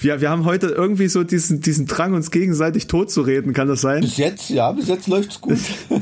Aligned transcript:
wir, 0.00 0.20
wir 0.20 0.30
haben 0.30 0.44
heute 0.44 0.68
irgendwie 0.68 1.08
so 1.08 1.24
diesen, 1.24 1.60
diesen 1.60 1.86
Drang, 1.86 2.14
uns 2.14 2.30
gegenseitig 2.30 2.86
totzureden, 2.86 3.52
kann 3.52 3.68
das 3.68 3.80
sein? 3.80 4.00
Bis 4.00 4.16
jetzt, 4.16 4.50
ja, 4.50 4.72
bis 4.72 4.88
jetzt 4.88 5.06
läuft's 5.06 5.40
gut. 5.40 5.58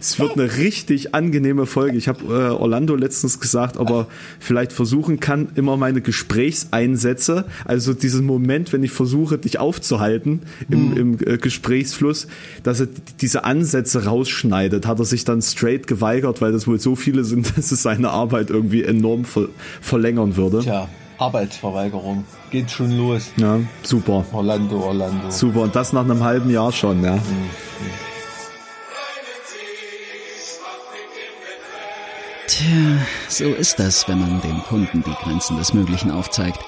es 0.00 0.18
wird 0.18 0.38
eine 0.38 0.56
richtig 0.56 1.14
angenehme 1.14 1.66
Folge. 1.66 1.96
Ich 1.96 2.08
habe 2.08 2.24
äh, 2.24 2.50
Orlando 2.50 2.94
letztens 2.94 3.40
gesagt, 3.40 3.76
ob 3.76 3.90
er 3.90 4.06
vielleicht 4.38 4.72
versuchen 4.72 5.20
kann, 5.20 5.48
immer 5.54 5.76
meine 5.76 6.00
Gesprächseinsätze, 6.00 7.44
also 7.64 7.94
diesen 7.94 8.24
Moment, 8.24 8.72
wenn 8.72 8.82
ich 8.82 8.92
versuche, 8.92 9.38
dich 9.38 9.58
aufzuhalten 9.58 10.42
im, 10.70 10.90
mhm. 10.90 10.96
im 10.96 11.18
äh, 11.26 11.38
Gesprächsfluss, 11.38 12.28
dass 12.62 12.80
er 12.80 12.88
diese 13.20 13.44
Ansätze 13.44 14.04
rausschneidet. 14.04 14.86
Hat 14.86 14.98
er 14.98 15.04
sich 15.04 15.24
dann 15.24 15.42
straight 15.42 15.86
geweigert, 15.86 16.40
weil 16.40 16.52
das 16.52 16.66
wohl 16.66 16.80
so 16.80 16.96
viele 16.96 17.24
sind, 17.24 17.52
dass 17.56 17.72
es 17.72 17.82
seine 17.82 18.10
Arbeit 18.10 18.50
irgendwie 18.50 18.84
enorm 18.84 19.24
ver 19.24 19.48
verlängern 19.80 20.36
würde. 20.36 20.60
Tja. 20.60 20.88
Arbeitsverweigerung. 21.18 22.24
Geht 22.50 22.70
schon 22.70 22.96
los. 22.96 23.32
Ja, 23.36 23.58
super. 23.82 24.24
Orlando, 24.32 24.80
Orlando. 24.80 25.30
Super. 25.30 25.62
Und 25.62 25.76
das 25.76 25.92
nach 25.92 26.04
einem 26.04 26.22
halben 26.22 26.50
Jahr 26.50 26.72
schon, 26.72 27.02
ja. 27.04 27.16
Mhm. 27.16 27.50
Tja, 32.46 33.06
so 33.28 33.44
ist 33.44 33.78
das, 33.78 34.08
wenn 34.08 34.20
man 34.20 34.40
dem 34.40 34.62
Kunden 34.62 35.04
die 35.04 35.14
Grenzen 35.22 35.58
des 35.58 35.74
Möglichen 35.74 36.10
aufzeigt. 36.10 36.58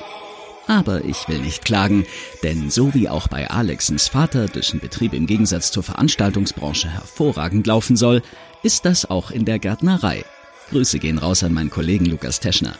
Aber 0.66 1.04
ich 1.04 1.26
will 1.26 1.40
nicht 1.40 1.64
klagen, 1.64 2.06
denn 2.44 2.70
so 2.70 2.94
wie 2.94 3.08
auch 3.08 3.26
bei 3.26 3.50
Alexens 3.50 4.06
Vater, 4.06 4.46
dessen 4.46 4.78
Betrieb 4.78 5.14
im 5.14 5.26
Gegensatz 5.26 5.72
zur 5.72 5.82
Veranstaltungsbranche 5.82 6.88
hervorragend 6.88 7.66
laufen 7.66 7.96
soll, 7.96 8.22
ist 8.62 8.84
das 8.84 9.08
auch 9.08 9.30
in 9.30 9.44
der 9.44 9.58
Gärtnerei. 9.58 10.24
Grüße 10.70 11.00
gehen 11.00 11.18
raus 11.18 11.42
an 11.42 11.54
meinen 11.54 11.70
Kollegen 11.70 12.06
Lukas 12.06 12.38
Teschner. 12.38 12.76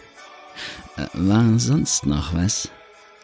Äh, 0.96 1.06
war 1.14 1.58
sonst 1.58 2.06
noch 2.06 2.34
was? 2.34 2.70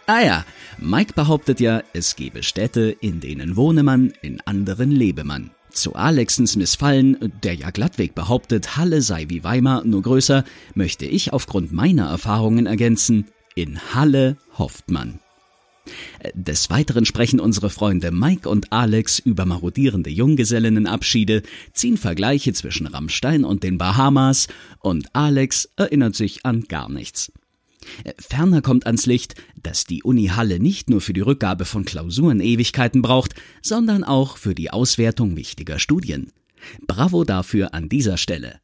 Ah 0.07 0.21
ja, 0.21 0.45
Mike 0.79 1.15
behauptet 1.15 1.59
ja, 1.59 1.83
es 1.93 2.15
gebe 2.15 2.43
Städte, 2.43 2.97
in 3.01 3.21
denen 3.21 3.57
wohne 3.57 3.83
man, 3.83 4.13
in 4.23 4.41
anderen 4.43 4.93
lebe 4.93 5.25
man. 5.25 5.51
Zu 5.71 5.95
Alexens 5.95 6.57
Missfallen, 6.57 7.33
der 7.43 7.55
ja 7.55 7.71
glattweg 7.71 8.15
behauptet, 8.15 8.77
Halle 8.77 9.03
sei 9.03 9.27
wie 9.29 9.43
Weimar, 9.43 9.85
nur 9.85 10.03
größer, 10.03 10.45
möchte 10.75 11.07
ich 11.07 11.33
aufgrund 11.33 11.73
meiner 11.73 12.09
Erfahrungen 12.09 12.67
ergänzen, 12.67 13.27
in 13.57 13.81
Halle 13.95 14.37
hofft 14.57 14.91
man. 14.91 15.19
Des 16.35 16.71
Weiteren 16.71 17.05
sprechen 17.05 17.41
unsere 17.41 17.71
Freunde 17.71 18.11
Mike 18.11 18.49
und 18.49 18.73
Alex 18.73 19.19
über 19.19 19.45
marodierende 19.47 20.11
Junggesellinnenabschiede, 20.11 21.43
ziehen 21.73 21.97
Vergleiche 21.97 22.53
zwischen 22.53 22.87
Rammstein 22.87 23.45
und 23.45 23.63
den 23.63 23.79
Bahamas 23.79 24.49
und 24.81 25.09
Alex 25.15 25.69
erinnert 25.77 26.17
sich 26.17 26.45
an 26.45 26.63
gar 26.63 26.89
nichts. 26.89 27.33
Ferner 28.19 28.63
kommt 28.63 28.87
ans 28.87 29.07
Licht, 29.07 29.37
dass 29.63 29.85
die 29.85 30.03
Uni 30.03 30.27
Halle 30.29 30.59
nicht 30.59 30.91
nur 30.91 31.01
für 31.01 31.13
die 31.13 31.21
Rückgabe 31.21 31.65
von 31.65 31.85
Klausuren 31.85 32.41
Ewigkeiten 32.41 33.03
braucht, 33.03 33.35
sondern 33.63 34.05
auch 34.05 34.37
für 34.37 34.55
die 34.55 34.71
Auswertung 34.71 35.37
wichtiger 35.37 35.79
Studien. 35.79 36.33
Bravo 36.87 37.25
dafür 37.25 37.75
an 37.75 37.89
dieser 37.89 38.17
Stelle. 38.17 38.61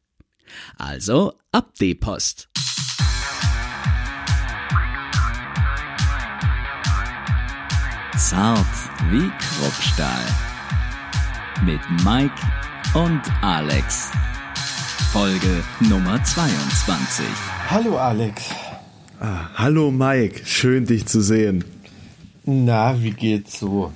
Also, 0.77 1.33
ab 1.51 1.73
die 1.79 1.95
Post. 1.95 2.49
Zart 8.29 8.65
wie 9.11 9.29
Kruppstahl. 9.37 10.23
Mit 11.65 11.81
Mike 12.05 12.33
und 12.93 13.21
Alex. 13.41 14.11
Folge 15.11 15.61
Nummer 15.81 16.23
22. 16.23 17.25
Hallo 17.69 17.97
Alex. 17.97 18.43
Ah, 19.19 19.49
hallo 19.55 19.91
Mike, 19.91 20.45
schön 20.45 20.85
dich 20.85 21.05
zu 21.05 21.19
sehen. 21.19 21.65
Na, 22.45 23.03
wie 23.03 23.11
geht's 23.11 23.59
so? 23.59 23.91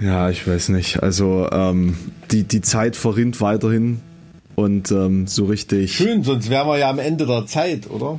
Ja, 0.00 0.28
ich 0.30 0.44
weiß 0.44 0.70
nicht. 0.70 1.00
Also 1.04 1.48
ähm, 1.52 1.96
die, 2.32 2.42
die 2.42 2.62
Zeit 2.62 2.96
verrinnt 2.96 3.40
weiterhin 3.40 4.00
und 4.56 4.90
ähm, 4.90 5.28
so 5.28 5.44
richtig. 5.44 5.94
Schön, 5.94 6.24
sonst 6.24 6.50
wären 6.50 6.66
wir 6.66 6.78
ja 6.78 6.90
am 6.90 6.98
Ende 6.98 7.26
der 7.26 7.46
Zeit, 7.46 7.88
oder? 7.88 8.18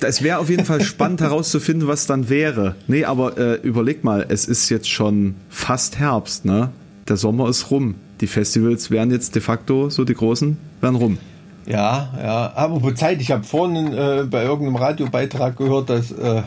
Es 0.00 0.22
wäre 0.22 0.38
auf 0.38 0.50
jeden 0.50 0.64
Fall 0.64 0.82
spannend 0.82 1.20
herauszufinden, 1.20 1.88
was 1.88 2.06
dann 2.06 2.28
wäre. 2.28 2.74
Nee, 2.86 3.04
aber 3.04 3.38
äh, 3.38 3.54
überleg 3.62 4.04
mal, 4.04 4.26
es 4.28 4.46
ist 4.46 4.68
jetzt 4.68 4.90
schon 4.90 5.36
fast 5.48 5.98
Herbst, 5.98 6.44
ne? 6.44 6.70
Der 7.08 7.16
Sommer 7.16 7.48
ist 7.48 7.70
rum. 7.70 7.94
Die 8.20 8.26
Festivals 8.26 8.90
wären 8.90 9.10
jetzt 9.10 9.34
de 9.34 9.42
facto, 9.42 9.90
so 9.90 10.04
die 10.04 10.14
großen, 10.14 10.56
wären 10.80 10.94
rum. 10.94 11.18
Ja, 11.66 12.10
ja. 12.22 12.52
Aber 12.54 12.94
Zeit, 12.94 13.20
ich 13.20 13.30
habe 13.30 13.44
vorhin 13.44 13.92
äh, 13.92 14.24
bei 14.28 14.42
irgendeinem 14.42 14.76
Radiobeitrag 14.76 15.56
gehört, 15.56 15.90
dass 15.90 16.12
äh, 16.12 16.42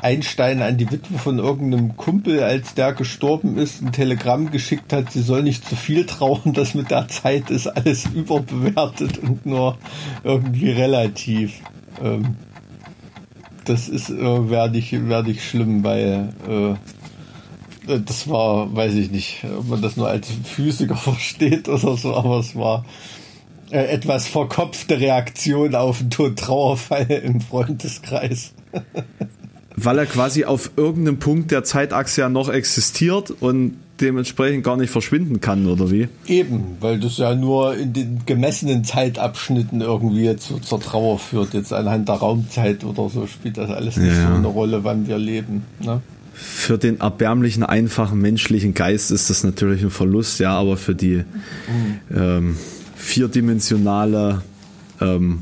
Einstein 0.00 0.62
an 0.62 0.76
die 0.76 0.90
Witwe 0.90 1.18
von 1.18 1.38
irgendeinem 1.38 1.96
Kumpel, 1.96 2.42
als 2.42 2.74
der 2.74 2.92
gestorben 2.92 3.56
ist, 3.58 3.82
ein 3.82 3.92
Telegramm 3.92 4.50
geschickt 4.50 4.92
hat, 4.92 5.10
sie 5.10 5.22
soll 5.22 5.42
nicht 5.42 5.68
zu 5.68 5.74
viel 5.74 6.06
trauen, 6.06 6.52
dass 6.54 6.74
mit 6.74 6.90
der 6.90 7.08
Zeit 7.08 7.50
ist 7.50 7.66
alles 7.66 8.06
überbewertet 8.14 9.18
und 9.18 9.46
nur 9.46 9.78
irgendwie 10.22 10.70
relativ. 10.70 11.60
Ähm, 12.02 12.36
das 13.64 13.88
ist, 13.88 14.10
äh, 14.10 14.50
werde 14.50 14.78
ich, 14.78 14.92
werd 15.08 15.28
ich 15.28 15.48
schlimm, 15.48 15.82
weil 15.82 16.32
äh, 16.48 17.98
das 17.98 18.28
war, 18.28 18.74
weiß 18.74 18.94
ich 18.94 19.10
nicht, 19.10 19.44
ob 19.58 19.68
man 19.68 19.82
das 19.82 19.96
nur 19.96 20.08
als 20.08 20.28
Physiker 20.44 20.96
versteht 20.96 21.68
oder 21.68 21.96
so, 21.96 22.14
aber 22.14 22.38
es 22.38 22.56
war 22.56 22.84
äh, 23.70 23.86
etwas 23.86 24.28
verkopfte 24.28 25.00
Reaktion 25.00 25.74
auf 25.74 25.98
den 25.98 26.10
Tod 26.10 26.38
Trauerfall 26.38 27.10
im 27.24 27.40
Freundeskreis. 27.40 28.52
Weil 29.78 29.98
er 29.98 30.06
quasi 30.06 30.44
auf 30.44 30.70
irgendeinem 30.76 31.18
Punkt 31.18 31.50
der 31.50 31.62
Zeitachse 31.62 32.22
ja 32.22 32.28
noch 32.28 32.48
existiert 32.48 33.30
und 33.30 33.76
dementsprechend 34.00 34.64
gar 34.64 34.76
nicht 34.76 34.90
verschwinden 34.90 35.40
kann, 35.40 35.66
oder 35.66 35.90
wie? 35.90 36.08
Eben, 36.26 36.76
weil 36.80 37.00
das 37.00 37.18
ja 37.18 37.34
nur 37.34 37.76
in 37.76 37.92
den 37.92 38.20
gemessenen 38.26 38.84
Zeitabschnitten 38.84 39.80
irgendwie 39.80 40.36
zu, 40.36 40.58
zur 40.58 40.80
Trauer 40.80 41.18
führt. 41.18 41.54
Jetzt 41.54 41.72
anhand 41.72 42.08
der 42.08 42.16
Raumzeit 42.16 42.84
oder 42.84 43.08
so 43.08 43.26
spielt 43.26 43.56
das 43.56 43.70
alles 43.70 43.96
nicht 43.96 44.14
ja. 44.14 44.28
so 44.28 44.34
eine 44.34 44.46
Rolle, 44.46 44.84
wann 44.84 45.06
wir 45.06 45.18
leben. 45.18 45.64
Ne? 45.82 46.00
Für 46.34 46.76
den 46.76 47.00
erbärmlichen, 47.00 47.62
einfachen 47.62 48.20
menschlichen 48.20 48.74
Geist 48.74 49.10
ist 49.10 49.30
das 49.30 49.42
natürlich 49.42 49.82
ein 49.82 49.90
Verlust, 49.90 50.38
ja, 50.38 50.52
aber 50.52 50.76
für 50.76 50.94
die 50.94 51.24
mhm. 51.24 52.00
ähm, 52.14 52.56
vierdimensionale, 52.94 54.42
ähm, 55.00 55.40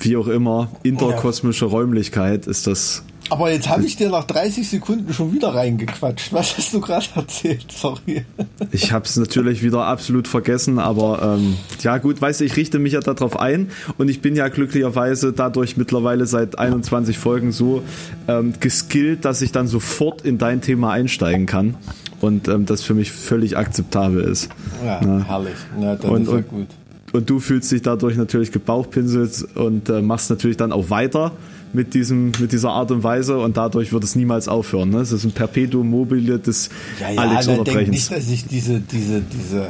wie 0.00 0.18
auch 0.18 0.28
immer, 0.28 0.70
interkosmische 0.82 1.64
Räumlichkeit 1.64 2.46
ist 2.46 2.66
das. 2.66 3.04
Aber 3.30 3.50
jetzt 3.50 3.68
habe 3.68 3.84
ich 3.84 3.96
dir 3.96 4.10
nach 4.10 4.24
30 4.24 4.68
Sekunden 4.68 5.12
schon 5.14 5.32
wieder 5.32 5.54
reingequatscht. 5.54 6.32
Was 6.32 6.56
hast 6.58 6.74
du 6.74 6.80
gerade 6.80 7.06
erzählt? 7.14 7.72
Sorry. 7.72 8.24
Ich 8.70 8.92
habe 8.92 9.06
es 9.06 9.16
natürlich 9.16 9.62
wieder 9.62 9.86
absolut 9.86 10.28
vergessen, 10.28 10.78
aber 10.78 11.38
ähm, 11.38 11.56
ja 11.80 11.98
gut, 11.98 12.20
weißt 12.20 12.40
du, 12.40 12.44
ich 12.44 12.56
richte 12.56 12.78
mich 12.78 12.92
ja 12.92 13.00
darauf 13.00 13.38
ein 13.38 13.70
und 13.96 14.08
ich 14.08 14.20
bin 14.20 14.36
ja 14.36 14.48
glücklicherweise 14.48 15.32
dadurch 15.32 15.76
mittlerweile 15.76 16.26
seit 16.26 16.58
21 16.58 17.18
Folgen 17.18 17.52
so 17.52 17.82
ähm, 18.28 18.54
geskillt, 18.60 19.24
dass 19.24 19.40
ich 19.40 19.52
dann 19.52 19.68
sofort 19.68 20.22
in 20.22 20.38
dein 20.38 20.60
Thema 20.60 20.92
einsteigen 20.92 21.46
kann 21.46 21.76
und 22.20 22.48
ähm, 22.48 22.66
das 22.66 22.82
für 22.82 22.94
mich 22.94 23.10
völlig 23.10 23.56
akzeptabel 23.56 24.22
ist. 24.22 24.50
Ja, 24.84 25.00
ja. 25.02 25.24
herrlich. 25.26 25.56
Ja, 25.80 25.96
dann 25.96 26.10
und, 26.10 26.22
ist 26.22 26.32
ja 26.32 26.40
gut. 26.40 26.66
Und 27.12 27.30
du 27.30 27.38
fühlst 27.38 27.70
dich 27.70 27.80
dadurch 27.80 28.16
natürlich 28.16 28.50
gebauchpinselt 28.50 29.46
und 29.54 29.88
äh, 29.88 30.02
machst 30.02 30.30
natürlich 30.30 30.56
dann 30.56 30.72
auch 30.72 30.90
weiter 30.90 31.32
mit, 31.74 31.94
diesem, 31.94 32.32
mit 32.40 32.52
dieser 32.52 32.70
Art 32.70 32.90
und 32.90 33.02
Weise 33.02 33.38
und 33.38 33.56
dadurch 33.56 33.92
wird 33.92 34.04
es 34.04 34.14
niemals 34.14 34.48
aufhören. 34.48 34.90
Ne? 34.90 34.98
Es 34.98 35.12
ist 35.12 35.24
ein 35.24 35.32
Perpetuum 35.32 35.90
mobile 35.90 36.38
des 36.38 36.70
ja, 37.00 37.10
ja, 37.10 37.20
Alex 37.20 37.48
Unterbrechens. 37.48 37.90
nicht, 37.90 38.12
dass 38.12 38.30
ich 38.30 38.46
diese, 38.46 38.80
diese, 38.80 39.20
diese 39.20 39.68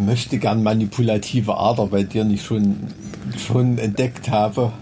möchte 0.00 0.38
gern 0.38 0.62
manipulative 0.62 1.56
Ader 1.56 1.86
bei 1.86 2.04
dir 2.04 2.24
nicht 2.24 2.44
schon, 2.44 2.76
schon 3.36 3.78
entdeckt 3.78 4.30
habe. 4.30 4.72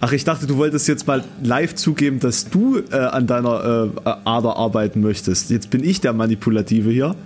Ach, 0.00 0.12
ich 0.12 0.24
dachte, 0.24 0.46
du 0.46 0.56
wolltest 0.56 0.86
jetzt 0.86 1.06
mal 1.06 1.24
live 1.42 1.74
zugeben, 1.74 2.20
dass 2.20 2.48
du 2.48 2.78
äh, 2.78 2.96
an 2.96 3.26
deiner 3.26 3.90
äh, 4.04 4.10
Ader 4.24 4.56
arbeiten 4.56 5.00
möchtest. 5.00 5.50
Jetzt 5.50 5.70
bin 5.70 5.82
ich 5.82 6.00
der 6.00 6.12
Manipulative 6.12 6.90
hier. 6.90 7.16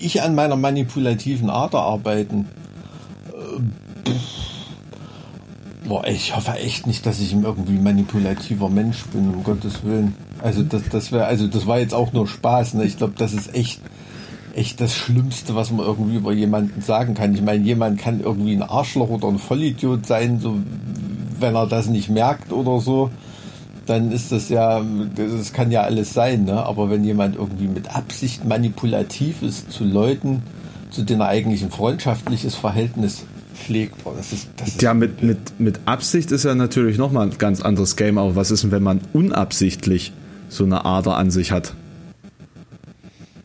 Ich 0.00 0.22
an 0.22 0.34
meiner 0.34 0.56
manipulativen 0.56 1.50
Ader 1.50 1.80
arbeiten. 1.80 2.46
Äh, 3.28 4.10
boah, 5.86 6.06
ich 6.06 6.34
hoffe 6.34 6.52
echt 6.52 6.86
nicht, 6.86 7.06
dass 7.06 7.20
ich 7.20 7.32
irgendwie 7.32 7.78
manipulativer 7.78 8.68
Mensch 8.68 9.04
bin, 9.06 9.34
um 9.34 9.44
Gottes 9.44 9.84
Willen. 9.84 10.14
Also 10.42 10.62
das, 10.62 10.82
das 10.90 11.12
wäre, 11.12 11.26
also 11.26 11.46
das 11.46 11.66
war 11.66 11.78
jetzt 11.78 11.94
auch 11.94 12.12
nur 12.12 12.26
Spaß. 12.26 12.74
Ne? 12.74 12.84
Ich 12.84 12.96
glaube, 12.96 13.14
das 13.16 13.32
ist 13.32 13.54
echt, 13.54 13.80
echt 14.54 14.80
das 14.80 14.94
Schlimmste, 14.94 15.54
was 15.54 15.70
man 15.70 15.86
irgendwie 15.86 16.16
über 16.16 16.32
jemanden 16.32 16.82
sagen 16.82 17.14
kann. 17.14 17.34
Ich 17.34 17.42
meine, 17.42 17.64
jemand 17.64 17.98
kann 17.98 18.20
irgendwie 18.20 18.54
ein 18.54 18.62
Arschloch 18.62 19.08
oder 19.08 19.28
ein 19.28 19.38
Vollidiot 19.38 20.06
sein, 20.06 20.40
so 20.40 20.58
wenn 21.38 21.54
er 21.54 21.66
das 21.66 21.86
nicht 21.86 22.08
merkt 22.08 22.52
oder 22.52 22.80
so, 22.80 23.10
dann 23.86 24.12
ist 24.12 24.32
das 24.32 24.48
ja, 24.48 24.80
das 25.16 25.52
kann 25.52 25.70
ja 25.70 25.82
alles 25.82 26.14
sein, 26.14 26.44
ne? 26.44 26.64
Aber 26.64 26.88
wenn 26.88 27.04
jemand 27.04 27.34
irgendwie 27.34 27.66
mit 27.66 27.94
Absicht 27.94 28.44
manipulativ 28.44 29.42
ist 29.42 29.72
zu 29.72 29.84
Leuten, 29.84 30.42
zu 30.90 31.02
denen 31.02 31.20
er 31.20 31.28
eigentlich 31.28 31.62
ein 31.62 31.70
freundschaftliches 31.70 32.54
Verhältnis 32.54 33.24
pflegt. 33.52 34.02
Boah, 34.04 34.14
das 34.16 34.32
ist, 34.32 34.48
das 34.56 34.68
ist 34.68 34.82
Ja, 34.82 34.94
mit, 34.94 35.22
mit, 35.22 35.60
mit 35.60 35.80
Absicht 35.86 36.32
ist 36.32 36.44
ja 36.44 36.54
natürlich 36.54 36.98
nochmal 36.98 37.28
ein 37.28 37.38
ganz 37.38 37.60
anderes 37.60 37.96
Game, 37.96 38.18
aber 38.18 38.36
was 38.36 38.50
ist 38.50 38.62
denn, 38.64 38.70
wenn 38.70 38.82
man 38.82 39.00
unabsichtlich 39.12 40.12
so 40.48 40.64
eine 40.64 40.84
Ader 40.84 41.16
an 41.16 41.30
sich 41.30 41.52
hat? 41.52 41.74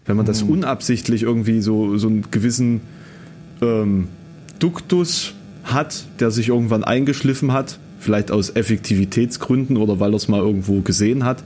Wenn 0.05 0.17
man 0.17 0.25
das 0.25 0.41
Hm. 0.41 0.49
unabsichtlich 0.49 1.23
irgendwie 1.23 1.61
so, 1.61 1.97
so 1.97 2.07
einen 2.07 2.31
gewissen 2.31 2.81
ähm, 3.61 4.07
Duktus 4.59 5.33
hat, 5.63 6.05
der 6.19 6.31
sich 6.31 6.49
irgendwann 6.49 6.83
eingeschliffen 6.83 7.51
hat, 7.51 7.77
vielleicht 7.99 8.31
aus 8.31 8.49
Effektivitätsgründen 8.55 9.77
oder 9.77 9.99
weil 9.99 10.13
er 10.13 10.17
es 10.17 10.27
mal 10.27 10.39
irgendwo 10.39 10.81
gesehen 10.81 11.25
hat, 11.25 11.43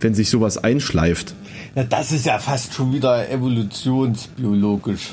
wenn 0.00 0.14
sich 0.14 0.30
sowas 0.30 0.58
einschleift. 0.58 1.34
Ja, 1.74 1.84
das 1.84 2.12
ist 2.12 2.26
ja 2.26 2.38
fast 2.38 2.74
schon 2.74 2.92
wieder 2.92 3.30
evolutionsbiologisch. 3.30 5.12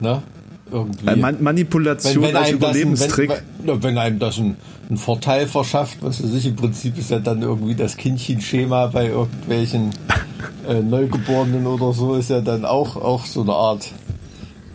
Ne? 0.00 0.22
Irgendwie. 0.70 1.16
Man 1.16 1.42
Manipulation 1.42 2.24
als 2.24 2.48
einem 2.48 2.60
das 2.60 2.70
ein- 2.76 2.82
Überlebenstrick. 2.82 3.30
Wenn, 3.30 3.66
wenn, 3.68 3.82
wenn 3.82 3.98
einem 3.98 4.18
das 4.18 4.38
einen, 4.38 4.56
einen 4.88 4.98
Vorteil 4.98 5.46
verschafft, 5.46 5.98
was 6.00 6.22
weiß 6.22 6.32
ich, 6.34 6.46
im 6.46 6.56
Prinzip 6.56 6.98
ist 6.98 7.10
ja 7.10 7.18
dann 7.20 7.42
irgendwie 7.42 7.74
das 7.74 7.96
Kindchenschema 7.96 8.88
bei 8.88 9.06
irgendwelchen 9.08 9.90
äh, 10.68 10.80
Neugeborenen 10.80 11.66
oder 11.66 11.92
so, 11.92 12.14
ist 12.16 12.30
ja 12.30 12.40
dann 12.40 12.64
auch, 12.64 12.96
auch 12.96 13.24
so 13.26 13.42
eine 13.42 13.52
Art. 13.52 13.92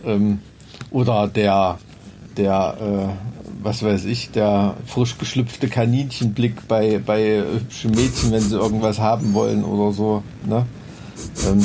Ähm, 0.04 0.38
oder 0.90 1.28
der, 1.28 1.78
der, 2.36 2.76
äh, 2.80 3.62
was 3.62 3.82
weiß 3.82 4.06
ich, 4.06 4.30
der 4.30 4.74
frisch 4.86 5.16
geschlüpfte 5.18 5.68
Kaninchenblick 5.68 6.66
bei, 6.68 6.98
bei 7.04 7.42
hübschen 7.42 7.90
Mädchen, 7.92 8.32
wenn 8.32 8.40
sie 8.40 8.56
irgendwas 8.56 8.98
haben 8.98 9.34
wollen 9.34 9.62
oder 9.62 9.92
so. 9.92 10.22
Ne? 10.46 10.66
Ähm, 11.46 11.64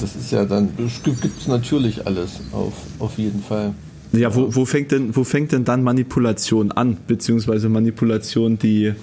das 0.00 0.16
ist 0.16 0.30
ja 0.30 0.44
dann, 0.44 0.70
gibt 1.04 1.24
es 1.24 1.48
natürlich 1.48 2.06
alles, 2.06 2.40
auf, 2.52 2.74
auf 2.98 3.18
jeden 3.18 3.42
Fall. 3.42 3.74
Ja, 4.12 4.34
wo, 4.34 4.54
wo, 4.54 4.64
fängt 4.64 4.92
denn, 4.92 5.14
wo 5.16 5.24
fängt 5.24 5.52
denn 5.52 5.64
dann 5.64 5.82
Manipulation 5.82 6.72
an? 6.72 6.96
Beziehungsweise 7.06 7.68
Manipulation, 7.68 8.58
die 8.58 8.94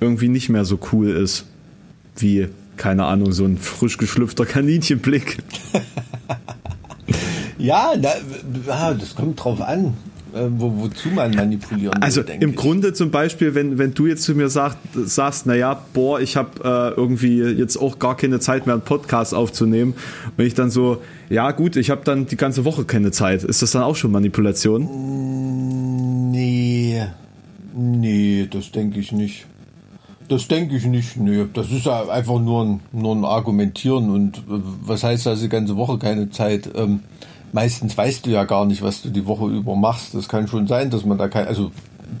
irgendwie 0.00 0.28
nicht 0.28 0.48
mehr 0.48 0.64
so 0.64 0.78
cool 0.92 1.10
ist. 1.10 1.46
Wie, 2.16 2.48
keine 2.76 3.04
Ahnung, 3.04 3.32
so 3.32 3.44
ein 3.44 3.58
frisch 3.58 3.98
geschlüpfter 3.98 4.46
Kaninchenblick. 4.46 5.38
Ja, 7.58 7.96
da, 7.96 8.10
ja, 8.66 8.94
das 8.94 9.14
kommt 9.14 9.42
drauf 9.42 9.60
an, 9.60 9.94
wo, 10.50 10.72
wozu 10.82 11.08
man 11.08 11.34
manipulieren 11.34 11.94
will, 11.94 12.02
Also 12.02 12.22
denke 12.22 12.44
im 12.44 12.50
ich. 12.50 12.56
Grunde 12.56 12.92
zum 12.92 13.10
Beispiel, 13.10 13.54
wenn, 13.54 13.78
wenn 13.78 13.94
du 13.94 14.06
jetzt 14.06 14.22
zu 14.22 14.34
mir 14.34 14.48
sagt, 14.48 14.78
sagst, 14.94 15.46
naja, 15.46 15.80
boah, 15.92 16.20
ich 16.20 16.36
habe 16.36 16.62
äh, 16.64 16.98
irgendwie 16.98 17.38
jetzt 17.40 17.76
auch 17.76 17.98
gar 17.98 18.16
keine 18.16 18.40
Zeit 18.40 18.66
mehr, 18.66 18.74
einen 18.74 18.84
Podcast 18.84 19.34
aufzunehmen. 19.34 19.94
Und 20.36 20.44
ich 20.44 20.54
dann 20.54 20.70
so, 20.70 21.02
ja 21.30 21.50
gut, 21.52 21.76
ich 21.76 21.90
habe 21.90 22.02
dann 22.04 22.26
die 22.26 22.36
ganze 22.36 22.64
Woche 22.64 22.84
keine 22.84 23.10
Zeit. 23.10 23.42
Ist 23.44 23.62
das 23.62 23.72
dann 23.72 23.82
auch 23.82 23.96
schon 23.96 24.12
Manipulation? 24.12 24.86
Nee, 26.30 27.02
nee, 27.74 28.48
das 28.50 28.70
denke 28.72 29.00
ich 29.00 29.12
nicht. 29.12 29.46
Das 30.28 30.48
denke 30.48 30.76
ich 30.76 30.84
nicht, 30.84 31.16
nee. 31.16 31.46
Das 31.52 31.70
ist 31.70 31.86
ja 31.86 32.08
einfach 32.08 32.40
nur 32.40 32.64
ein, 32.64 32.80
nur 32.92 33.14
ein 33.14 33.24
Argumentieren 33.24 34.10
und 34.10 34.38
äh, 34.38 34.60
was 34.82 35.04
heißt 35.04 35.26
also 35.26 35.42
die 35.42 35.48
ganze 35.48 35.76
Woche 35.76 35.98
keine 35.98 36.30
Zeit? 36.30 36.68
Ähm, 36.74 37.00
meistens 37.52 37.96
weißt 37.96 38.26
du 38.26 38.30
ja 38.30 38.44
gar 38.44 38.66
nicht, 38.66 38.82
was 38.82 39.02
du 39.02 39.10
die 39.10 39.26
Woche 39.26 39.46
über 39.46 39.76
machst. 39.76 40.14
Das 40.14 40.28
kann 40.28 40.48
schon 40.48 40.66
sein, 40.66 40.90
dass 40.90 41.04
man 41.04 41.18
da 41.18 41.28
kein, 41.28 41.46
also 41.46 41.70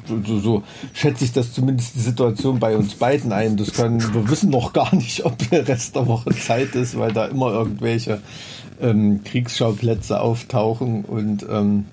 so, 0.06 0.20
so, 0.24 0.38
so 0.40 0.62
schätze 0.92 1.24
ich 1.24 1.32
das 1.32 1.52
zumindest 1.52 1.94
die 1.94 2.00
Situation 2.00 2.58
bei 2.58 2.76
uns 2.76 2.94
beiden 2.94 3.32
ein. 3.32 3.56
Das 3.56 3.72
kann, 3.72 4.00
wir 4.14 4.28
wissen 4.28 4.50
noch 4.50 4.72
gar 4.72 4.94
nicht, 4.94 5.24
ob 5.24 5.38
der 5.50 5.66
Rest 5.66 5.96
der 5.96 6.06
Woche 6.06 6.30
Zeit 6.30 6.74
ist, 6.74 6.98
weil 6.98 7.12
da 7.12 7.26
immer 7.26 7.50
irgendwelche 7.52 8.20
ähm, 8.80 9.22
Kriegsschauplätze 9.24 10.20
auftauchen 10.20 11.04
und 11.04 11.46
ähm, 11.48 11.86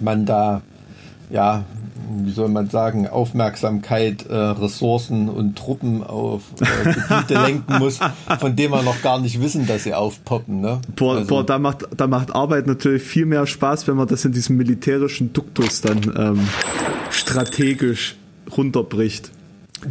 man 0.00 0.26
da, 0.26 0.62
ja, 1.30 1.64
wie 2.22 2.30
soll 2.30 2.48
man 2.48 2.68
sagen, 2.70 3.06
Aufmerksamkeit, 3.08 4.26
äh, 4.26 4.34
Ressourcen 4.34 5.28
und 5.28 5.56
Truppen 5.56 6.02
auf 6.02 6.42
äh, 6.60 6.92
Gebiete 6.92 7.34
lenken 7.46 7.78
muss, 7.78 7.98
von 8.38 8.56
denen 8.56 8.72
wir 8.72 8.82
noch 8.82 9.02
gar 9.02 9.20
nicht 9.20 9.40
wissen, 9.40 9.66
dass 9.66 9.84
sie 9.84 9.94
aufpoppen. 9.94 10.60
Ne? 10.60 10.80
Boah, 10.96 11.16
Also- 11.16 11.26
boah 11.28 11.44
da, 11.44 11.58
macht, 11.58 11.86
da 11.96 12.06
macht 12.06 12.34
Arbeit 12.34 12.66
natürlich 12.66 13.02
viel 13.02 13.26
mehr 13.26 13.46
Spaß, 13.46 13.86
wenn 13.88 13.96
man 13.96 14.08
das 14.08 14.24
in 14.24 14.32
diesem 14.32 14.56
militärischen 14.56 15.32
Duktus 15.32 15.80
dann 15.80 15.98
ähm, 16.16 16.48
strategisch 17.10 18.16
runterbricht. 18.56 19.30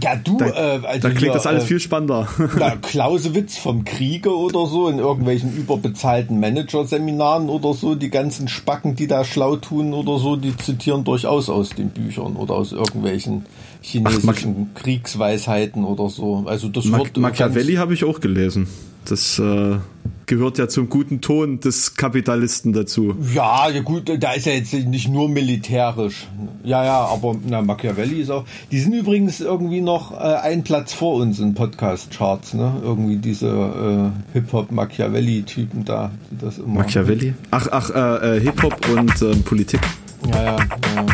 Ja, 0.02 0.16
du, 0.16 0.38
Da, 0.38 0.48
äh, 0.48 0.52
also 0.52 0.84
da 0.84 0.98
klingt 1.10 1.20
hier, 1.20 1.34
das 1.34 1.48
alles 1.48 1.64
äh, 1.64 1.68
viel 1.68 1.80
spannender. 1.80 2.28
Ja, 2.60 2.76
Clausewitz 2.82 3.58
vom 3.58 3.86
Kriege 3.86 4.36
oder 4.36 4.66
so, 4.68 4.88
in 4.88 5.00
irgendwelchen 5.00 5.56
überbezahlten 5.56 6.40
Managerseminaren 6.40 7.50
oder 7.50 7.74
so, 7.74 7.96
die 7.96 8.10
ganzen 8.10 8.48
Spacken, 8.48 8.96
die 8.96 9.08
da 9.08 9.24
schlau 9.26 9.56
tun 9.56 9.94
oder 9.94 10.20
so, 10.20 10.36
die 10.36 10.56
zitieren 10.56 11.04
durchaus 11.04 11.50
aus 11.50 11.70
den 11.70 11.90
Büchern 11.90 12.36
oder 12.36 12.56
aus 12.56 12.72
irgendwelchen 12.72 13.46
chinesischen 13.82 14.74
Kriegsweisheiten 14.76 15.84
oder 15.86 16.10
so. 16.10 16.44
Also 16.46 16.70
das 16.70 16.86
Ma 16.86 17.00
wird 17.00 17.18
Machiavelli 17.18 17.76
habe 17.76 17.94
ich 17.94 18.04
auch 18.04 18.20
gelesen. 18.20 18.68
Das 19.06 19.40
äh, 19.40 19.78
gehört 20.26 20.60
ja 20.60 20.68
zum 20.68 20.90
guten 20.90 21.22
Ton 21.22 21.60
des 21.60 21.96
Kapitalisten 21.96 22.72
dazu. 22.72 23.16
Ja, 23.34 23.68
gut, 23.82 24.12
da 24.20 24.34
ist 24.34 24.46
ja 24.46 24.54
jetzt 24.54 24.74
nicht 24.74 25.10
nur 25.10 25.28
militärisch. 25.28 26.28
Ja, 26.64 26.86
ja, 26.86 27.00
aber 27.00 27.36
na, 27.48 27.62
Machiavelli 27.62 28.22
ist 28.22 28.30
auch. 28.30 28.46
Die 28.72 28.80
sind 28.80 28.94
übrigens 28.94 29.42
irgendwie 29.42 29.82
noch 29.82 30.12
äh, 30.12 30.18
ein 30.18 30.64
Platz 30.64 30.94
vor 30.94 31.16
uns 31.16 31.40
in 31.40 31.56
Podcast-Charts, 31.56 32.54
ne? 32.54 32.80
Irgendwie 32.84 33.18
diese 33.18 33.48
äh, 33.48 34.34
Hip-Hop-Machiavelli-Typen 34.34 35.86
da, 35.86 36.12
die 36.30 36.38
das 36.38 36.60
immer. 36.60 36.82
Machiavelli? 36.82 37.34
Ach, 37.50 37.68
ach, 37.72 37.90
äh, 37.90 38.38
äh, 38.38 38.42
Hip-Hop 38.42 38.88
und 38.90 39.22
ähm, 39.22 39.44
Politik. 39.44 39.82
Ja, 40.32 40.44
ja, 40.44 40.58
ja. 40.96 41.06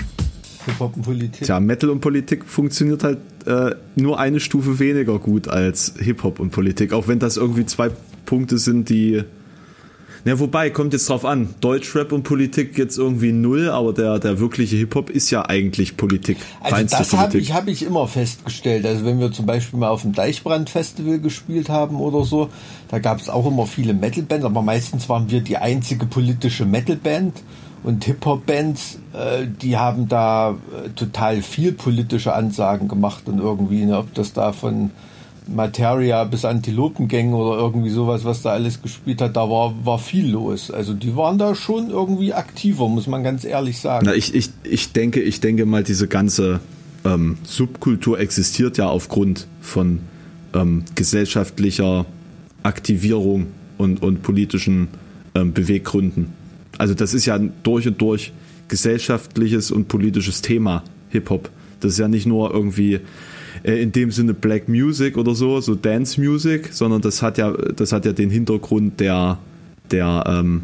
Hip-Hop 0.65 0.95
und 0.97 1.03
Politik. 1.03 1.45
Tja, 1.45 1.59
Metal 1.59 1.89
und 1.89 2.01
Politik 2.01 2.45
funktioniert 2.45 3.03
halt 3.03 3.19
äh, 3.45 3.75
nur 3.95 4.19
eine 4.19 4.39
Stufe 4.39 4.79
weniger 4.79 5.19
gut 5.19 5.47
als 5.47 5.94
Hip-Hop 6.00 6.39
und 6.39 6.51
Politik. 6.51 6.94
Auch 6.94 7.07
wenn 7.07 7.19
das 7.19 7.38
irgendwie 7.38 7.65
zwei 7.65 7.91
Punkte 8.25 8.57
sind, 8.57 8.89
die. 8.89 9.23
Na, 10.27 10.39
wobei, 10.39 10.71
kommt 10.71 10.94
jetzt 10.94 11.07
drauf 11.07 11.23
an. 11.23 11.53
Deutschrap 11.62 12.12
und 12.12 12.23
Politik 12.23 12.79
jetzt 12.79 12.97
irgendwie 12.97 13.31
null, 13.31 13.69
aber 13.69 13.94
der, 13.94 14.17
der 14.17 14.39
wirkliche 14.39 14.75
Hip-Hop 14.75 15.12
ist 15.12 15.29
ja 15.29 15.45
eigentlich 15.47 15.97
Politik. 15.97 16.38
Also 16.62 16.77
Reinste 16.77 16.97
das 16.97 17.13
habe 17.13 17.38
ich, 17.38 17.53
hab 17.53 17.68
ich 17.68 17.83
immer 17.83 18.07
festgestellt. 18.07 18.88
Also 18.88 19.06
wenn 19.06 19.19
wir 19.19 19.31
zum 19.31 19.45
Beispiel 19.45 19.77
mal 19.77 19.89
auf 19.89 20.01
dem 20.01 20.13
Deichbrand-Festival 20.13 21.19
gespielt 21.19 21.69
haben 21.69 21.97
oder 21.97 22.23
so, 22.23 22.50
da 22.88 22.97
gab 22.97 23.19
es 23.19 23.29
auch 23.29 23.45
immer 23.45 23.68
viele 23.68 23.94
Metal-Bands, 23.94 24.45
aber 24.45 24.63
meistens 24.63 25.07
waren 25.09 25.29
wir 25.29 25.41
die 25.41 25.57
einzige 25.57 26.07
politische 26.07 26.65
Metal-Band. 26.65 27.44
Und 27.85 28.03
Hip-Hop-Bands, 28.03 28.97
äh, 29.13 29.45
die 29.61 29.77
haben 29.77 30.09
da 30.09 30.51
äh, 30.51 30.89
total 30.95 31.43
viel 31.43 31.71
politische 31.71 32.33
Ansagen 32.33 32.87
gemacht 32.87 33.27
und 33.27 33.37
irgendwie, 33.37 33.85
ne, 33.85 33.99
ob 33.99 34.11
das 34.15 34.33
da 34.33 34.53
von 34.53 34.89
Materia 35.47 36.23
bis 36.23 36.45
Antilopengänge 36.45 37.35
oder 37.35 37.59
irgendwie 37.59 37.92
sowas, 37.92 38.25
was 38.25 38.42
da 38.42 38.49
alles 38.49 38.81
gespielt 38.81 39.21
hat, 39.21 39.35
da 39.35 39.47
war, 39.51 39.75
war 39.85 39.99
viel 39.99 40.31
los. 40.31 40.71
Also 40.71 40.95
die 40.95 41.15
waren 41.15 41.37
da 41.37 41.54
schon 41.54 41.92
irgendwie 41.92 42.33
aktiver, 42.33 42.89
muss 42.89 43.06
man 43.06 43.23
ganz 43.23 43.44
ehrlich 43.44 43.77
sagen. 43.77 44.07
Na, 44.07 44.15
ich, 44.15 44.33
ich, 44.33 44.49
ich 44.63 44.92
denke, 44.92 45.21
ich 45.21 45.39
denke 45.39 45.68
mal, 45.68 45.83
diese 45.83 46.07
ganze 46.07 46.61
ähm, 47.06 47.37
Subkultur 47.44 48.19
existiert 48.19 48.80
ja 48.80 48.89
aufgrund 48.89 49.45
von 49.61 49.99
ähm, 50.56 50.85
gesellschaftlicher 50.95 52.07
Aktivierung 52.63 53.45
und, 53.77 54.01
und 54.01 54.23
politischen 54.23 54.87
ähm, 55.35 55.54
Beweggründen. 55.54 56.33
Also 56.77 56.94
das 56.94 57.13
ist 57.13 57.25
ja 57.25 57.35
ein 57.35 57.53
durch 57.63 57.87
und 57.87 57.99
durch 58.01 58.31
gesellschaftliches 58.67 59.71
und 59.71 59.87
politisches 59.87 60.41
Thema, 60.41 60.83
Hip-Hop. 61.09 61.49
Das 61.79 61.94
ist 61.94 61.99
ja 61.99 62.07
nicht 62.07 62.25
nur 62.25 62.53
irgendwie 62.53 62.99
äh, 63.63 63.81
in 63.81 63.91
dem 63.91 64.11
Sinne 64.11 64.33
Black 64.33 64.67
Music 64.67 65.17
oder 65.17 65.35
so, 65.35 65.61
so 65.61 65.75
Dance 65.75 66.19
Music, 66.19 66.69
sondern 66.73 67.01
das 67.01 67.21
hat 67.21 67.37
ja, 67.37 67.51
das 67.51 67.91
hat 67.91 68.05
ja 68.05 68.13
den 68.13 68.29
Hintergrund 68.29 68.99
der, 68.99 69.37
der 69.91 70.23
ähm, 70.27 70.63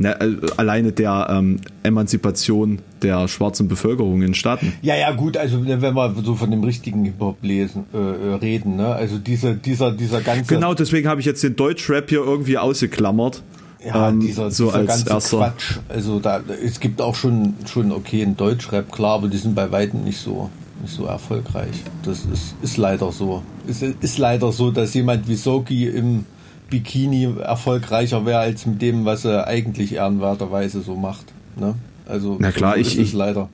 Ne, 0.00 0.14
äh, 0.20 0.36
alleine 0.56 0.92
der 0.92 1.26
ähm, 1.28 1.58
Emanzipation 1.82 2.78
der 3.02 3.26
schwarzen 3.26 3.66
Bevölkerung 3.66 4.22
in 4.22 4.32
Staaten. 4.32 4.72
Ja, 4.80 4.94
ja, 4.94 5.10
gut, 5.10 5.36
also 5.36 5.66
wenn 5.66 5.82
wir 5.82 6.14
so 6.22 6.36
von 6.36 6.52
dem 6.52 6.62
richtigen 6.62 7.04
Hip-Hop 7.04 7.38
lesen, 7.42 7.84
äh, 7.92 7.96
äh, 7.96 8.34
reden, 8.34 8.76
ne? 8.76 8.94
Also 8.94 9.18
diese, 9.18 9.56
dieser, 9.56 9.90
dieser 9.90 10.20
ganze. 10.20 10.54
Genau, 10.54 10.72
deswegen 10.74 11.08
habe 11.08 11.18
ich 11.18 11.26
jetzt 11.26 11.42
den 11.42 11.56
Deutschrap 11.56 12.08
hier 12.08 12.20
irgendwie 12.20 12.58
ausgeklammert. 12.58 13.42
Ja, 13.84 14.08
ähm, 14.08 14.20
dieser, 14.20 14.50
so 14.50 14.66
dieser 14.66 14.78
als 14.78 15.04
ganze. 15.04 15.36
Quatsch. 15.36 15.78
Also 15.88 16.18
da, 16.18 16.40
es 16.64 16.80
gibt 16.80 17.00
auch 17.00 17.14
schon, 17.14 17.54
schon 17.66 17.92
okay 17.92 18.22
in 18.22 18.36
Deutschrap, 18.36 18.90
klar, 18.90 19.14
aber 19.16 19.28
die 19.28 19.36
sind 19.38 19.54
bei 19.54 19.70
weitem 19.70 20.02
nicht 20.04 20.18
so, 20.18 20.50
nicht 20.82 20.94
so 20.94 21.04
erfolgreich. 21.04 21.82
Das 22.02 22.20
ist, 22.32 22.54
ist 22.62 22.76
leider 22.76 23.12
so. 23.12 23.42
Es 23.68 23.82
ist 23.82 24.18
leider 24.18 24.50
so, 24.52 24.70
dass 24.72 24.94
jemand 24.94 25.28
wie 25.28 25.36
Soki 25.36 25.86
im 25.86 26.24
Bikini 26.70 27.28
erfolgreicher 27.40 28.26
wäre 28.26 28.40
als 28.40 28.66
mit 28.66 28.82
dem, 28.82 29.04
was 29.04 29.24
er 29.24 29.46
eigentlich 29.46 29.92
ehrenwerterweise 29.94 30.80
so 30.82 30.96
macht. 30.96 31.26
Ne? 31.56 31.74
Also 32.06 32.36
Na 32.40 32.50
klar, 32.52 32.74
so 32.74 32.80
ich- 32.80 32.98
ich- 32.98 33.12
leider. 33.12 33.48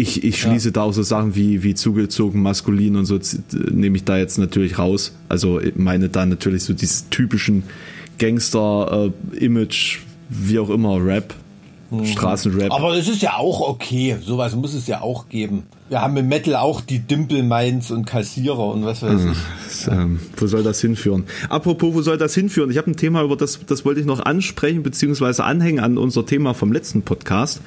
Ich, 0.00 0.22
ich 0.22 0.40
schließe 0.40 0.70
da 0.70 0.82
auch 0.82 0.92
so 0.92 1.02
Sachen 1.02 1.34
wie, 1.34 1.64
wie 1.64 1.74
zugezogen, 1.74 2.40
maskulin 2.40 2.94
und 2.94 3.04
so, 3.04 3.18
nehme 3.68 3.96
ich 3.96 4.04
da 4.04 4.16
jetzt 4.16 4.38
natürlich 4.38 4.78
raus. 4.78 5.12
Also 5.28 5.60
meine 5.74 6.08
da 6.08 6.24
natürlich 6.24 6.62
so 6.62 6.72
dieses 6.72 7.08
typischen 7.10 7.64
Gangster-Image, 8.18 9.98
wie 10.28 10.58
auch 10.58 10.70
immer, 10.70 11.04
Rap. 11.04 11.34
Straßenrap. 12.04 12.70
Aber 12.70 12.94
es 12.96 13.08
ist 13.08 13.22
ja 13.22 13.36
auch 13.38 13.62
okay. 13.62 14.16
Sowas 14.22 14.54
muss 14.54 14.74
es 14.74 14.86
ja 14.86 15.00
auch 15.00 15.28
geben. 15.30 15.62
Wir 15.88 16.02
haben 16.02 16.18
im 16.18 16.28
Metal 16.28 16.56
auch 16.56 16.82
die 16.82 16.98
Dimpelmeins 16.98 17.90
und 17.90 18.04
Kassierer 18.04 18.74
und 18.74 18.84
was 18.84 19.02
weiß 19.02 19.24
ich. 19.24 19.38
Das, 19.64 19.88
ähm, 19.88 20.20
wo 20.36 20.46
soll 20.46 20.62
das 20.62 20.82
hinführen? 20.82 21.24
Apropos, 21.48 21.94
wo 21.94 22.02
soll 22.02 22.18
das 22.18 22.34
hinführen? 22.34 22.70
Ich 22.70 22.76
habe 22.76 22.90
ein 22.90 22.96
Thema, 22.96 23.22
über 23.22 23.36
das, 23.36 23.60
das 23.66 23.86
wollte 23.86 24.00
ich 24.00 24.06
noch 24.06 24.20
ansprechen, 24.20 24.82
beziehungsweise 24.82 25.44
anhängen 25.44 25.80
an 25.80 25.96
unser 25.96 26.26
Thema 26.26 26.52
vom 26.52 26.72
letzten 26.72 27.02
Podcast, 27.02 27.62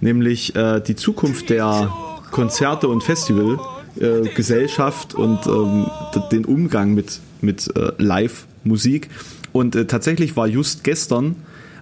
nämlich 0.00 0.56
äh, 0.56 0.80
die 0.80 0.96
Zukunft 0.96 1.48
der 1.48 1.92
Konzerte 2.32 2.88
und 2.88 3.04
Festival, 3.04 3.60
äh, 4.00 4.28
Gesellschaft 4.34 5.14
und 5.14 5.46
ähm, 5.46 5.86
den 6.32 6.44
Umgang 6.44 6.94
mit, 6.94 7.20
mit 7.40 7.70
äh, 7.76 7.92
Live-Musik. 7.98 9.10
Und 9.52 9.74
äh, 9.74 9.86
tatsächlich 9.86 10.36
war 10.36 10.46
just 10.46 10.84
gestern 10.84 11.36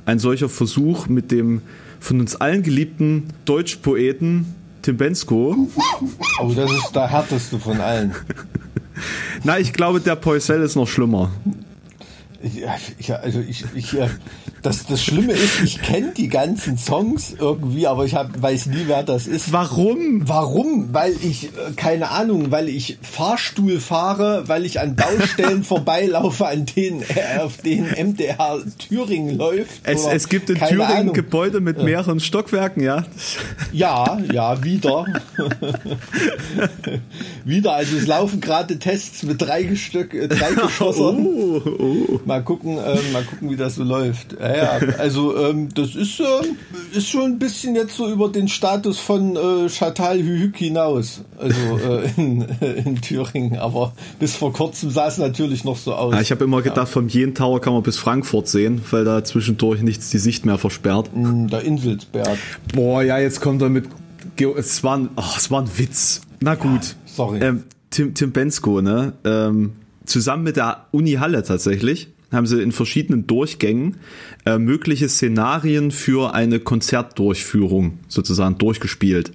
ein 0.06 0.18
solcher 0.18 0.48
Versuch 0.48 1.08
mit 1.08 1.30
dem 1.30 1.62
von 2.00 2.20
uns 2.20 2.36
allen 2.36 2.62
geliebten 2.62 3.24
Deutschpoeten 3.44 4.46
Tim 4.82 4.96
Bensko. 4.96 5.68
Oh, 6.40 6.52
das 6.54 6.70
ist 6.72 6.92
der 6.94 7.08
härteste 7.08 7.58
von 7.58 7.80
allen. 7.80 8.14
Na, 9.44 9.58
ich 9.58 9.72
glaube, 9.72 10.00
der 10.00 10.16
Poisel 10.16 10.62
ist 10.62 10.76
noch 10.76 10.88
schlimmer. 10.88 11.30
Ja, 12.40 12.76
ich, 12.98 13.12
also 13.12 13.40
ich, 13.40 13.64
ich, 13.74 13.94
äh, 13.94 14.06
das, 14.62 14.86
das 14.86 15.02
Schlimme 15.02 15.32
ist, 15.32 15.60
ich 15.60 15.82
kenne 15.82 16.12
die 16.16 16.28
ganzen 16.28 16.78
Songs 16.78 17.34
irgendwie, 17.36 17.88
aber 17.88 18.04
ich 18.04 18.14
hab, 18.14 18.40
weiß 18.40 18.66
nie, 18.66 18.84
wer 18.86 19.02
das 19.02 19.26
ist. 19.26 19.52
Warum? 19.52 20.28
Warum? 20.28 20.90
Weil 20.92 21.14
ich, 21.20 21.46
äh, 21.46 21.72
keine 21.74 22.10
Ahnung, 22.10 22.52
weil 22.52 22.68
ich 22.68 22.98
Fahrstuhl 23.02 23.80
fahre, 23.80 24.44
weil 24.46 24.64
ich 24.64 24.78
an 24.78 24.94
Baustellen 24.94 25.64
vorbeilaufe, 25.64 26.46
an 26.46 26.64
denen, 26.64 27.02
äh, 27.02 27.40
auf 27.40 27.56
denen 27.56 27.90
MDR 27.90 28.60
Thüringen 28.78 29.36
läuft. 29.36 29.80
Es, 29.82 30.06
es 30.06 30.28
gibt 30.28 30.48
in 30.48 30.58
Thüringen 30.58 30.82
Ahnung. 30.82 31.14
Gebäude 31.14 31.60
mit 31.60 31.82
mehreren 31.82 32.20
Stockwerken, 32.20 32.84
ja. 32.84 33.04
Ja, 33.72 34.16
ja, 34.32 34.62
wieder. 34.62 35.06
wieder, 37.44 37.72
also 37.72 37.96
es 37.96 38.06
laufen 38.06 38.40
gerade 38.40 38.78
Tests 38.78 39.24
mit 39.24 39.42
drei 39.42 39.62
äh, 39.62 40.28
drei 40.28 40.52
Geschossern. 40.54 41.26
Oh, 41.26 41.62
oh. 41.66 42.20
Mal 42.28 42.44
gucken, 42.44 42.72
ähm, 42.76 43.12
mal 43.12 43.24
gucken, 43.24 43.50
wie 43.50 43.56
das 43.56 43.76
so 43.76 43.84
läuft. 43.84 44.36
Ja, 44.38 44.54
ja, 44.56 44.78
also 44.98 45.34
ähm, 45.36 45.70
das 45.74 45.94
ist, 45.96 46.20
ähm, 46.20 46.56
ist 46.92 47.08
schon 47.08 47.22
ein 47.22 47.38
bisschen 47.38 47.74
jetzt 47.74 47.96
so 47.96 48.06
über 48.10 48.28
den 48.28 48.48
Status 48.48 48.98
von 48.98 49.34
äh, 49.34 49.68
Chatal 49.70 50.18
Hühück 50.18 50.58
hinaus. 50.58 51.22
Also 51.38 51.58
äh, 51.78 52.10
in, 52.18 52.42
in 52.60 53.00
Thüringen. 53.00 53.58
Aber 53.58 53.94
bis 54.18 54.36
vor 54.36 54.52
kurzem 54.52 54.90
sah 54.90 55.06
es 55.06 55.16
natürlich 55.16 55.64
noch 55.64 55.78
so 55.78 55.94
aus. 55.94 56.12
Ja, 56.12 56.20
ich 56.20 56.30
habe 56.30 56.44
immer 56.44 56.60
gedacht, 56.60 56.88
vom 56.90 57.08
Jen 57.08 57.34
Tower 57.34 57.62
kann 57.62 57.72
man 57.72 57.82
bis 57.82 57.96
Frankfurt 57.96 58.46
sehen, 58.46 58.82
weil 58.90 59.06
da 59.06 59.24
zwischendurch 59.24 59.80
nichts 59.80 60.10
die 60.10 60.18
Sicht 60.18 60.44
mehr 60.44 60.58
versperrt. 60.58 61.08
Hm, 61.14 61.48
Der 61.48 61.62
Inselsberg. 61.62 62.36
Boah, 62.74 63.02
ja, 63.02 63.18
jetzt 63.18 63.40
kommt 63.40 63.62
er 63.62 63.70
mit. 63.70 63.86
Geo 64.36 64.54
es, 64.54 64.84
war 64.84 64.98
ein, 64.98 65.08
ach, 65.16 65.38
es 65.38 65.50
war 65.50 65.62
ein 65.62 65.70
Witz. 65.78 66.20
Na 66.40 66.54
gut. 66.56 66.94
sorry. 67.06 67.40
Ähm, 67.40 67.64
Tim, 67.90 68.12
Tim 68.12 68.32
Bensko, 68.32 68.82
ne? 68.82 69.14
Ähm, 69.24 69.72
zusammen 70.04 70.42
mit 70.42 70.56
der 70.56 70.86
Uni 70.90 71.12
Halle 71.12 71.42
tatsächlich 71.42 72.08
haben 72.30 72.46
sie 72.46 72.60
in 72.62 72.72
verschiedenen 72.72 73.26
Durchgängen 73.26 73.96
äh, 74.44 74.58
mögliche 74.58 75.08
Szenarien 75.08 75.90
für 75.90 76.34
eine 76.34 76.60
Konzertdurchführung 76.60 77.98
sozusagen 78.08 78.58
durchgespielt. 78.58 79.32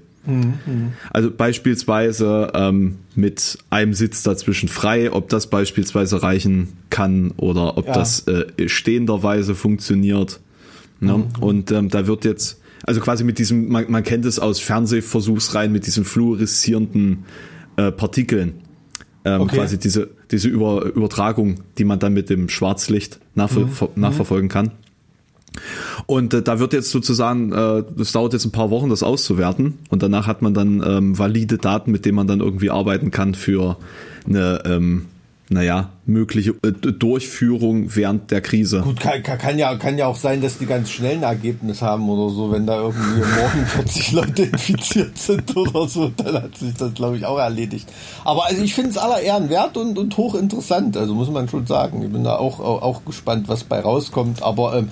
Also 1.11 1.31
beispielsweise 1.31 2.51
ähm, 2.53 2.95
mit 3.13 3.57
einem 3.69 3.93
Sitz 3.93 4.23
dazwischen 4.23 4.69
frei, 4.69 5.11
ob 5.11 5.27
das 5.27 5.47
beispielsweise 5.47 6.23
reichen 6.23 6.69
kann 6.89 7.31
oder 7.35 7.77
ob 7.77 7.87
Ja. 7.87 7.93
das 7.93 8.25
äh, 8.27 8.69
stehenderweise 8.69 9.53
funktioniert. 9.53 10.39
Ne? 11.01 11.25
Und 11.41 11.71
ähm, 11.71 11.89
da 11.89 12.07
wird 12.07 12.23
jetzt, 12.23 12.61
also 12.83 13.01
quasi 13.01 13.25
mit 13.25 13.37
diesem, 13.37 13.67
man, 13.67 13.91
man 13.91 14.03
kennt 14.03 14.23
es 14.23 14.39
aus 14.39 14.61
Fernsehversuchsreihen, 14.61 15.73
mit 15.73 15.85
diesen 15.87 16.05
fluoreszierenden 16.05 17.25
äh, 17.75 17.91
Partikeln. 17.91 18.53
Ähm, 19.25 19.41
Okay. 19.41 19.57
Quasi 19.57 19.77
diese, 19.77 20.09
diese 20.33 20.49
Über, 20.49 20.85
Übertragung, 20.85 21.61
die 21.77 21.85
man 21.85 21.99
dann 21.99 22.13
mit 22.13 22.29
dem 22.29 22.49
Schwarzlicht 22.49 23.19
nachver 23.35 23.67
ver- 23.67 23.89
nachverfolgen 23.95 24.49
kann. 24.49 24.71
Und 26.07 26.33
äh, 26.33 26.41
da 26.41 26.59
wird 26.59 26.73
jetzt 26.73 26.89
sozusagen, 26.89 27.51
äh, 27.51 27.83
das 27.95 28.11
dauert 28.11 28.33
jetzt 28.33 28.43
ein 28.45 28.51
paar 28.51 28.71
Wochen, 28.71 28.89
das 28.89 29.03
auszuwerten. 29.03 29.75
Und 29.89 30.03
danach 30.03 30.25
hat 30.27 30.41
man 30.41 30.53
dann 30.53 30.83
ähm, 30.85 31.17
valide 31.17 31.57
Daten, 31.59 31.91
mit 31.91 32.05
denen 32.05 32.15
man 32.15 32.27
dann 32.27 32.39
irgendwie 32.39 32.71
arbeiten 32.71 33.11
kann 33.11 33.35
für 33.35 33.77
eine, 34.27 34.63
ähm, 34.65 35.05
naja, 35.49 35.89
mögliche 36.05 36.51
äh, 36.63 36.71
Durchführung 36.71 37.95
während 37.95 38.31
der 38.31 38.41
Krise. 38.41 38.81
Gut, 38.81 38.99
kann, 38.99 39.21
kann, 39.21 39.57
ja, 39.57 39.75
kann 39.75 39.97
ja 39.97 40.07
auch 40.07 40.15
sein, 40.15 40.41
dass 40.41 40.57
die 40.57 40.65
ganz 40.65 40.89
schnell 40.89 41.17
ein 41.17 41.23
Ergebnis 41.23 41.81
haben 41.81 42.09
oder 42.09 42.33
so, 42.33 42.51
wenn 42.51 42.65
da 42.65 42.81
irgendwie 42.81 43.19
morgen 43.19 43.65
40 43.65 44.11
Leute 44.13 44.43
infiziert 44.43 45.17
sind 45.17 45.55
oder 45.55 45.87
so, 45.87 46.09
dann 46.15 46.43
hat 46.43 46.57
sich 46.57 46.73
das, 46.73 46.93
glaube 46.93 47.17
ich, 47.17 47.25
auch 47.25 47.37
erledigt. 47.37 47.91
Aber 48.23 48.45
also 48.45 48.61
ich 48.61 48.73
finde 48.73 48.91
es 48.91 48.97
aller 48.97 49.19
Ehren 49.19 49.49
wert 49.49 49.75
und, 49.75 49.97
und 49.97 50.15
hochinteressant, 50.15 50.95
also 50.95 51.13
muss 51.13 51.29
man 51.29 51.49
schon 51.49 51.67
sagen. 51.67 52.01
Ich 52.03 52.11
bin 52.11 52.23
da 52.23 52.37
auch, 52.37 52.59
auch, 52.59 53.03
gespannt, 53.05 53.49
was 53.49 53.65
bei 53.65 53.81
rauskommt. 53.81 54.41
Aber 54.41 54.77
ähm, 54.77 54.89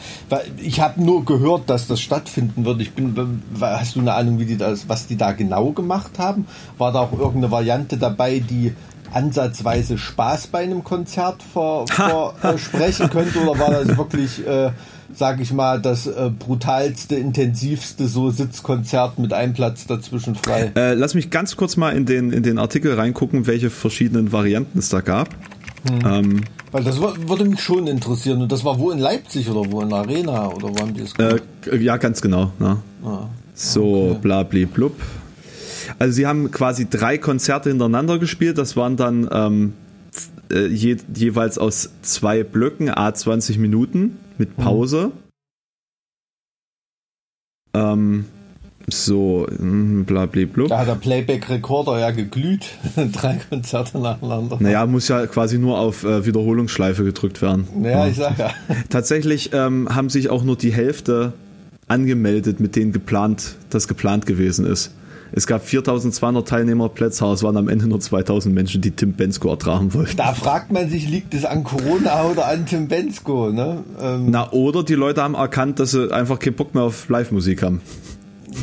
ich 0.58 0.82
habe 0.82 1.02
nur 1.02 1.24
gehört, 1.24 1.70
dass 1.70 1.88
das 1.88 2.02
stattfinden 2.02 2.66
wird. 2.66 2.82
Ich 2.82 2.92
bin, 2.92 3.42
hast 3.60 3.96
du 3.96 4.02
eine 4.02 4.14
Ahnung, 4.14 4.40
wie 4.40 4.46
die 4.46 4.58
das, 4.58 4.90
was 4.90 5.08
die 5.08 5.16
da 5.16 5.32
genau 5.32 5.72
gemacht 5.72 6.20
haben? 6.20 6.46
War 6.78 6.92
da 6.92 7.02
auch 7.02 7.14
irgendeine 7.14 7.52
Variante 7.52 7.98
dabei, 7.98 8.40
die 8.40 8.74
ansatzweise 9.14 9.98
Spaß 9.98 10.48
bei 10.48 10.60
einem 10.60 10.84
Konzert 10.84 11.44
ver, 11.44 11.86
versprechen 12.40 13.10
könnte 13.12 13.40
oder 13.40 13.60
war 13.60 13.72
das 13.72 13.98
wirklich, 13.98 14.46
äh, 14.48 14.72
sag 15.14 15.40
ich 15.42 15.52
mal, 15.54 15.82
das 15.82 16.08
äh, 16.08 16.30
brutalste, 16.38 17.16
intensivste 17.16 18.08
so 18.08 18.30
Sitzkonzert 18.32 19.20
mit 19.20 19.34
einem 19.34 19.54
Platz 19.54 19.86
dazwischen 19.86 20.36
frei? 20.36 20.72
Äh, 20.76 20.94
lass 20.94 21.14
mich 21.14 21.30
ganz 21.30 21.56
kurz 21.58 21.78
mal 21.78 21.90
in 21.96 22.06
den, 22.06 22.32
in 22.32 22.44
den 22.44 22.58
Artikel 22.58 22.94
reingucken, 22.94 23.48
welche 23.48 23.70
verschiedenen 23.70 24.32
Varianten 24.32 24.80
es 24.80 24.90
da 24.90 25.02
gab. 25.02 25.30
Ähm, 26.06 26.42
Weil 26.72 26.84
das 26.84 27.00
wür- 27.00 27.28
würde 27.28 27.44
mich 27.44 27.60
schon 27.60 27.88
interessieren. 27.88 28.42
Und 28.44 28.52
das 28.52 28.64
war 28.64 28.78
wo 28.78 28.92
in 28.92 29.00
Leipzig 29.00 29.50
oder 29.50 29.72
wo 29.72 29.82
in 29.82 29.90
der 29.90 29.98
Arena 30.00 30.48
oder 30.50 30.70
wo 30.70 30.78
haben 30.80 30.94
die 30.94 31.02
es 31.02 31.14
äh, 31.14 31.16
gemacht? 31.18 31.44
ja, 31.82 31.98
ganz 31.98 32.22
genau. 32.22 32.52
Ne? 32.60 32.78
Ah, 33.04 33.26
So, 33.56 34.16
bla, 34.22 34.44
bli, 34.44 34.66
blub. 34.68 34.94
Also 36.02 36.16
sie 36.16 36.26
haben 36.26 36.50
quasi 36.50 36.90
drei 36.90 37.20
Konzerte 37.20 37.70
hintereinander 37.70 38.18
gespielt. 38.18 38.58
Das 38.58 38.76
waren 38.76 38.98
dann 38.98 39.30
ähm, 39.32 39.74
äh, 40.52 40.66
je, 40.66 40.98
jeweils 41.14 41.60
aus 41.60 41.92
zwei 42.02 42.44
Blöcken, 42.44 42.90
a 42.90 43.14
20 43.14 43.60
Minuten 43.60 44.18
mit 44.40 44.58
Pause. 44.58 45.12
Ähm, 47.76 48.26
so, 48.90 49.46
bla, 49.60 50.26
bli, 50.26 50.48
blub. 50.48 50.70
Da 50.70 50.80
hat 50.80 50.88
der 50.88 50.96
Playback-Rekorder 50.96 52.00
ja 52.00 52.10
geglüht. 52.10 52.66
Drei 53.12 53.40
Konzerte 53.48 54.00
nacheinander. 54.00 54.58
Naja, 54.60 54.88
muss 54.88 55.08
ja 55.08 55.28
quasi 55.28 55.60
nur 55.60 55.78
auf 55.78 56.04
äh, 56.04 56.26
Wiederholungsschleife 56.26 57.04
gedrückt 57.04 57.44
werden. 57.44 57.68
Naja, 57.78 58.08
ich 58.08 58.16
sag 58.16 58.40
ja. 58.40 58.50
Tatsächlich 58.90 59.52
ähm, 59.54 59.88
haben 59.94 60.10
sich 60.10 60.32
auch 60.32 60.44
nur 60.44 60.56
die 60.56 60.74
Hälfte 60.74 61.34
angemeldet, 61.88 62.60
mit 62.60 62.76
denen 62.76 62.92
geplant, 62.92 63.56
das 63.70 63.88
geplant 63.88 64.26
gewesen 64.26 64.66
ist. 64.66 64.96
Es 65.34 65.48
gab 65.48 65.66
4200 65.66 66.48
Teilnehmer 66.48 66.90
Plätze, 66.90 67.26
es 67.28 67.42
waren 67.44 67.56
am 67.56 67.70
Ende 67.70 67.88
nur 67.88 68.00
2000 68.00 68.54
Menschen, 68.54 68.82
die 68.82 68.92
Tim 68.92 69.14
Bensko 69.14 69.50
ertragen 69.50 69.94
wollten. 69.94 70.18
Da 70.18 70.34
fragt 70.34 70.72
man 70.72 70.90
sich, 70.90 71.10
liegt 71.10 71.34
es 71.34 71.46
an 71.46 71.64
Corona 71.64 72.26
oder 72.26 72.48
an 72.48 72.66
Tim 72.66 72.88
Bensko? 72.88 73.52
Ne? 73.52 73.84
Ähm, 74.02 74.30
Na, 74.30 74.52
oder 74.52 74.84
die 74.84 74.96
Leute 74.96 75.24
haben 75.24 75.36
erkannt, 75.36 75.80
dass 75.80 75.92
sie 75.92 76.12
einfach 76.14 76.40
keinen 76.40 76.56
Bock 76.56 76.76
mehr 76.76 76.84
auf 76.84 77.08
Live-Musik 77.08 77.64
haben. 77.64 77.82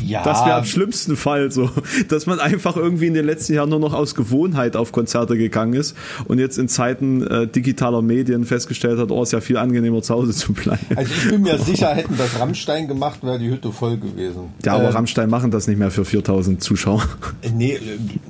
Ja, 0.05 0.23
Das 0.23 0.45
wäre 0.45 0.55
am 0.55 0.65
schlimmsten 0.65 1.15
Fall 1.15 1.51
so, 1.51 1.69
dass 2.09 2.25
man 2.25 2.39
einfach 2.39 2.75
irgendwie 2.75 3.07
in 3.07 3.13
den 3.13 3.25
letzten 3.25 3.53
Jahren 3.53 3.69
nur 3.69 3.79
noch 3.79 3.93
aus 3.93 4.15
Gewohnheit 4.15 4.75
auf 4.75 4.91
Konzerte 4.91 5.37
gegangen 5.37 5.73
ist 5.73 5.95
und 6.25 6.39
jetzt 6.39 6.57
in 6.57 6.67
Zeiten 6.67 7.25
äh, 7.25 7.47
digitaler 7.47 8.01
Medien 8.01 8.45
festgestellt 8.45 8.99
hat, 8.99 9.11
oh, 9.11 9.23
ist 9.23 9.33
ja 9.33 9.41
viel 9.41 9.57
angenehmer 9.57 10.01
zu 10.01 10.13
Hause 10.13 10.33
zu 10.33 10.53
bleiben. 10.53 10.85
Also 10.95 11.11
ich 11.13 11.29
bin 11.29 11.41
mir 11.41 11.57
sicher, 11.57 11.93
hätten 11.93 12.17
das 12.17 12.39
Rammstein 12.39 12.87
gemacht, 12.87 13.19
wäre 13.23 13.39
die 13.39 13.49
Hütte 13.49 13.71
voll 13.71 13.97
gewesen. 13.97 14.49
Ja, 14.65 14.75
aber 14.75 14.85
Äh, 14.85 14.89
Rammstein 14.89 15.29
machen 15.29 15.51
das 15.51 15.67
nicht 15.67 15.77
mehr 15.77 15.91
für 15.91 16.05
4000 16.05 16.63
Zuschauer. 16.63 17.03
Nee, 17.53 17.73
äh, 17.73 17.79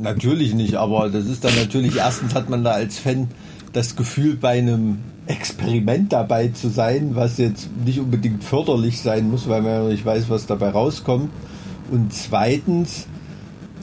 natürlich 0.02 0.54
nicht, 0.54 0.76
aber 0.76 1.10
das 1.10 1.26
ist 1.26 1.44
dann 1.44 1.56
natürlich, 1.56 1.98
erstens 1.98 2.34
hat 2.36 2.50
man 2.50 2.64
da 2.64 2.72
als 2.72 3.00
Fan 3.00 3.28
das 3.74 3.96
Gefühl, 3.96 4.36
bei 4.36 4.58
einem 4.58 4.98
Experiment 5.28 6.12
dabei 6.12 6.48
zu 6.48 6.70
sein, 6.70 7.12
was 7.14 7.38
jetzt 7.38 7.70
nicht 7.86 8.00
unbedingt 8.00 8.44
förderlich 8.44 9.00
sein 9.00 9.30
muss, 9.30 9.48
weil 9.48 9.62
man 9.62 9.72
ja 9.72 9.84
nicht 9.84 10.04
weiß, 10.06 10.30
was 10.30 10.48
dabei 10.48 10.70
rauskommt. 10.70 11.30
Und 11.92 12.14
zweitens, 12.14 13.08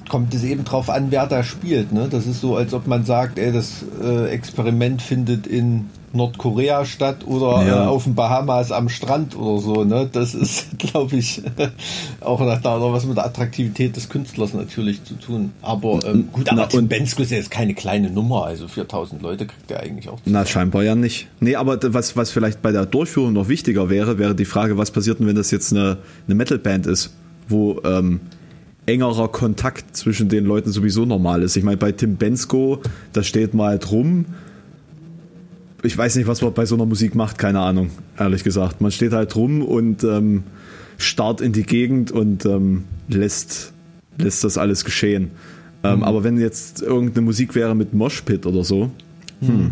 kommt 0.09 0.35
es 0.35 0.45
eben 0.45 0.65
drauf 0.65 0.91
an, 0.91 1.07
wer 1.11 1.27
da 1.27 1.43
spielt. 1.43 1.93
Ne? 1.93 2.09
Das 2.11 2.27
ist 2.27 2.41
so, 2.41 2.57
als 2.57 2.75
ob 2.75 2.87
man 2.87 3.05
sagt, 3.05 3.39
ey, 3.39 3.53
das 3.53 3.85
äh, 4.03 4.29
Experiment 4.29 5.03
findet 5.03 5.47
in 5.47 5.87
Nordkorea 6.13 6.85
statt 6.87 7.27
oder 7.27 7.67
ja. 7.67 7.85
äh, 7.85 7.87
auf 7.87 8.05
den 8.05 8.15
Bahamas 8.15 8.73
am 8.73 8.89
Strand 8.89 9.37
oder 9.37 9.61
so. 9.61 9.85
Ne? 9.85 10.09
Das 10.11 10.35
ist, 10.35 10.67
glaube 10.79 11.17
ich, 11.17 11.43
auch 12.21 12.41
nach 12.41 12.63
da 12.63 12.81
was 12.81 13.05
mit 13.05 13.17
der 13.17 13.27
Attraktivität 13.27 13.97
des 13.97 14.09
Künstlers 14.09 14.55
natürlich 14.55 15.05
zu 15.05 15.15
tun. 15.15 15.53
Aber 15.63 16.01
ähm, 16.07 16.29
gut, 16.33 16.49
aber 16.49 16.69
Tim 16.69 16.89
Bensko 16.89 17.23
ist 17.23 17.31
ja 17.31 17.37
jetzt 17.37 17.51
keine 17.51 17.75
kleine 17.75 18.11
Nummer. 18.11 18.47
Also 18.47 18.69
4000 18.69 19.21
Leute 19.21 19.47
kriegt 19.47 19.71
er 19.71 19.81
eigentlich 19.81 20.09
auch. 20.09 20.19
Na, 20.25 20.47
scheinbar 20.47 20.85
ja 20.85 20.95
nicht. 20.95 21.29
Nee, 21.41 21.57
aber 21.57 21.79
was, 21.93 22.17
was 22.17 22.31
vielleicht 22.31 22.63
bei 22.63 22.73
der 22.73 22.87
Durchführung 22.87 23.33
noch 23.33 23.49
wichtiger 23.49 23.91
wäre, 23.91 24.19
wäre 24.19 24.35
die 24.35 24.45
Frage, 24.45 24.79
was 24.79 24.91
passiert 24.91 25.19
denn, 25.19 25.27
wenn 25.27 25.37
das 25.37 25.51
jetzt 25.51 25.73
eine, 25.73 25.99
eine 26.27 26.35
Metalband 26.35 26.87
ist, 26.87 27.11
wo 27.49 27.81
ähm, 27.85 28.21
engerer 28.87 29.29
Kontakt 29.29 29.97
zwischen 29.97 30.29
den 30.29 30.45
Leuten 30.45 30.71
sowieso 30.71 31.05
normal 31.05 31.43
ist. 31.43 31.57
Ich 31.57 31.65
meine, 31.65 31.77
bei 31.77 31.93
Tim 31.93 32.17
Bensko, 32.17 32.81
da 33.13 33.23
steht 33.23 33.55
mal 33.55 33.71
halt 33.71 33.91
rum. 33.91 34.27
Ich 35.83 35.97
weiß 35.97 36.17
nicht, 36.17 36.27
was 36.27 36.43
man 36.43 36.53
bei 36.53 36.67
so 36.67 36.75
einer 36.77 36.87
Musik 36.87 37.15
macht, 37.15 37.39
keine 37.39 37.61
Ahnung, 37.61 37.91
ehrlich 38.19 38.45
gesagt. 38.45 38.81
Man 38.81 38.91
steht 38.91 39.13
halt 39.13 39.35
rum 39.37 39.63
und 39.63 40.05
ähm, 40.05 40.45
starrt 40.99 41.41
in 41.41 41.53
die 41.53 41.65
Gegend 41.65 42.11
und 42.13 42.45
ähm, 42.47 42.85
lässt, 43.09 43.73
lässt 44.19 44.45
das 44.45 44.57
alles 44.59 44.85
geschehen. 44.85 45.33
Ähm, 45.85 45.99
mhm. 45.99 46.05
Aber 46.05 46.25
wenn 46.25 46.39
jetzt 46.39 46.83
irgendeine 46.83 47.25
Musik 47.25 47.55
wäre 47.55 47.75
mit 47.75 47.93
Moshpit 47.93 48.47
oder 48.47 48.65
so, 48.65 48.91
hm, 49.41 49.49
mhm 49.49 49.71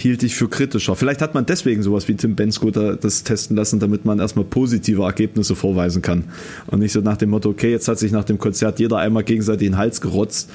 hielt 0.00 0.22
ich 0.22 0.34
für 0.34 0.48
kritischer. 0.48 0.96
Vielleicht 0.96 1.20
hat 1.20 1.34
man 1.34 1.44
deswegen 1.44 1.82
sowas 1.82 2.08
wie 2.08 2.14
Tim 2.14 2.34
Bensko 2.34 2.70
da, 2.70 2.94
das 2.94 3.22
testen 3.22 3.54
lassen, 3.54 3.80
damit 3.80 4.06
man 4.06 4.18
erstmal 4.18 4.46
positive 4.46 5.02
Ergebnisse 5.02 5.54
vorweisen 5.54 6.00
kann. 6.00 6.24
Und 6.68 6.78
nicht 6.78 6.92
so 6.92 7.00
nach 7.00 7.18
dem 7.18 7.28
Motto, 7.30 7.50
okay, 7.50 7.70
jetzt 7.70 7.86
hat 7.86 7.98
sich 7.98 8.10
nach 8.10 8.24
dem 8.24 8.38
Konzert 8.38 8.80
jeder 8.80 8.96
einmal 8.96 9.24
gegenseitig 9.24 9.68
den 9.68 9.76
Hals 9.76 10.00
gerotzt. 10.00 10.48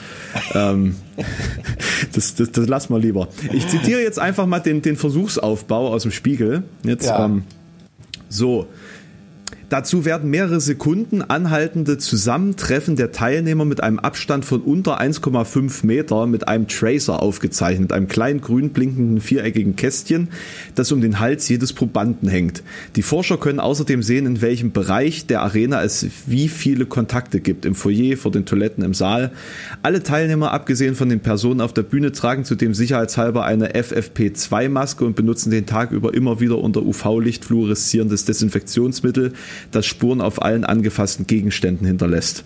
ähm, 0.56 0.96
das, 2.14 2.34
das, 2.34 2.52
das 2.52 2.68
lassen 2.68 2.92
wir 2.92 3.00
lieber. 3.00 3.28
Ich 3.54 3.68
zitiere 3.68 4.02
jetzt 4.02 4.18
einfach 4.18 4.48
mal 4.48 4.60
den, 4.60 4.82
den 4.82 4.96
Versuchsaufbau 4.96 5.90
aus 5.90 6.02
dem 6.02 6.12
Spiegel. 6.12 6.64
Jetzt, 6.84 7.06
ja. 7.06 7.26
ähm, 7.26 7.44
so. 8.30 8.66
Dazu 9.70 10.06
werden 10.06 10.30
mehrere 10.30 10.62
Sekunden 10.62 11.24
anhaltende 11.24 11.98
Zusammentreffen 11.98 12.96
der 12.96 13.12
Teilnehmer 13.12 13.66
mit 13.66 13.82
einem 13.82 13.98
Abstand 13.98 14.46
von 14.46 14.62
unter 14.62 15.02
1,5 15.02 15.86
Meter 15.86 16.28
mit 16.28 16.48
einem 16.48 16.68
Tracer 16.68 17.22
aufgezeichnet, 17.22 17.92
einem 17.92 18.08
kleinen 18.08 18.42
grün 18.42 18.70
blinkenden 18.70 19.22
viereckigen 19.22 19.76
Kästchen, 19.76 20.28
das 20.76 20.92
um 20.92 21.02
den 21.02 21.20
Hals 21.20 21.50
jedes 21.50 21.74
Probanden 21.74 22.30
hängt. 22.30 22.62
Die 22.96 23.02
Forscher 23.02 23.38
können 23.38 23.60
außerdem 23.60 24.04
sehen, 24.04 24.28
in 24.28 24.42
welchem 24.42 24.72
Bereich 24.72 25.26
der 25.26 25.42
Arena 25.42 25.82
es 25.82 26.06
wie 26.28 26.48
viele 26.48 26.86
Kontakte 26.86 27.40
gibt, 27.40 27.66
im 27.66 27.74
Foyer, 27.74 28.18
vor 28.18 28.32
den 28.32 28.46
Toiletten, 28.46 28.84
im 28.84 28.94
Saal. 28.94 29.32
Alle 29.82 30.04
Teilnehmer, 30.04 30.52
abgesehen 30.52 30.94
von 30.94 31.10
den 31.10 31.22
Personen 31.22 31.62
auf 31.62 31.74
der 31.74 31.84
Bühne, 31.84 32.12
tragen 32.12 32.46
zudem 32.46 32.76
sicherheitshalber 32.76 33.44
eine 33.46 33.74
FFP2-Maske 33.74 35.04
und 35.04 35.16
benutzen 35.16 35.50
den 35.50 35.66
Tag 35.66 35.92
über 35.92 36.14
immer 36.14 36.40
wieder 36.40 36.60
unter 36.60 36.84
UV-Licht 36.84 37.46
fluoreszierendes 37.46 38.26
Desinfektionsmittel 38.26 39.34
das 39.72 39.86
Spuren 39.86 40.22
auf 40.22 40.42
allen 40.42 40.64
angefassten 40.64 41.28
Gegenständen 41.28 41.86
hinterlässt. 41.86 42.44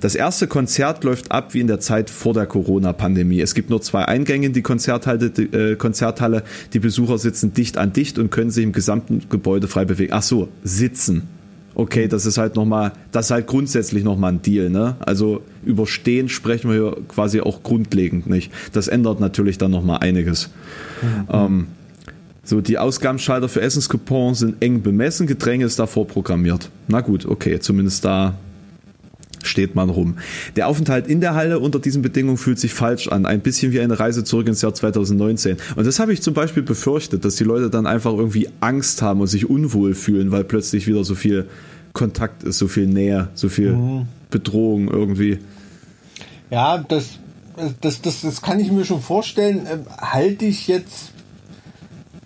Das 0.00 0.14
erste 0.14 0.46
Konzert 0.46 1.04
läuft 1.04 1.32
ab 1.32 1.54
wie 1.54 1.60
in 1.60 1.66
der 1.68 1.80
Zeit 1.80 2.10
vor 2.10 2.34
der 2.34 2.46
Corona-Pandemie. 2.46 3.40
Es 3.40 3.54
gibt 3.54 3.70
nur 3.70 3.80
zwei 3.80 4.04
Eingänge 4.04 4.46
in 4.46 4.52
die 4.52 4.62
Konzerthalle, 4.62 5.30
die, 5.30 5.44
äh, 5.44 5.76
Konzerthalle. 5.76 6.42
Die 6.74 6.80
Besucher 6.80 7.18
sitzen 7.18 7.54
dicht 7.54 7.78
an 7.78 7.92
dicht 7.92 8.18
und 8.18 8.30
können 8.30 8.50
sich 8.50 8.64
im 8.64 8.72
gesamten 8.72 9.22
Gebäude 9.30 9.68
frei 9.68 9.84
bewegen. 9.86 10.12
Ach 10.12 10.22
so, 10.22 10.48
sitzen. 10.62 11.28
Okay, 11.74 12.08
das 12.08 12.24
ist 12.24 12.38
halt 12.38 12.56
nochmal, 12.56 12.92
das 13.12 13.26
ist 13.26 13.30
halt 13.32 13.46
grundsätzlich 13.46 14.02
nochmal 14.02 14.32
ein 14.32 14.42
Deal, 14.42 14.70
ne? 14.70 14.96
Also 15.00 15.42
überstehen 15.62 16.30
sprechen 16.30 16.70
wir 16.70 16.76
hier 16.76 16.96
quasi 17.06 17.42
auch 17.42 17.62
grundlegend 17.62 18.26
nicht. 18.28 18.50
Das 18.72 18.88
ändert 18.88 19.20
natürlich 19.20 19.58
dann 19.58 19.72
nochmal 19.72 19.98
einiges. 19.98 20.50
Mhm. 21.02 21.28
Ähm, 21.30 21.66
so, 22.46 22.60
die 22.60 22.78
Ausgabenschalter 22.78 23.48
für 23.48 23.60
Essenscoupons 23.60 24.38
sind 24.38 24.62
eng 24.62 24.80
bemessen, 24.80 25.26
Getränke 25.26 25.66
ist 25.66 25.80
davor 25.80 26.06
programmiert. 26.06 26.70
Na 26.86 27.00
gut, 27.00 27.26
okay, 27.26 27.58
zumindest 27.58 28.04
da 28.04 28.36
steht 29.42 29.74
man 29.74 29.90
rum. 29.90 30.16
Der 30.54 30.68
Aufenthalt 30.68 31.08
in 31.08 31.20
der 31.20 31.34
Halle 31.34 31.58
unter 31.58 31.80
diesen 31.80 32.02
Bedingungen 32.02 32.36
fühlt 32.36 32.58
sich 32.58 32.72
falsch 32.72 33.08
an. 33.08 33.26
Ein 33.26 33.40
bisschen 33.40 33.72
wie 33.72 33.80
eine 33.80 33.98
Reise 33.98 34.22
zurück 34.24 34.46
ins 34.46 34.62
Jahr 34.62 34.74
2019. 34.74 35.56
Und 35.74 35.86
das 35.86 35.98
habe 35.98 36.12
ich 36.12 36.22
zum 36.22 36.34
Beispiel 36.34 36.62
befürchtet, 36.62 37.24
dass 37.24 37.36
die 37.36 37.44
Leute 37.44 37.68
dann 37.68 37.86
einfach 37.86 38.12
irgendwie 38.12 38.48
Angst 38.60 39.02
haben 39.02 39.20
und 39.20 39.26
sich 39.26 39.48
unwohl 39.48 39.94
fühlen, 39.94 40.30
weil 40.30 40.44
plötzlich 40.44 40.86
wieder 40.86 41.04
so 41.04 41.14
viel 41.14 41.46
Kontakt 41.92 42.44
ist, 42.44 42.58
so 42.58 42.68
viel 42.68 42.86
Nähe, 42.86 43.28
so 43.34 43.48
viel 43.48 43.72
mhm. 43.72 44.06
Bedrohung 44.30 44.88
irgendwie. 44.88 45.38
Ja, 46.50 46.78
das, 46.78 47.18
das, 47.80 48.02
das, 48.02 48.20
das 48.20 48.42
kann 48.42 48.60
ich 48.60 48.70
mir 48.70 48.84
schon 48.84 49.00
vorstellen. 49.00 49.66
Ähm, 49.70 49.86
halte 49.98 50.44
ich 50.44 50.68
jetzt 50.68 51.12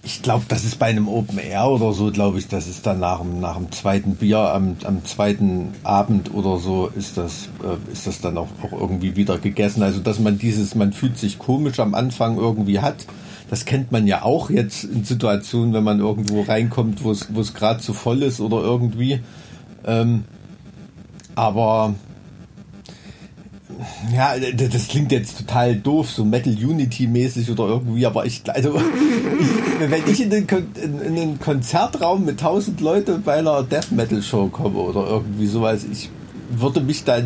ich 0.02 0.22
glaube, 0.22 0.44
das 0.48 0.64
ist 0.64 0.78
bei 0.78 0.86
einem 0.86 1.08
Open 1.08 1.38
Air 1.38 1.68
oder 1.68 1.92
so, 1.92 2.10
glaube 2.10 2.38
ich, 2.38 2.48
das 2.48 2.66
ist 2.66 2.86
dann 2.86 3.00
nach 3.00 3.22
nach 3.22 3.56
dem 3.56 3.70
zweiten 3.70 4.14
Bier 4.16 4.38
am, 4.38 4.76
am 4.84 5.04
zweiten 5.04 5.72
Abend 5.82 6.32
oder 6.32 6.58
so, 6.58 6.86
ist 6.88 7.18
das, 7.18 7.50
äh, 7.62 7.92
ist 7.92 8.06
das 8.06 8.20
dann 8.20 8.38
auch, 8.38 8.48
auch 8.62 8.72
irgendwie 8.72 9.16
wieder 9.16 9.36
gegessen. 9.38 9.82
Also, 9.82 10.00
dass 10.00 10.18
man 10.18 10.38
dieses, 10.38 10.74
man 10.74 10.92
fühlt 10.92 11.18
sich 11.18 11.38
komisch 11.38 11.80
am 11.80 11.94
Anfang 11.94 12.38
irgendwie 12.38 12.80
hat, 12.80 13.06
das 13.50 13.64
kennt 13.64 13.92
man 13.92 14.06
ja 14.06 14.22
auch 14.22 14.48
jetzt 14.48 14.84
in 14.84 15.04
Situationen, 15.04 15.74
wenn 15.74 15.84
man 15.84 15.98
irgendwo 15.98 16.42
reinkommt, 16.42 17.04
wo 17.04 17.10
es 17.10 17.54
gerade 17.54 17.80
zu 17.80 17.92
voll 17.92 18.22
ist 18.22 18.40
oder 18.40 18.58
irgendwie. 18.58 19.20
Ähm, 19.84 20.24
aber 21.34 21.94
ja, 24.14 24.34
das 24.38 24.88
klingt 24.88 25.12
jetzt 25.12 25.38
total 25.38 25.76
doof, 25.76 26.10
so 26.10 26.24
Metal 26.24 26.52
Unity 26.52 27.06
mäßig 27.06 27.50
oder 27.50 27.68
irgendwie, 27.68 28.06
aber 28.06 28.26
ich, 28.26 28.42
also, 28.46 28.76
ich, 29.40 29.90
wenn 29.90 30.02
ich 30.06 30.22
in 30.22 30.30
den, 30.30 30.46
in, 30.82 31.00
in 31.00 31.16
den 31.16 31.40
Konzertraum 31.40 32.24
mit 32.24 32.40
tausend 32.40 32.80
Leuten 32.80 33.22
bei 33.22 33.34
einer 33.34 33.62
Death 33.62 33.92
Metal 33.92 34.22
Show 34.22 34.48
komme 34.48 34.78
oder 34.78 35.06
irgendwie 35.06 35.46
sowas, 35.46 35.84
ich 35.90 36.10
würde 36.50 36.80
mich 36.80 37.04
da 37.04 37.18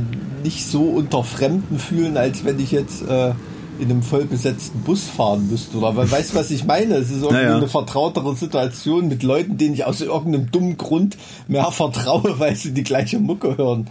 nicht 0.43 0.67
so 0.67 0.83
unter 0.83 1.25
Fremden 1.25 1.79
fühlen, 1.79 2.17
als 2.17 2.45
wenn 2.45 2.59
ich 2.59 2.71
jetzt 2.71 3.03
äh, 3.09 3.33
in 3.79 3.90
einem 3.90 4.03
vollbesetzten 4.03 4.81
Bus 4.83 5.05
fahren 5.05 5.49
müsste. 5.51 5.79
Oder 5.79 5.97
weißt 5.97 6.33
du, 6.33 6.37
was 6.37 6.51
ich 6.51 6.64
meine? 6.64 6.95
Es 6.95 7.11
ist 7.11 7.23
irgendwie 7.23 7.35
naja. 7.35 7.57
eine 7.57 7.69
vertrautere 7.69 8.37
Situation 8.37 9.09
mit 9.09 9.23
Leuten, 9.23 9.57
denen 9.57 9.75
ich 9.75 9.85
aus 9.85 10.01
irgendeinem 10.01 10.51
dummen 10.51 10.77
Grund 10.77 11.17
mehr 11.49 11.71
vertraue, 11.71 12.35
weil 12.38 12.55
sie 12.55 12.73
die 12.73 12.85
gleiche 12.85 13.19
Mucke 13.19 13.57
hören 13.57 13.88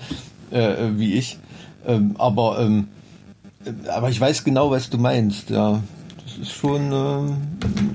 äh, 0.53 0.75
wie 0.95 1.13
ich. 1.13 1.37
Ähm, 1.85 2.15
aber, 2.17 2.59
ähm, 2.59 2.87
aber 3.87 4.09
ich 4.09 4.19
weiß 4.19 4.43
genau, 4.43 4.71
was 4.71 4.89
du 4.89 4.97
meinst, 4.97 5.49
ja. 5.49 5.81
Das 6.23 6.37
ist 6.37 6.51
schon 6.53 6.91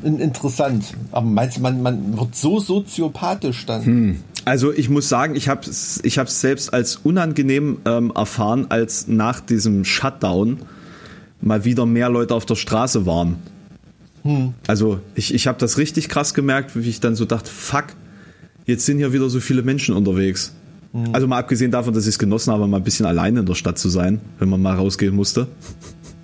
ähm, 0.04 0.18
interessant. 0.20 0.84
Aber 1.10 1.26
meinst 1.26 1.56
du, 1.56 1.60
man, 1.60 1.82
man 1.82 2.18
wird 2.18 2.36
so 2.36 2.60
soziopathisch 2.60 3.66
dann? 3.66 3.84
Hm. 3.84 4.18
Also 4.44 4.72
ich 4.72 4.88
muss 4.88 5.08
sagen, 5.08 5.34
ich 5.34 5.48
habe 5.48 5.68
es 5.68 6.00
ich 6.04 6.18
selbst 6.26 6.72
als 6.72 6.96
unangenehm 6.96 7.78
ähm, 7.84 8.12
erfahren, 8.14 8.66
als 8.70 9.08
nach 9.08 9.40
diesem 9.40 9.84
Shutdown 9.84 10.60
mal 11.40 11.64
wieder 11.64 11.84
mehr 11.84 12.08
Leute 12.08 12.34
auf 12.34 12.46
der 12.46 12.54
Straße 12.54 13.06
waren. 13.06 13.36
Hm. 14.22 14.54
Also 14.66 15.00
ich, 15.14 15.34
ich 15.34 15.46
habe 15.46 15.58
das 15.58 15.78
richtig 15.78 16.08
krass 16.08 16.34
gemerkt, 16.34 16.76
wie 16.76 16.88
ich 16.88 17.00
dann 17.00 17.14
so 17.14 17.24
dachte, 17.24 17.50
fuck, 17.50 17.86
jetzt 18.66 18.86
sind 18.86 18.98
hier 18.98 19.12
wieder 19.12 19.28
so 19.28 19.40
viele 19.40 19.62
Menschen 19.62 19.94
unterwegs. 19.94 20.54
Mhm. 20.92 21.08
Also 21.12 21.26
mal 21.26 21.38
abgesehen 21.38 21.70
davon, 21.70 21.94
dass 21.94 22.04
ich 22.04 22.10
es 22.10 22.18
genossen 22.18 22.52
habe, 22.52 22.66
mal 22.66 22.78
ein 22.78 22.84
bisschen 22.84 23.06
alleine 23.06 23.40
in 23.40 23.46
der 23.46 23.54
Stadt 23.54 23.78
zu 23.78 23.88
sein, 23.88 24.20
wenn 24.38 24.48
man 24.48 24.62
mal 24.62 24.74
rausgehen 24.74 25.14
musste. 25.14 25.48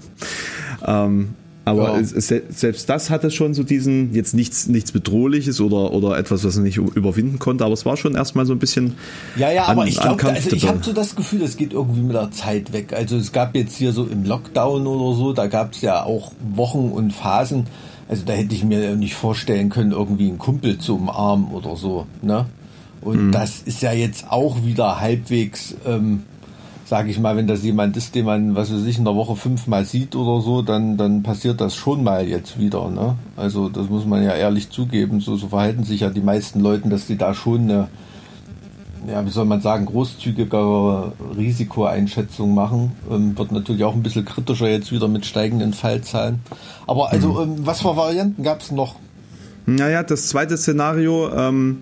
ähm, 0.87 1.35
aber 1.66 1.98
ja. 1.98 2.05
selbst 2.05 2.90
das 2.90 3.09
hatte 3.09 3.31
schon 3.31 3.55
so 3.55 3.62
diesen, 3.62 4.12
jetzt 4.12 4.35
nichts, 4.35 4.68
nichts 4.68 4.92
Bedrohliches 4.92 5.62
oder, 5.62 5.92
oder 5.92 6.18
etwas, 6.18 6.44
was 6.44 6.57
man 6.57 6.64
nicht 6.64 6.77
überwinden 6.77 7.38
konnte, 7.38 7.64
aber 7.64 7.72
es 7.72 7.87
war 7.87 7.96
schon 7.96 8.14
erstmal 8.14 8.44
so 8.44 8.53
ein 8.53 8.59
bisschen. 8.59 8.94
Ja, 9.37 9.50
ja, 9.50 9.64
aber 9.64 9.87
ich 9.87 9.98
glaube, 9.98 10.22
also 10.24 10.55
ich 10.55 10.68
habe 10.68 10.81
so 10.83 10.92
das 10.92 11.16
Gefühl, 11.16 11.42
es 11.42 11.57
geht 11.57 11.72
irgendwie 11.72 12.03
mit 12.03 12.14
der 12.14 12.31
Zeit 12.33 12.74
weg. 12.74 12.92
Also 12.92 13.16
es 13.16 13.33
gab 13.33 13.57
jetzt 13.57 13.77
hier 13.77 13.92
so 13.92 14.05
im 14.05 14.24
Lockdown 14.24 14.87
oder 14.87 15.16
so, 15.16 15.33
da 15.33 15.46
gab 15.46 15.72
es 15.72 15.81
ja 15.81 16.03
auch 16.03 16.33
Wochen 16.55 16.90
und 16.90 17.12
Phasen. 17.12 17.66
Also 18.09 18.24
da 18.27 18.35
hätte 18.35 18.55
ich 18.55 18.62
mir 18.62 18.94
nicht 18.96 19.14
vorstellen 19.14 19.70
können, 19.70 19.92
irgendwie 19.92 20.29
einen 20.29 20.38
Kumpel 20.38 20.77
zu 20.77 20.96
umarmen 20.96 21.46
oder 21.46 21.77
so, 21.77 22.07
ne? 22.20 22.44
Und 23.04 23.26
mhm. 23.26 23.32
das 23.32 23.60
ist 23.62 23.82
ja 23.82 23.92
jetzt 23.92 24.30
auch 24.30 24.64
wieder 24.64 25.00
halbwegs, 25.00 25.76
ähm, 25.86 26.24
sage 26.86 27.10
ich 27.10 27.20
mal, 27.20 27.36
wenn 27.36 27.46
das 27.46 27.62
jemand 27.62 27.96
ist, 27.96 28.14
den 28.14 28.24
man, 28.24 28.56
was 28.56 28.72
weiß 28.72 28.84
ich, 28.86 28.98
in 28.98 29.04
der 29.04 29.14
Woche 29.14 29.36
fünfmal 29.36 29.84
sieht 29.84 30.16
oder 30.16 30.42
so, 30.42 30.62
dann, 30.62 30.96
dann 30.96 31.22
passiert 31.22 31.60
das 31.60 31.74
schon 31.76 32.02
mal 32.02 32.26
jetzt 32.26 32.58
wieder. 32.58 32.90
Ne? 32.90 33.16
Also 33.36 33.68
das 33.68 33.88
muss 33.88 34.06
man 34.06 34.22
ja 34.22 34.34
ehrlich 34.34 34.70
zugeben. 34.70 35.20
So, 35.20 35.36
so 35.36 35.48
verhalten 35.48 35.84
sich 35.84 36.00
ja 36.00 36.10
die 36.10 36.20
meisten 36.20 36.60
Leute, 36.60 36.88
dass 36.88 37.06
die 37.06 37.16
da 37.16 37.34
schon 37.34 37.62
eine, 37.62 37.88
ja, 39.06 39.24
wie 39.24 39.30
soll 39.30 39.44
man 39.44 39.60
sagen, 39.60 39.84
großzügigere 39.84 41.12
Risikoeinschätzung 41.36 42.54
machen. 42.54 42.92
Ähm, 43.10 43.36
wird 43.36 43.52
natürlich 43.52 43.84
auch 43.84 43.94
ein 43.94 44.02
bisschen 44.02 44.24
kritischer 44.24 44.68
jetzt 44.68 44.92
wieder 44.92 45.08
mit 45.08 45.26
steigenden 45.26 45.74
Fallzahlen. 45.74 46.40
Aber 46.86 47.10
also, 47.10 47.34
mhm. 47.34 47.58
ähm, 47.58 47.66
was 47.66 47.82
für 47.82 47.96
Varianten 47.96 48.42
gab 48.42 48.62
es 48.62 48.70
noch? 48.70 48.96
Naja, 49.66 50.02
das 50.02 50.28
zweite 50.28 50.56
Szenario, 50.56 51.30
ähm, 51.34 51.78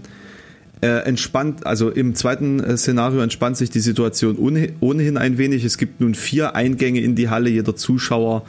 äh, 0.82 1.04
entspannt, 1.04 1.64
also 1.64 1.90
im 1.90 2.14
zweiten 2.14 2.60
äh, 2.60 2.76
Szenario 2.76 3.20
entspannt 3.20 3.56
sich 3.56 3.70
die 3.70 3.80
Situation 3.80 4.36
ohnehin 4.80 5.16
ein 5.16 5.38
wenig. 5.38 5.64
Es 5.64 5.78
gibt 5.78 6.00
nun 6.00 6.14
vier 6.14 6.56
Eingänge 6.56 7.00
in 7.00 7.14
die 7.14 7.30
Halle, 7.30 7.50
jeder 7.50 7.76
Zuschauer. 7.76 8.44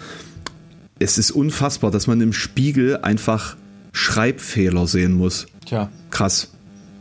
Es 0.98 1.18
ist 1.18 1.32
unfassbar, 1.32 1.92
dass 1.92 2.08
man 2.08 2.20
im 2.22 2.34
Spiegel 2.34 2.98
einfach 2.98 3.56
Schreibfehler 3.92 4.88
sehen 4.88 5.14
muss. 5.14 5.46
Tja. 5.66 5.90
Krass. 6.10 6.52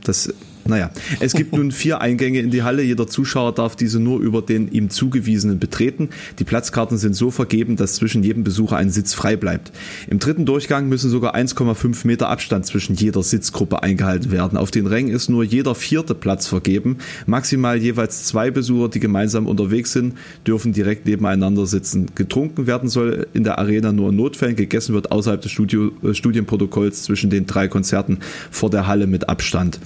Das 0.05 0.35
naja, 0.65 0.91
es 1.21 1.33
gibt 1.33 1.55
nun 1.57 1.73
vier 1.73 2.01
Eingänge 2.01 2.39
in 2.39 2.51
die 2.51 2.63
Halle. 2.63 2.83
Jeder 2.83 3.07
Zuschauer 3.07 3.53
darf 3.53 3.77
diese 3.77 3.99
nur 3.99 4.21
über 4.21 4.43
den 4.43 4.71
ihm 4.71 4.91
zugewiesenen 4.91 5.59
betreten. 5.59 6.11
Die 6.39 6.45
Platzkarten 6.45 6.99
sind 6.99 7.15
so 7.15 7.31
vergeben, 7.31 7.77
dass 7.77 7.95
zwischen 7.97 8.23
jedem 8.23 8.45
Besucher 8.45 8.77
ein 8.77 8.91
Sitz 8.91 9.15
frei 9.15 9.37
bleibt. 9.37 9.73
Im 10.09 10.19
dritten 10.19 10.47
Durchgang 10.47 10.89
müssen 10.89 11.11
sogar 11.11 11.35
1,5 11.35 12.07
Meter 12.07 12.29
Abstand 12.29 12.67
zwischen 12.67 12.95
jeder 12.95 13.23
Sitzgruppe 13.23 13.83
eingehalten 13.83 14.31
werden. 14.31 14.57
Auf 14.57 14.71
den 14.71 14.87
Rängen 14.87 15.13
ist 15.13 15.29
nur 15.29 15.45
jeder 15.45 15.75
vierte 15.75 16.15
Platz 16.15 16.47
vergeben. 16.47 16.99
Maximal 17.27 17.79
jeweils 17.79 18.25
zwei 18.25 18.51
Besucher, 18.51 18.89
die 18.89 19.01
gemeinsam 19.01 19.47
unterwegs 19.47 19.93
sind, 19.93 20.15
dürfen 20.47 20.73
direkt 20.73 21.07
nebeneinander 21.07 21.67
sitzen. 21.67 22.07
Getrunken 22.15 22.67
werden 22.67 22.89
soll 22.89 23.27
in 23.33 23.45
der 23.45 23.59
Arena 23.59 23.93
nur 23.93 24.11
in 24.11 24.17
Notfällen. 24.17 24.57
Gegessen 24.57 24.95
wird 24.95 25.11
außerhalb 25.11 25.41
des 25.41 25.51
Studio, 25.51 25.91
äh, 26.03 26.15
Studienprotokolls 26.15 27.03
zwischen 27.03 27.31
den 27.31 27.47
drei 27.47 27.69
Konzerten 27.69 28.19
vor 28.51 28.71
der 28.71 28.87
Halle 28.87 29.07
mit 29.07 29.29
Abstand. 29.29 29.81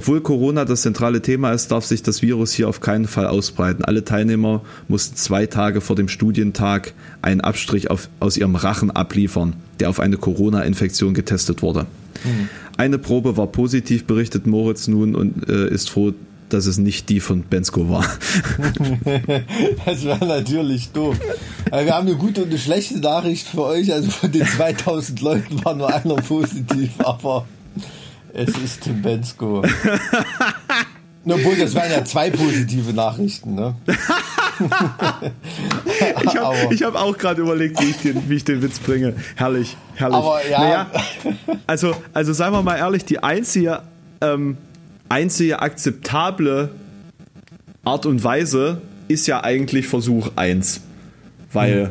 Obwohl 0.00 0.22
Corona 0.22 0.64
das 0.64 0.80
zentrale 0.80 1.20
Thema 1.20 1.52
ist, 1.52 1.70
darf 1.70 1.84
sich 1.84 2.02
das 2.02 2.22
Virus 2.22 2.54
hier 2.54 2.70
auf 2.70 2.80
keinen 2.80 3.06
Fall 3.06 3.26
ausbreiten. 3.26 3.84
Alle 3.84 4.02
Teilnehmer 4.02 4.62
mussten 4.88 5.14
zwei 5.16 5.44
Tage 5.44 5.82
vor 5.82 5.94
dem 5.94 6.08
Studientag 6.08 6.94
einen 7.20 7.42
Abstrich 7.42 7.90
auf, 7.90 8.08
aus 8.18 8.38
ihrem 8.38 8.54
Rachen 8.54 8.90
abliefern, 8.90 9.56
der 9.78 9.90
auf 9.90 10.00
eine 10.00 10.16
Corona-Infektion 10.16 11.12
getestet 11.12 11.60
wurde. 11.60 11.80
Mhm. 12.24 12.48
Eine 12.78 12.96
Probe 12.96 13.36
war 13.36 13.48
positiv, 13.48 14.06
berichtet 14.06 14.46
Moritz 14.46 14.88
nun 14.88 15.14
und 15.14 15.46
äh, 15.50 15.68
ist 15.68 15.90
froh, 15.90 16.14
dass 16.48 16.64
es 16.64 16.78
nicht 16.78 17.10
die 17.10 17.20
von 17.20 17.42
Bensko 17.42 17.90
war. 17.90 18.06
das 19.84 20.06
war 20.06 20.24
natürlich 20.24 20.92
doof. 20.92 21.18
Aber 21.70 21.84
wir 21.84 21.94
haben 21.94 22.06
eine 22.06 22.16
gute 22.16 22.44
und 22.44 22.48
eine 22.48 22.58
schlechte 22.58 23.00
Nachricht 23.00 23.48
für 23.48 23.64
euch. 23.64 23.92
Also 23.92 24.10
von 24.10 24.32
den 24.32 24.46
2000 24.46 25.20
Leuten 25.20 25.62
war 25.62 25.74
nur 25.74 25.92
einer 25.92 26.14
positiv, 26.14 26.92
aber 27.00 27.46
es 28.34 28.48
ist 28.58 28.82
Tim 28.82 29.02
Bensko. 29.02 29.62
Obwohl, 31.24 31.56
das 31.56 31.74
waren 31.74 31.90
ja 31.90 32.04
zwei 32.04 32.30
positive 32.30 32.92
Nachrichten, 32.92 33.54
ne? 33.54 33.74
ich 36.22 36.36
habe 36.36 36.76
hab 36.76 36.94
auch 36.96 37.16
gerade 37.16 37.42
überlegt, 37.42 37.80
wie 37.80 37.90
ich, 37.90 37.98
den, 37.98 38.28
wie 38.28 38.36
ich 38.36 38.44
den 38.44 38.62
Witz 38.62 38.78
bringe. 38.78 39.14
Herrlich, 39.36 39.76
herrlich. 39.96 40.16
Aber 40.16 40.40
ja. 40.48 40.60
Naja, 40.60 40.90
also, 41.66 41.94
also 42.14 42.32
seien 42.32 42.52
wir 42.52 42.62
mal 42.62 42.76
ehrlich, 42.76 43.04
die 43.04 43.22
einzige, 43.22 43.82
ähm, 44.22 44.56
einzige 45.08 45.60
akzeptable 45.60 46.70
Art 47.84 48.06
und 48.06 48.24
Weise 48.24 48.80
ist 49.08 49.26
ja 49.26 49.42
eigentlich 49.42 49.88
Versuch 49.88 50.30
1. 50.36 50.80
Weil, 51.52 51.86
hm. 51.86 51.90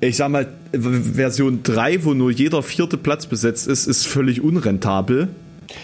ich 0.00 0.16
sag 0.16 0.30
mal, 0.30 0.48
Version 0.72 1.62
3, 1.62 2.04
wo 2.04 2.14
nur 2.14 2.30
jeder 2.30 2.62
vierte 2.62 2.96
Platz 2.96 3.26
besetzt 3.26 3.66
ist, 3.66 3.86
ist 3.86 4.06
völlig 4.06 4.40
unrentabel. 4.40 5.28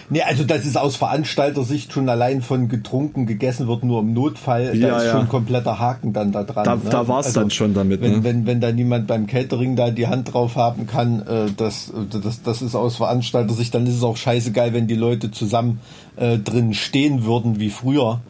Nee, 0.09 0.21
also 0.21 0.43
das 0.43 0.65
ist 0.65 0.77
aus 0.77 0.95
Veranstalter-Sicht 0.95 1.91
schon 1.91 2.09
allein 2.09 2.41
von 2.41 2.69
getrunken, 2.69 3.25
gegessen 3.25 3.67
wird 3.67 3.83
nur 3.83 4.01
im 4.01 4.13
Notfall. 4.13 4.77
Ja, 4.77 4.89
da 4.89 4.97
ist 4.97 5.05
ja. 5.05 5.11
schon 5.11 5.29
kompletter 5.29 5.79
Haken 5.79 6.13
dann 6.13 6.31
da 6.31 6.43
dran. 6.43 6.63
Da, 6.63 6.75
ne? 6.75 6.81
da 6.89 7.07
war 7.07 7.19
es 7.19 7.27
also, 7.27 7.41
dann 7.41 7.51
schon 7.51 7.73
damit. 7.73 8.01
Wenn, 8.01 8.11
ne? 8.11 8.23
wenn, 8.23 8.45
wenn 8.45 8.61
da 8.61 8.71
niemand 8.71 9.07
beim 9.07 9.27
Catering 9.27 9.75
da 9.75 9.91
die 9.91 10.07
Hand 10.07 10.33
drauf 10.33 10.55
haben 10.55 10.87
kann, 10.87 11.21
äh, 11.27 11.51
das, 11.55 11.91
das, 12.09 12.41
das 12.41 12.61
ist 12.61 12.75
aus 12.75 12.97
Veranstalter-Sicht, 12.97 13.73
dann 13.73 13.85
ist 13.85 13.95
es 13.95 14.03
auch 14.03 14.17
scheißegal, 14.17 14.73
wenn 14.73 14.87
die 14.87 14.95
Leute 14.95 15.31
zusammen 15.31 15.79
äh, 16.15 16.37
drin 16.37 16.73
stehen 16.73 17.25
würden 17.25 17.59
wie 17.59 17.69
früher. 17.69 18.21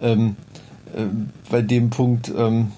Ähm, 0.00 0.36
äh, 0.94 1.02
bei 1.50 1.62
dem 1.62 1.90
Punkt, 1.90 2.32
ähm, 2.36 2.72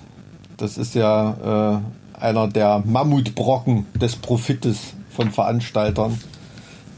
das 0.57 0.79
ist 0.79 0.95
ja 0.95 1.81
äh, 2.17 2.21
einer 2.21 2.49
der 2.49 2.83
Mammutbrocken 2.85 3.87
des 4.01 4.17
Profites 4.17 4.95
von 5.11 5.31
Veranstaltern 5.31 6.19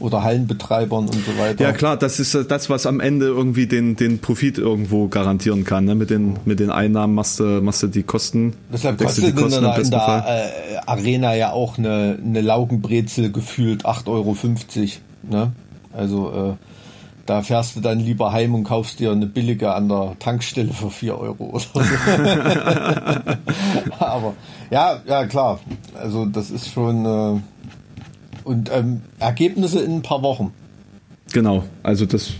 oder 0.01 0.23
Hallenbetreibern 0.23 1.05
und 1.05 1.25
so 1.25 1.37
weiter. 1.37 1.63
Ja 1.63 1.71
klar, 1.71 1.95
das 1.97 2.19
ist 2.19 2.35
das, 2.49 2.69
was 2.69 2.85
am 2.85 2.99
Ende 2.99 3.27
irgendwie 3.27 3.67
den, 3.67 3.95
den 3.95 4.19
Profit 4.19 4.57
irgendwo 4.57 5.07
garantieren 5.07 5.63
kann. 5.63 5.85
Ne? 5.85 5.95
Mit, 5.95 6.09
den, 6.09 6.37
mit 6.45 6.59
den 6.59 6.71
Einnahmen 6.71 7.15
machst 7.15 7.39
du, 7.39 7.61
machst 7.61 7.83
du 7.83 7.87
die 7.87 8.03
Kosten. 8.03 8.53
Deshalb 8.71 8.97
kostet 8.97 9.27
die 9.27 9.33
Kosten 9.33 9.63
in 9.63 9.65
der, 9.71 9.79
in 9.79 9.91
der 9.91 10.25
äh, 10.27 10.77
Arena 10.85 11.35
ja 11.35 11.51
auch 11.51 11.77
eine, 11.77 12.17
eine 12.23 12.41
Laugenbrezel 12.41 13.31
gefühlt 13.31 13.85
8,50 13.85 14.07
Euro. 14.07 14.35
Ne? 15.29 15.51
Also 15.93 16.31
äh, 16.31 16.53
da 17.25 17.41
fährst 17.43 17.75
du 17.75 17.81
dann 17.81 17.99
lieber 17.99 18.33
heim 18.33 18.55
und 18.55 18.63
kaufst 18.63 18.99
dir 18.99 19.11
eine 19.11 19.27
billige 19.27 19.73
an 19.73 19.87
der 19.87 20.15
Tankstelle 20.19 20.73
für 20.73 20.89
4 20.89 21.17
Euro 21.17 21.45
oder 21.45 21.59
so. 21.59 21.79
Aber 23.99 24.33
ja, 24.71 24.99
ja 25.05 25.27
klar. 25.27 25.59
Also 25.93 26.25
das 26.25 26.49
ist 26.49 26.71
schon... 26.71 27.05
Äh, 27.05 27.41
und 28.43 28.69
ähm, 28.73 29.01
Ergebnisse 29.19 29.81
in 29.81 29.95
ein 29.97 30.01
paar 30.01 30.21
Wochen. 30.23 30.53
Genau, 31.33 31.63
also 31.83 32.05
das, 32.05 32.31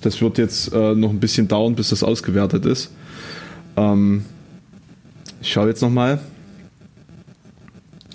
das 0.00 0.20
wird 0.20 0.38
jetzt 0.38 0.72
äh, 0.72 0.94
noch 0.94 1.10
ein 1.10 1.20
bisschen 1.20 1.48
dauern, 1.48 1.74
bis 1.74 1.90
das 1.90 2.02
ausgewertet 2.02 2.66
ist. 2.66 2.90
Ähm, 3.76 4.24
ich 5.40 5.52
schaue 5.52 5.68
jetzt 5.68 5.82
nochmal. 5.82 6.20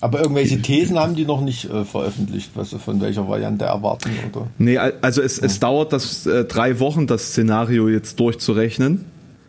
Aber 0.02 0.22
irgendwelche 0.22 0.62
Thesen 0.62 1.00
haben 1.00 1.16
die 1.16 1.26
noch 1.26 1.42
nicht 1.42 1.66
äh, 1.66 1.84
veröffentlicht, 1.84 2.52
was 2.54 2.70
sie 2.70 2.80
von 2.80 3.02
welcher 3.02 3.28
Variante 3.28 3.66
erwarten, 3.66 4.12
oder? 4.32 4.48
Nee, 4.58 4.78
also 4.78 5.22
es, 5.22 5.40
es 5.40 5.60
dauert 5.60 5.94
das 5.94 6.28
äh, 6.28 6.46
drei 6.46 6.80
Wochen, 6.80 7.08
das 7.08 7.30
Szenario 7.30 7.88
jetzt 7.88 8.20
durchzurechnen. 8.20 9.06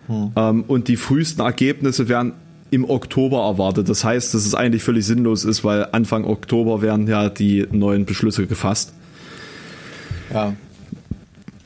Hm. 0.06 0.32
Ähm, 0.36 0.64
und 0.66 0.88
die 0.88 0.96
frühesten 0.96 1.42
Ergebnisse 1.42 2.08
werden 2.08 2.32
im 2.76 2.88
Oktober 2.88 3.44
erwartet. 3.46 3.88
Das 3.88 4.04
heißt, 4.04 4.34
dass 4.34 4.44
es 4.44 4.54
eigentlich 4.54 4.82
völlig 4.82 5.06
sinnlos 5.06 5.44
ist, 5.44 5.64
weil 5.64 5.88
Anfang 5.92 6.24
Oktober 6.24 6.82
werden 6.82 7.08
ja 7.08 7.30
die 7.30 7.66
neuen 7.72 8.04
Beschlüsse 8.04 8.46
gefasst. 8.46 8.92
Ja. 10.32 10.52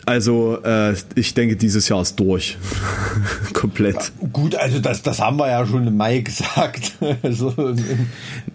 Also 0.07 0.59
äh, 0.62 0.94
ich 1.16 1.35
denke, 1.35 1.57
dieses 1.57 1.88
Jahr 1.88 2.01
ist 2.01 2.18
durch. 2.18 2.57
Komplett. 3.53 3.96
Ja, 3.96 4.29
gut, 4.33 4.55
also 4.55 4.79
das, 4.79 5.03
das 5.03 5.20
haben 5.20 5.38
wir 5.38 5.49
ja 5.49 5.66
schon 5.66 5.87
im 5.87 5.96
Mai 5.96 6.18
gesagt. 6.20 6.92
so 7.29 7.51
im, 7.51 8.07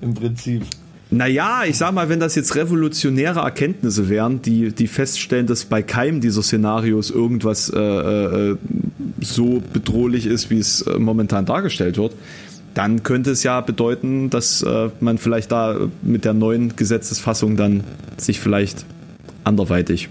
im 0.02 0.14
Prinzip. 0.14 0.64
Naja, 1.12 1.64
ich 1.68 1.78
sag 1.78 1.94
mal, 1.94 2.10
wenn 2.10 2.20
das 2.20 2.36
jetzt 2.36 2.56
revolutionäre 2.56 3.40
Erkenntnisse 3.40 4.10
wären, 4.10 4.42
die, 4.42 4.72
die 4.72 4.88
feststellen, 4.88 5.46
dass 5.46 5.66
bei 5.66 5.84
keinem 5.84 6.20
dieser 6.20 6.42
Szenarios 6.42 7.12
irgendwas 7.12 7.70
äh, 7.70 7.80
äh, 7.80 8.58
so 9.22 9.62
bedrohlich 9.72 10.26
ist, 10.26 10.50
wie 10.50 10.58
es 10.58 10.82
äh, 10.82 10.98
momentan 10.98 11.46
dargestellt 11.46 11.98
wird, 11.98 12.14
dann 12.74 13.04
könnte 13.04 13.32
es 13.32 13.44
ja 13.44 13.62
bedeuten, 13.62 14.30
dass 14.30 14.64
äh, 14.64 14.90
man 15.00 15.18
vielleicht 15.18 15.52
da 15.52 15.90
mit 16.02 16.26
der 16.26 16.34
neuen 16.34 16.76
Gesetzesfassung 16.76 17.56
dann 17.56 17.84
sich 18.18 18.40
vielleicht 18.40 18.86
anderweitig. 19.44 20.10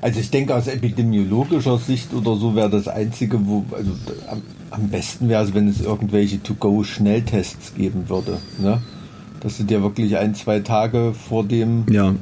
Also 0.00 0.20
ich 0.20 0.30
denke 0.30 0.54
aus 0.54 0.66
epidemiologischer 0.66 1.78
Sicht 1.78 2.12
oder 2.12 2.36
so 2.36 2.54
wäre 2.54 2.68
das 2.68 2.88
Einzige, 2.88 3.46
wo, 3.46 3.64
also 3.72 3.92
am, 4.28 4.42
am 4.70 4.88
besten 4.88 5.30
wäre 5.30 5.44
es, 5.44 5.54
wenn 5.54 5.68
es 5.68 5.80
irgendwelche 5.80 6.42
To-Go-Schnelltests 6.42 7.74
geben 7.74 8.08
würde. 8.10 8.38
Ne? 8.58 8.82
Dass 9.44 9.58
du 9.58 9.62
dir 9.62 9.82
wirklich 9.82 10.16
ein, 10.16 10.34
zwei 10.34 10.58
Tage 10.60 11.14
vor 11.14 11.44
dem 11.44 11.84
ja 11.88 12.14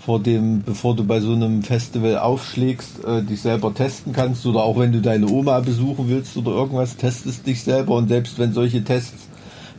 vor 0.00 0.18
dem, 0.18 0.62
bevor 0.62 0.96
du 0.96 1.04
bei 1.04 1.20
so 1.20 1.32
einem 1.32 1.62
Festival 1.62 2.18
aufschlägst, 2.18 3.04
äh, 3.04 3.22
dich 3.22 3.42
selber 3.42 3.74
testen 3.74 4.12
kannst 4.12 4.46
oder 4.46 4.62
auch 4.62 4.78
wenn 4.78 4.92
du 4.92 5.00
deine 5.00 5.28
Oma 5.28 5.60
besuchen 5.60 6.08
willst 6.08 6.36
oder 6.36 6.52
irgendwas, 6.52 6.96
testest 6.96 7.46
dich 7.46 7.62
selber 7.62 7.94
und 7.96 8.08
selbst 8.08 8.38
wenn 8.38 8.52
solche 8.52 8.82
Tests 8.82 9.28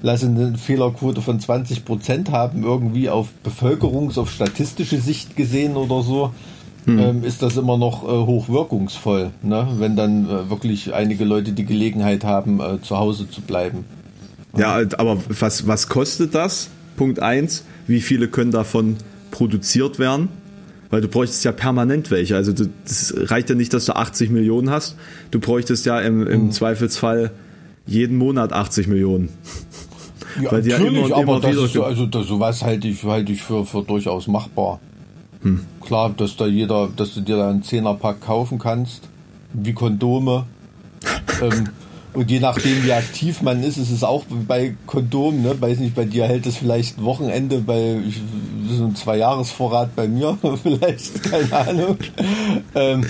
lassen 0.03 0.37
eine 0.37 0.57
Fehlerquote 0.57 1.21
von 1.21 1.39
20 1.39 1.85
Prozent 1.85 2.31
haben, 2.31 2.63
irgendwie 2.63 3.09
auf 3.09 3.29
Bevölkerungs-, 3.43 4.19
auf 4.19 4.31
statistische 4.31 4.99
Sicht 4.99 5.35
gesehen 5.35 5.75
oder 5.75 6.01
so, 6.01 6.31
hm. 6.85 6.99
ähm, 6.99 7.23
ist 7.23 7.41
das 7.41 7.57
immer 7.57 7.77
noch 7.77 8.03
äh, 8.03 8.25
hochwirkungsvoll, 8.25 9.31
ne? 9.41 9.67
wenn 9.77 9.95
dann 9.95 10.29
äh, 10.29 10.49
wirklich 10.49 10.93
einige 10.93 11.25
Leute 11.25 11.51
die 11.51 11.65
Gelegenheit 11.65 12.23
haben, 12.23 12.59
äh, 12.59 12.81
zu 12.81 12.97
Hause 12.97 13.29
zu 13.29 13.41
bleiben. 13.41 13.85
Ja, 14.57 14.81
aber 14.97 15.17
was, 15.29 15.67
was 15.67 15.87
kostet 15.87 16.35
das? 16.35 16.69
Punkt 16.97 17.19
eins. 17.19 17.63
Wie 17.87 18.01
viele 18.01 18.27
können 18.27 18.51
davon 18.51 18.97
produziert 19.31 19.97
werden, 19.97 20.29
weil 20.89 21.01
du 21.01 21.07
bräuchtest 21.07 21.43
ja 21.45 21.51
permanent 21.51 22.11
welche. 22.11 22.35
Also 22.35 22.53
das 22.53 23.13
reicht 23.17 23.49
ja 23.49 23.55
nicht, 23.55 23.73
dass 23.73 23.85
du 23.85 23.95
80 23.95 24.29
Millionen 24.29 24.69
hast. 24.69 24.97
Du 25.31 25.39
bräuchtest 25.39 25.85
ja 25.85 25.99
im, 25.99 26.27
im 26.27 26.45
mhm. 26.45 26.51
Zweifelsfall 26.51 27.31
jeden 27.85 28.17
Monat 28.17 28.53
80 28.53 28.87
Millionen. 28.87 29.29
Ja, 30.41 30.51
weil 30.51 30.61
die 30.61 30.69
natürlich, 30.69 30.93
ja 30.93 30.99
immer 30.99 31.21
immer 31.21 31.33
aber 31.35 31.49
wieder 31.49 31.61
das 31.61 31.71
ist, 31.71 31.77
also 31.77 32.05
das, 32.05 32.27
sowas 32.27 32.61
halte 32.61 32.87
ich, 32.87 33.03
halte 33.03 33.31
ich 33.31 33.41
für, 33.41 33.65
für 33.65 33.83
durchaus 33.83 34.27
machbar. 34.27 34.79
Hm. 35.41 35.61
Klar, 35.81 36.13
dass 36.15 36.37
da 36.37 36.45
jeder, 36.45 36.89
dass 36.95 37.15
du 37.15 37.21
dir 37.21 37.37
da 37.37 37.49
einen 37.49 37.63
Zehnerpack 37.63 38.21
kaufen 38.21 38.59
kannst, 38.59 39.01
wie 39.53 39.73
Kondome. 39.73 40.45
ähm, 41.41 41.69
und 42.13 42.29
je 42.29 42.41
nachdem, 42.41 42.83
wie 42.83 42.91
aktiv 42.91 43.41
man 43.41 43.63
ist, 43.63 43.77
ist 43.77 43.89
es 43.91 44.03
auch 44.03 44.25
bei 44.47 44.75
Kondom, 44.85 45.41
ne? 45.41 45.59
Weiß 45.59 45.79
nicht, 45.79 45.95
bei 45.95 46.03
dir 46.03 46.25
hält 46.25 46.45
es 46.45 46.57
vielleicht 46.57 47.01
Wochenende, 47.01 47.59
bei 47.59 47.99
so 48.69 48.85
ein 48.85 48.95
Zwei-Jahres-Vorrat 48.95 49.95
bei 49.95 50.09
mir 50.09 50.37
vielleicht, 50.63 51.23
keine 51.23 51.53
Ahnung. 51.53 51.97
Ähm, 52.75 53.05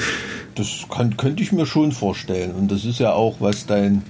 das 0.54 0.86
kann, 0.90 1.18
könnte 1.18 1.42
ich 1.42 1.52
mir 1.52 1.66
schon 1.66 1.92
vorstellen. 1.92 2.52
Und 2.52 2.72
das 2.72 2.86
ist 2.86 3.00
ja 3.00 3.14
auch, 3.14 3.38
was 3.40 3.66
dein, 3.66 4.04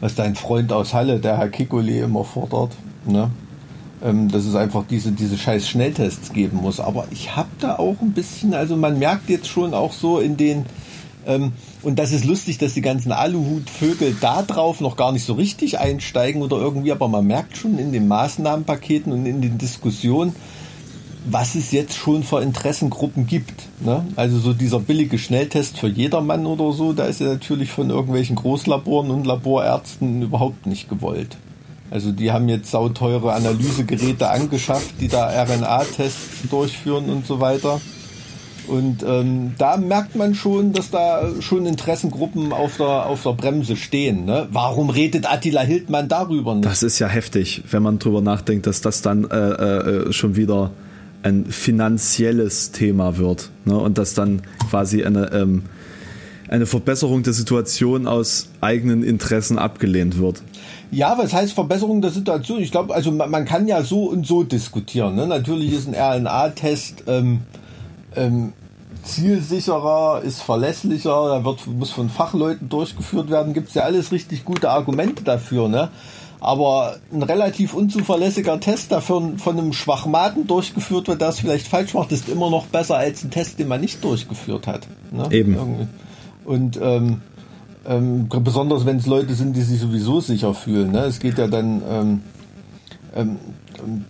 was 0.00 0.14
dein 0.14 0.36
Freund 0.36 0.72
aus 0.72 0.94
Halle, 0.94 1.20
der 1.20 1.36
Herr 1.36 1.50
Kikoli, 1.50 2.00
immer 2.00 2.24
fordert. 2.24 2.72
Ne? 3.06 3.30
Ähm, 4.02 4.30
dass 4.30 4.46
es 4.46 4.54
einfach 4.54 4.84
diese, 4.88 5.12
diese 5.12 5.36
scheiß 5.36 5.68
Schnelltests 5.68 6.32
geben 6.32 6.58
muss. 6.62 6.80
Aber 6.80 7.06
ich 7.10 7.36
habe 7.36 7.50
da 7.60 7.76
auch 7.76 8.00
ein 8.00 8.12
bisschen, 8.12 8.54
also 8.54 8.74
man 8.76 8.98
merkt 8.98 9.28
jetzt 9.28 9.48
schon 9.48 9.74
auch 9.74 9.92
so 9.92 10.18
in 10.18 10.38
den, 10.38 10.64
ähm, 11.26 11.52
und 11.84 11.98
das 11.98 12.12
ist 12.12 12.24
lustig, 12.24 12.58
dass 12.58 12.74
die 12.74 12.80
ganzen 12.80 13.12
Aluhutvögel 13.12 14.16
da 14.20 14.42
drauf 14.42 14.80
noch 14.80 14.96
gar 14.96 15.12
nicht 15.12 15.24
so 15.24 15.34
richtig 15.34 15.78
einsteigen 15.78 16.42
oder 16.42 16.56
irgendwie, 16.56 16.92
aber 16.92 17.08
man 17.08 17.26
merkt 17.26 17.56
schon 17.56 17.78
in 17.78 17.92
den 17.92 18.08
Maßnahmenpaketen 18.08 19.12
und 19.12 19.26
in 19.26 19.40
den 19.40 19.58
Diskussionen, 19.58 20.34
was 21.26 21.54
es 21.54 21.72
jetzt 21.72 21.96
schon 21.96 22.22
für 22.22 22.42
Interessengruppen 22.42 23.26
gibt. 23.26 23.62
Ne? 23.80 24.04
Also 24.16 24.38
so 24.38 24.52
dieser 24.52 24.80
billige 24.80 25.18
Schnelltest 25.18 25.78
für 25.78 25.88
jedermann 25.88 26.46
oder 26.46 26.72
so, 26.72 26.92
da 26.92 27.04
ist 27.04 27.20
ja 27.20 27.28
natürlich 27.28 27.70
von 27.70 27.90
irgendwelchen 27.90 28.36
Großlaboren 28.36 29.10
und 29.10 29.26
Laborärzten 29.26 30.22
überhaupt 30.22 30.66
nicht 30.66 30.88
gewollt. 30.88 31.36
Also 31.90 32.12
die 32.12 32.32
haben 32.32 32.48
jetzt 32.48 32.70
sauteure 32.70 33.34
Analysegeräte 33.34 34.28
angeschafft, 34.28 34.94
die 35.00 35.08
da 35.08 35.28
RNA-Tests 35.44 36.48
durchführen 36.50 37.08
und 37.08 37.26
so 37.26 37.40
weiter. 37.40 37.80
Und 38.66 39.04
ähm, 39.06 39.52
da 39.58 39.76
merkt 39.76 40.16
man 40.16 40.34
schon, 40.34 40.72
dass 40.72 40.90
da 40.90 41.30
schon 41.40 41.66
Interessengruppen 41.66 42.52
auf 42.52 42.78
der, 42.78 43.06
auf 43.06 43.22
der 43.22 43.32
Bremse 43.32 43.76
stehen. 43.76 44.24
Ne? 44.24 44.48
Warum 44.50 44.90
redet 44.90 45.30
Attila 45.30 45.60
Hildmann 45.60 46.08
darüber 46.08 46.54
nicht? 46.54 46.64
Das 46.64 46.82
ist 46.82 46.98
ja 46.98 47.08
heftig, 47.08 47.62
wenn 47.70 47.82
man 47.82 47.98
drüber 47.98 48.20
nachdenkt, 48.20 48.66
dass 48.66 48.80
das 48.80 49.02
dann 49.02 49.24
äh, 49.24 49.36
äh, 49.36 50.12
schon 50.12 50.36
wieder 50.36 50.70
ein 51.22 51.46
finanzielles 51.46 52.72
Thema 52.72 53.16
wird. 53.18 53.50
Ne? 53.64 53.76
Und 53.76 53.98
dass 53.98 54.14
dann 54.14 54.42
quasi 54.70 55.04
eine, 55.04 55.32
ähm, 55.32 55.64
eine 56.48 56.66
Verbesserung 56.66 57.22
der 57.22 57.32
Situation 57.32 58.06
aus 58.06 58.48
eigenen 58.60 59.02
Interessen 59.02 59.58
abgelehnt 59.58 60.18
wird. 60.18 60.42
Ja, 60.90 61.18
was 61.18 61.32
heißt 61.32 61.54
Verbesserung 61.54 62.02
der 62.02 62.10
Situation? 62.10 62.60
Ich 62.60 62.70
glaube, 62.70 62.94
also 62.94 63.10
man, 63.10 63.30
man, 63.30 63.44
kann 63.44 63.66
ja 63.66 63.82
so 63.82 64.04
und 64.04 64.26
so 64.26 64.44
diskutieren. 64.44 65.16
Ne? 65.16 65.26
Natürlich 65.26 65.72
ist 65.72 65.88
ein 65.88 65.94
RNA-Test 65.94 67.04
ähm, 67.08 67.40
ähm, 68.16 68.52
zielsicherer, 69.04 70.22
ist 70.22 70.42
verlässlicher, 70.42 71.28
da 71.28 71.44
wird, 71.44 71.66
muss 71.66 71.90
von 71.90 72.08
Fachleuten 72.08 72.68
durchgeführt 72.68 73.30
werden. 73.30 73.52
Gibt 73.52 73.68
es 73.68 73.74
ja 73.74 73.82
alles 73.82 74.12
richtig 74.12 74.44
gute 74.44 74.70
Argumente 74.70 75.22
dafür. 75.24 75.68
Ne? 75.68 75.90
Aber 76.40 76.96
ein 77.12 77.22
relativ 77.22 77.74
unzuverlässiger 77.74 78.60
Test, 78.60 78.90
der 78.90 79.00
von, 79.00 79.38
von 79.38 79.58
einem 79.58 79.72
Schwachmaten 79.72 80.46
durchgeführt 80.46 81.08
wird, 81.08 81.20
der 81.20 81.28
es 81.28 81.40
vielleicht 81.40 81.66
falsch 81.66 81.94
macht, 81.94 82.12
ist 82.12 82.28
immer 82.28 82.50
noch 82.50 82.66
besser 82.66 82.96
als 82.96 83.24
ein 83.24 83.30
Test, 83.30 83.58
den 83.58 83.68
man 83.68 83.80
nicht 83.80 84.02
durchgeführt 84.04 84.66
hat. 84.66 84.86
Ne? 85.10 85.28
Eben. 85.30 85.54
Irgendwie. 85.54 85.86
Und 86.44 86.78
ähm, 86.82 87.20
ähm, 87.86 88.28
besonders 88.28 88.86
wenn 88.86 88.96
es 88.96 89.06
Leute 89.06 89.34
sind, 89.34 89.56
die 89.56 89.62
sich 89.62 89.80
sowieso 89.80 90.20
sicher 90.20 90.54
fühlen. 90.54 90.92
Ne? 90.92 91.00
Es 91.00 91.18
geht 91.18 91.38
ja 91.38 91.46
dann, 91.46 91.82
ähm, 91.88 92.20
ähm, 93.14 93.36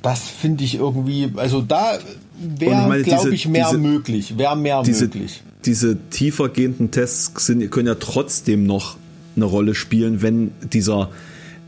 das 0.03 0.29
finde 0.29 0.65
ich 0.65 0.77
irgendwie, 0.77 1.33
also 1.37 1.61
da 1.61 1.99
wäre, 2.39 3.03
glaube 3.03 3.35
ich, 3.35 3.49
mehr 3.49 3.69
diese, 3.71 3.79
möglich. 3.79 4.39
Wäre 4.39 4.57
mehr 4.57 4.83
diese, 4.83 5.05
möglich. 5.05 5.43
Diese 5.65 5.97
tiefergehenden 6.11 6.91
Tests 6.91 7.47
sind, 7.47 7.71
können 7.71 7.89
ja 7.89 7.95
trotzdem 7.95 8.67
noch 8.67 8.97
eine 9.37 9.45
Rolle 9.45 9.75
spielen, 9.75 10.23
wenn 10.23 10.53
dieser 10.73 11.11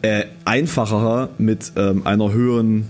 äh, 0.02 0.24
einfacher 0.44 1.30
mit 1.38 1.72
ähm, 1.76 2.06
einer 2.06 2.32
höheren, 2.32 2.86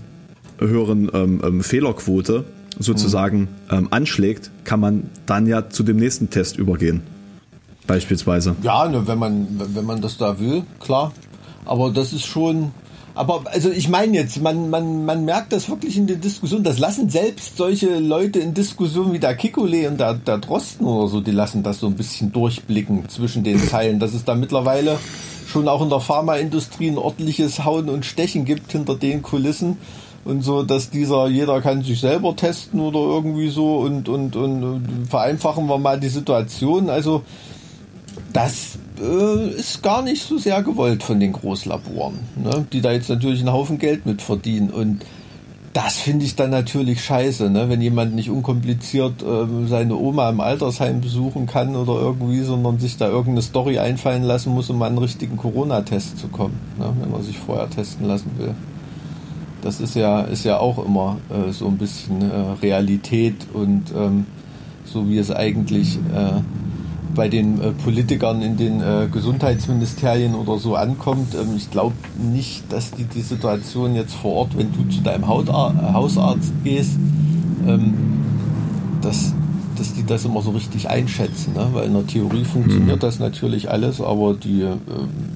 höheren 0.59 1.09
ähm, 1.13 1.41
ähm, 1.43 1.63
Fehlerquote 1.63 2.43
sozusagen 2.79 3.39
mhm. 3.39 3.47
ähm, 3.71 3.87
anschlägt, 3.91 4.51
kann 4.63 4.79
man 4.79 5.09
dann 5.25 5.47
ja 5.47 5.69
zu 5.69 5.83
dem 5.83 5.97
nächsten 5.97 6.29
Test 6.29 6.57
übergehen. 6.57 7.01
Beispielsweise. 7.87 8.55
Ja, 8.61 8.87
ne, 8.87 9.07
wenn 9.07 9.17
man, 9.17 9.47
wenn 9.73 9.85
man 9.85 10.01
das 10.01 10.17
da 10.17 10.39
will, 10.39 10.63
klar. 10.79 11.13
Aber 11.65 11.91
das 11.91 12.13
ist 12.13 12.25
schon, 12.25 12.71
aber 13.17 13.43
also 13.45 13.71
ich 13.71 13.89
meine 13.89 14.15
jetzt, 14.15 14.41
man, 14.41 14.69
man, 14.69 15.03
man 15.03 15.25
merkt 15.25 15.51
das 15.51 15.69
wirklich 15.69 15.97
in 15.97 16.05
der 16.05 16.17
Diskussion, 16.17 16.63
das 16.63 16.77
lassen 16.77 17.09
selbst 17.09 17.57
solche 17.57 17.97
Leute 17.97 18.39
in 18.39 18.53
Diskussionen 18.53 19.11
wie 19.11 19.19
der 19.19 19.35
Kikole 19.35 19.89
und 19.89 19.99
der, 19.99 20.13
der 20.13 20.37
Drosten 20.37 20.85
oder 20.85 21.07
so, 21.07 21.19
die 21.19 21.31
lassen 21.31 21.63
das 21.63 21.79
so 21.79 21.87
ein 21.87 21.95
bisschen 21.95 22.31
durchblicken 22.31 23.09
zwischen 23.09 23.43
den 23.43 23.59
Zeilen, 23.59 23.99
dass 23.99 24.13
es 24.13 24.23
da 24.23 24.35
mittlerweile 24.35 24.99
schon 25.47 25.67
auch 25.67 25.81
in 25.81 25.89
der 25.89 25.99
Pharmaindustrie 25.99 26.89
ein 26.89 26.97
ordentliches 26.97 27.65
Hauen 27.65 27.89
und 27.89 28.05
Stechen 28.05 28.45
gibt 28.45 28.71
hinter 28.71 28.95
den 28.95 29.23
Kulissen 29.23 29.77
und 30.23 30.43
so, 30.43 30.61
dass 30.61 30.91
dieser, 30.91 31.27
jeder 31.27 31.61
kann 31.61 31.81
sich 31.81 31.99
selber 31.99 32.35
testen 32.35 32.79
oder 32.79 32.99
irgendwie 32.99 33.49
so 33.49 33.77
und, 33.77 34.09
und, 34.09 34.35
und, 34.35 34.63
und 34.63 35.07
vereinfachen 35.09 35.65
wir 35.67 35.79
mal 35.79 35.99
die 35.99 36.09
Situation. 36.09 36.89
Also 36.89 37.23
das 38.33 38.77
äh, 38.99 39.49
ist 39.51 39.83
gar 39.83 40.01
nicht 40.01 40.23
so 40.23 40.37
sehr 40.37 40.61
gewollt 40.63 41.03
von 41.03 41.19
den 41.19 41.33
Großlaboren, 41.33 42.19
ne? 42.43 42.65
die 42.71 42.81
da 42.81 42.91
jetzt 42.91 43.09
natürlich 43.09 43.39
einen 43.39 43.51
Haufen 43.51 43.77
Geld 43.79 44.05
mit 44.05 44.21
verdienen 44.21 44.69
und 44.69 45.05
das 45.73 45.97
finde 45.97 46.25
ich 46.25 46.35
dann 46.35 46.49
natürlich 46.49 47.03
scheiße, 47.03 47.51
ne? 47.51 47.69
wenn 47.69 47.81
jemand 47.81 48.15
nicht 48.15 48.31
unkompliziert 48.31 49.21
äh, 49.21 49.67
seine 49.67 49.95
Oma 49.95 50.29
im 50.29 50.39
Altersheim 50.39 51.01
besuchen 51.01 51.45
kann 51.45 51.75
oder 51.75 51.93
irgendwie, 51.93 52.41
sondern 52.41 52.79
sich 52.79 52.97
da 52.97 53.07
irgendeine 53.07 53.43
Story 53.43 53.77
einfallen 53.77 54.23
lassen 54.23 54.53
muss, 54.53 54.71
um 54.71 54.81
an 54.81 54.89
einen 54.89 54.97
richtigen 54.97 55.37
Corona-Test 55.37 56.17
zu 56.17 56.29
kommen, 56.29 56.59
ne? 56.79 56.91
wenn 56.99 57.11
man 57.11 57.21
sich 57.21 57.37
vorher 57.37 57.69
testen 57.69 58.07
lassen 58.07 58.31
will. 58.37 58.55
Das 59.61 59.79
ist 59.79 59.95
ja, 59.95 60.21
ist 60.21 60.45
ja 60.45 60.57
auch 60.57 60.83
immer 60.83 61.17
äh, 61.29 61.51
so 61.51 61.67
ein 61.67 61.77
bisschen 61.77 62.23
äh, 62.23 62.35
Realität 62.61 63.35
und 63.53 63.83
ähm, 63.95 64.25
so 64.83 65.07
wie 65.07 65.19
es 65.19 65.29
eigentlich 65.29 65.97
äh, 65.97 66.41
bei 67.15 67.27
den 67.29 67.61
äh, 67.61 67.71
Politikern 67.71 68.41
in 68.41 68.57
den 68.57 68.81
äh, 68.81 69.07
Gesundheitsministerien 69.11 70.35
oder 70.35 70.57
so 70.59 70.75
ankommt. 70.75 71.35
Ähm, 71.35 71.55
ich 71.55 71.71
glaube 71.71 71.95
nicht, 72.17 72.71
dass 72.71 72.91
die 72.91 73.05
die 73.05 73.21
Situation 73.21 73.95
jetzt 73.95 74.15
vor 74.15 74.33
Ort, 74.33 74.57
wenn 74.57 74.71
du 74.71 74.87
zu 74.93 75.01
deinem 75.01 75.27
Hautar 75.27 75.73
äh, 75.73 75.93
Hausarzt 75.93 76.51
gehst, 76.63 76.97
ähm, 77.65 77.93
dass, 79.01 79.33
dass 79.77 79.93
die 79.93 80.05
das 80.05 80.25
immer 80.25 80.41
so 80.41 80.51
richtig 80.51 80.89
einschätzen. 80.89 81.53
Ne? 81.53 81.67
Weil 81.71 81.87
in 81.87 81.93
der 81.93 82.07
Theorie 82.07 82.43
funktioniert 82.43 82.97
mhm. 82.97 83.01
das 83.01 83.19
natürlich 83.19 83.69
alles, 83.69 84.01
aber 84.01 84.33
die 84.33 84.61
äh, 84.61 84.75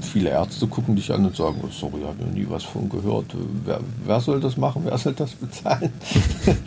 viele 0.01 0.29
Ärzte 0.29 0.67
gucken 0.67 0.95
dich 0.95 1.11
an 1.11 1.25
und 1.25 1.35
sagen, 1.35 1.57
oh, 1.63 1.69
sorry, 1.71 2.01
habe 2.05 2.23
noch 2.23 2.33
nie 2.33 2.45
was 2.49 2.63
von 2.63 2.89
gehört. 2.89 3.35
Wer, 3.65 3.79
wer 4.05 4.19
soll 4.19 4.39
das 4.39 4.57
machen? 4.57 4.83
Wer 4.85 4.97
soll 4.97 5.13
das 5.13 5.31
bezahlen? 5.31 5.91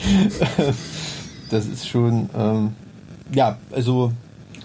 das 1.50 1.66
ist 1.66 1.88
schon, 1.88 2.28
ähm, 2.36 2.72
ja, 3.32 3.58
also 3.72 4.12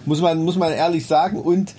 muss 0.06 0.22
man, 0.22 0.44
muss 0.44 0.58
man 0.58 0.72
ehrlich 0.72 1.06
sagen. 1.06 1.40
Und 1.40 1.74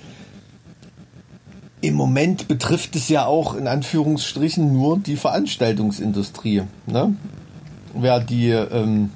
im 1.81 1.95
Moment 1.95 2.49
betrifft 2.49 2.97
es 2.97 3.09
ja 3.09 3.27
auch 3.27 3.55
in 3.55 3.67
Anführungsstrichen 3.67 4.73
nur 4.73 4.99
die 4.99 5.17
Veranstaltungsindustrie. 5.17 6.63
Ne? 6.87 7.15
Wer 7.95 8.21
die 8.21 8.51
ähm, 8.51 9.11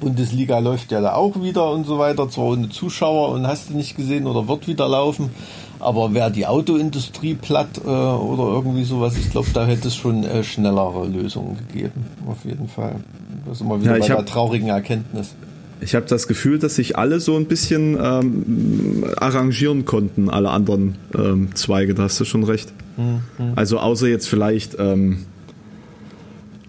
Bundesliga 0.00 0.58
läuft 0.58 0.92
ja 0.92 1.00
da 1.00 1.14
auch 1.14 1.42
wieder 1.42 1.70
und 1.70 1.84
so 1.84 1.98
weiter, 1.98 2.28
zwar 2.28 2.46
ohne 2.46 2.68
Zuschauer 2.68 3.30
und 3.30 3.46
hast 3.46 3.70
du 3.70 3.74
nicht 3.74 3.96
gesehen 3.96 4.26
oder 4.26 4.48
wird 4.48 4.66
wieder 4.66 4.88
laufen. 4.88 5.30
Aber 5.78 6.14
wer 6.14 6.30
die 6.30 6.46
Autoindustrie 6.46 7.34
platt 7.34 7.80
äh, 7.84 7.88
oder 7.88 8.44
irgendwie 8.54 8.84
sowas, 8.84 9.16
ich 9.16 9.30
glaube, 9.30 9.48
da 9.52 9.66
hätte 9.66 9.88
es 9.88 9.96
schon 9.96 10.22
äh, 10.22 10.44
schnellere 10.44 11.06
Lösungen 11.06 11.56
gegeben. 11.56 12.06
Auf 12.28 12.44
jeden 12.44 12.68
Fall. 12.68 12.96
Das 13.44 13.56
ist 13.56 13.62
immer 13.62 13.80
wieder 13.80 13.94
ja, 13.96 14.00
bei 14.00 14.06
der 14.06 14.24
traurigen 14.24 14.68
Erkenntnis. 14.68 15.34
Ich 15.82 15.94
habe 15.94 16.06
das 16.06 16.28
Gefühl, 16.28 16.58
dass 16.58 16.76
sich 16.76 16.96
alle 16.96 17.18
so 17.18 17.36
ein 17.36 17.46
bisschen 17.46 17.98
ähm, 18.00 19.04
arrangieren 19.16 19.84
konnten, 19.84 20.30
alle 20.30 20.50
anderen 20.50 20.96
ähm, 21.14 21.54
Zweige, 21.54 21.94
da 21.94 22.04
hast 22.04 22.20
du 22.20 22.24
schon 22.24 22.44
recht. 22.44 22.72
Mhm. 22.96 23.52
Also 23.56 23.78
außer 23.78 24.06
jetzt 24.06 24.28
vielleicht 24.28 24.76
ähm, 24.78 25.18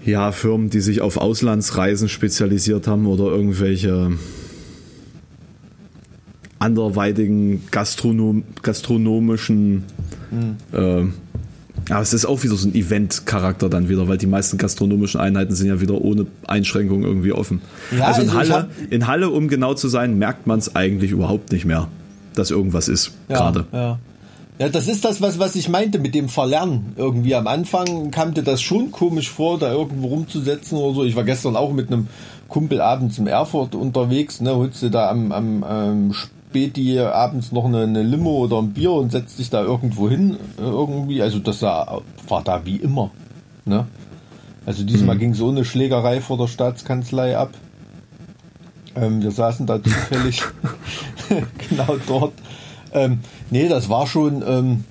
ja, 0.04 0.32
Firmen, 0.32 0.70
die 0.70 0.82
sich 0.82 1.02
auf 1.02 1.18
Auslandsreisen 1.18 2.10
spezialisiert 2.10 2.88
haben 2.88 3.06
oder 3.06 3.26
irgendwelche 3.26 4.14
anderweitigen 6.60 7.64
Gastronom 7.72 8.44
gastronomischen 8.62 9.84
mhm. 10.32 10.56
äh, 10.72 11.06
aber 11.90 12.02
es 12.02 12.14
ist 12.14 12.26
auch 12.26 12.44
wieder 12.44 12.56
so 12.56 12.68
ein 12.68 12.76
Event-Charakter 12.76 13.70
dann 13.70 13.90
wieder, 13.90 14.08
weil 14.08 14.18
die 14.18 14.28
meisten 14.28 14.58
gastronomischen 14.58 15.20
Einheiten 15.20 15.56
sind 15.56 15.68
ja 15.68 15.82
wieder 15.82 16.00
ohne 16.02 16.26
Einschränkung 16.48 17.04
irgendwie 17.04 17.32
offen. 17.32 17.62
Ja, 17.98 18.06
also 18.06 18.22
in, 18.22 18.30
also 18.30 18.54
Halle, 18.54 18.70
in 18.90 19.08
Halle, 19.08 19.30
um 19.30 19.48
genau 19.48 19.74
zu 19.74 19.88
sein, 19.88 20.18
merkt 20.18 20.48
man 20.48 20.60
es 20.60 20.76
eigentlich 20.76 21.12
überhaupt 21.12 21.52
nicht 21.52 21.66
mehr, 21.66 21.88
dass 22.36 22.52
irgendwas 22.52 22.88
ist 22.88 23.12
ja, 23.28 23.38
gerade. 23.38 23.66
Ja. 23.72 24.00
ja, 24.60 24.70
das 24.70 24.88
ist 24.88 25.04
das, 25.04 25.22
was, 25.22 25.40
was 25.40 25.56
ich 25.56 25.70
meinte 25.70 26.00
mit 26.00 26.16
dem 26.16 26.30
Verlernen. 26.30 26.94
Irgendwie 26.96 27.36
am 27.36 27.48
Anfang 27.48 28.12
kam 28.12 28.34
dir 28.34 28.44
das 28.44 28.62
schon 28.62 28.92
komisch 28.92 29.30
vor, 29.30 29.60
da 29.60 29.72
irgendwo 29.72 30.08
rumzusetzen 30.08 30.78
oder 30.78 30.96
so. 30.96 31.04
Ich 31.04 31.16
war 31.16 31.24
gestern 31.24 31.56
auch 31.56 31.74
mit 31.74 31.88
einem 31.92 32.08
Kumpel 32.48 32.82
abends 32.82 33.18
im 33.18 33.28
Erfurt 33.28 33.74
unterwegs, 33.74 34.40
ne, 34.40 34.56
holst 34.56 34.84
du 34.84 34.90
da 34.90 35.10
am, 35.10 35.32
am, 35.32 35.64
am 35.64 36.14
Späti 36.54 37.00
abends 37.00 37.52
noch 37.52 37.66
eine, 37.66 37.82
eine, 37.82 38.04
Limo 38.04 38.38
oder 38.38 38.60
ein 38.60 38.74
Bier 38.74 38.92
und 38.92 39.12
setzt 39.12 39.38
sich 39.38 39.50
da 39.50 39.64
irgendwo 39.64 40.08
hin 40.08 40.38
äh, 40.60 40.62
irgendwie. 40.62 41.20
Also 41.24 41.40
das 41.40 41.64
war, 41.64 42.04
war 42.28 42.44
da 42.44 42.64
wie 42.64 42.76
immer. 42.76 43.10
Ne? 43.66 43.88
Also 44.64 44.84
diesmal 44.84 45.16
mhm. 45.16 45.20
ging 45.20 45.34
so 45.34 45.50
eine 45.50 45.66
Schlägerei 45.66 46.22
vor 46.22 46.38
der 46.38 46.48
Staatskanzlei 46.48 47.36
ab. 47.36 47.50
Ähm, 48.96 49.24
wir 49.24 49.32
saßen 49.32 49.66
da 49.66 49.82
zufällig 49.82 50.44
genau 51.70 51.98
dort. 52.06 52.34
Ähm, 52.94 53.22
nee, 53.50 53.68
das 53.68 53.90
war 53.90 54.06
schon, 54.06 54.44
ähm, 54.48 54.84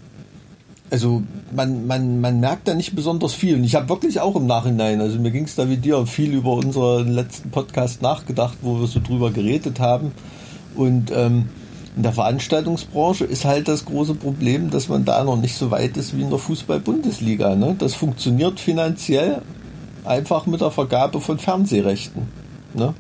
also 0.91 1.23
man, 1.53 1.87
man, 1.87 2.21
man 2.21 2.41
merkt 2.41 2.67
da 2.67 2.75
nicht 2.75 2.97
besonders 2.97 3.35
viel. 3.35 3.55
Und 3.55 3.63
ich 3.63 3.77
habe 3.77 3.89
wirklich 3.89 4.21
auch 4.21 4.35
im 4.35 4.49
Nachhinein, 4.49 5.01
also 5.01 5.17
mir 5.21 5.31
ging 5.31 5.45
es 5.45 5.55
da 5.55 5.71
wie 5.71 5.77
dir 5.77 6.07
viel 6.07 6.33
über 6.33 6.55
unseren 6.55 7.07
letzten 7.13 7.51
Podcast 7.53 8.03
nachgedacht, 8.03 8.59
wo 8.63 8.81
wir 8.81 8.89
so 8.89 8.99
drüber 8.99 9.31
geredet 9.31 9.79
haben. 9.79 10.11
Und 10.75 11.11
ähm, 11.15 11.49
in 11.97 12.03
der 12.03 12.13
Veranstaltungsbranche 12.13 13.25
ist 13.25 13.45
halt 13.45 13.69
das 13.69 13.85
große 13.85 14.15
Problem, 14.15 14.71
dass 14.71 14.89
man 14.89 15.05
da 15.05 15.23
noch 15.25 15.37
nicht 15.37 15.57
so 15.57 15.71
weit 15.71 15.97
ist 15.97 16.17
wie 16.17 16.23
in 16.23 16.31
der 16.31 16.39
Fußball-Bundesliga. 16.39 17.55
Ne? 17.55 17.77
Das 17.79 17.95
funktioniert 17.95 18.61
finanziell 18.61 19.43
einfach 20.05 20.47
mit 20.47 20.63
der 20.63 20.71
Vergabe 20.71 21.21
von 21.21 21.39
Fernsehrechten. 21.39 22.23
Ne? 22.75 22.95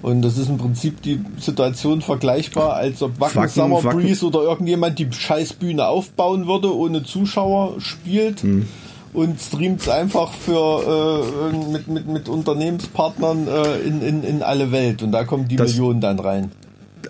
Und 0.00 0.22
das 0.22 0.38
ist 0.38 0.48
im 0.48 0.58
Prinzip 0.58 1.02
die 1.02 1.24
Situation 1.38 2.02
vergleichbar, 2.02 2.74
als 2.74 3.02
ob 3.02 3.18
Wacken, 3.18 3.36
Wacken 3.36 3.48
Summer 3.48 3.82
Wacken. 3.82 4.00
Breeze 4.00 4.24
oder 4.24 4.42
irgendjemand 4.42 4.98
die 4.98 5.10
Scheißbühne 5.10 5.86
aufbauen 5.88 6.46
würde, 6.46 6.76
ohne 6.76 7.02
Zuschauer 7.02 7.80
spielt. 7.80 8.42
Hm 8.42 8.66
und 9.14 9.40
streamt 9.40 9.88
einfach 9.88 10.32
für 10.32 11.22
äh, 11.52 11.70
mit, 11.70 11.86
mit, 11.86 12.08
mit 12.08 12.28
Unternehmenspartnern 12.28 13.46
äh, 13.46 13.78
in, 13.86 14.02
in, 14.02 14.24
in 14.24 14.42
alle 14.42 14.72
Welt 14.72 15.04
und 15.04 15.12
da 15.12 15.22
kommen 15.22 15.46
die 15.46 15.54
das, 15.54 15.70
Millionen 15.70 16.00
dann 16.00 16.18
rein 16.18 16.50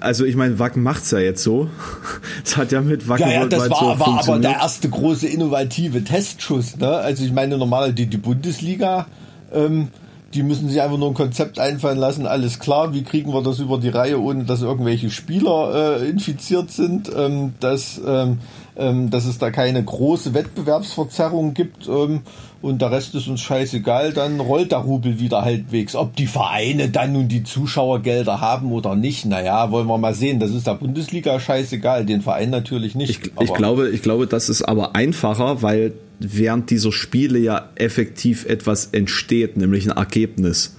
also 0.03 0.25
ich 0.25 0.37
meine, 0.37 0.59
Wacken 0.59 0.83
macht's 0.83 1.11
ja 1.11 1.19
jetzt 1.19 1.43
so. 1.43 1.69
Es 2.45 2.57
hat 2.57 2.73
ja 2.73 2.81
mit 2.81 3.09
Wacken 3.09 3.29
ja, 3.29 3.33
ja, 3.33 3.47
das 3.47 3.71
war, 3.71 3.97
so 3.97 4.01
war 4.01 4.21
aber 4.21 4.39
der 4.39 4.53
erste 4.53 4.89
große 4.89 5.27
innovative 5.27 6.05
Testschuss. 6.05 6.77
Ne? 6.77 6.89
Also 6.89 7.25
ich 7.25 7.33
meine, 7.33 7.57
normal 7.59 7.93
die, 7.93 8.07
die 8.07 8.17
Bundesliga, 8.17 9.07
ähm, 9.53 9.89
die 10.35 10.43
müssen 10.43 10.69
sich 10.69 10.83
einfach 10.83 10.99
nur 10.99 11.09
ein 11.09 11.15
Konzept 11.15 11.59
einfallen 11.61 11.99
lassen. 11.99 12.27
Alles 12.27 12.59
klar, 12.59 12.93
wie 12.93 13.05
kriegen 13.05 13.33
wir 13.33 13.43
das 13.43 13.61
über 13.61 13.79
die 13.79 13.89
Reihe, 13.89 14.21
ohne 14.21 14.45
dass 14.45 14.63
irgendwelche 14.63 15.11
Spieler 15.11 16.01
äh, 16.01 16.09
infiziert 16.09 16.73
sind, 16.73 17.11
ähm, 17.17 17.55
dass, 17.61 18.01
ähm, 18.05 18.39
ähm, 18.77 19.11
dass 19.11 19.27
es 19.27 19.39
da 19.39 19.51
keine 19.51 19.83
große 19.83 20.35
Wettbewerbsverzerrung 20.35 21.55
gibt. 21.55 21.89
Ähm, 21.89 22.23
und 22.63 22.81
der 22.81 22.91
Rest 22.91 23.15
ist 23.15 23.29
uns 23.29 23.43
scheißegal, 23.43 24.13
dann 24.15 24.41
rollt 24.41 24.73
der 24.73 24.79
Rubel 24.79 25.21
wieder 25.21 25.43
halbwegs. 25.43 25.95
Ob 25.95 26.17
die 26.17 26.27
Vereine 26.27 26.89
dann 26.89 27.13
nun 27.13 27.29
die 27.29 27.45
Zuschauergelder 27.45 28.41
haben 28.41 28.73
oder 28.73 28.97
nicht, 28.97 29.27
naja, 29.27 29.71
wollen 29.71 29.87
wir 29.87 29.99
mal 29.99 30.15
sehen. 30.15 30.41
Das 30.41 30.51
ist 30.51 30.67
der 30.67 30.75
Bundesliga 30.75 31.39
scheißegal, 31.39 32.07
den 32.07 32.23
Verein 32.23 32.51
natürlich 32.51 32.95
nicht. 32.95 33.11
Ich, 33.11 33.33
ich 33.39 33.53
glaube, 33.53 33.91
ich 33.91 34.03
glaube, 34.03 34.27
das 34.27 34.49
ist 34.49 34.63
aber 34.63 34.97
einfacher, 34.97 35.63
weil 35.63 35.93
während 36.19 36.71
dieser 36.71 36.93
Spiele 36.93 37.39
ja 37.39 37.71
effektiv 37.75 38.47
etwas 38.47 38.87
entsteht, 38.93 39.57
nämlich 39.57 39.91
ein 39.91 39.97
Ergebnis. 39.97 40.77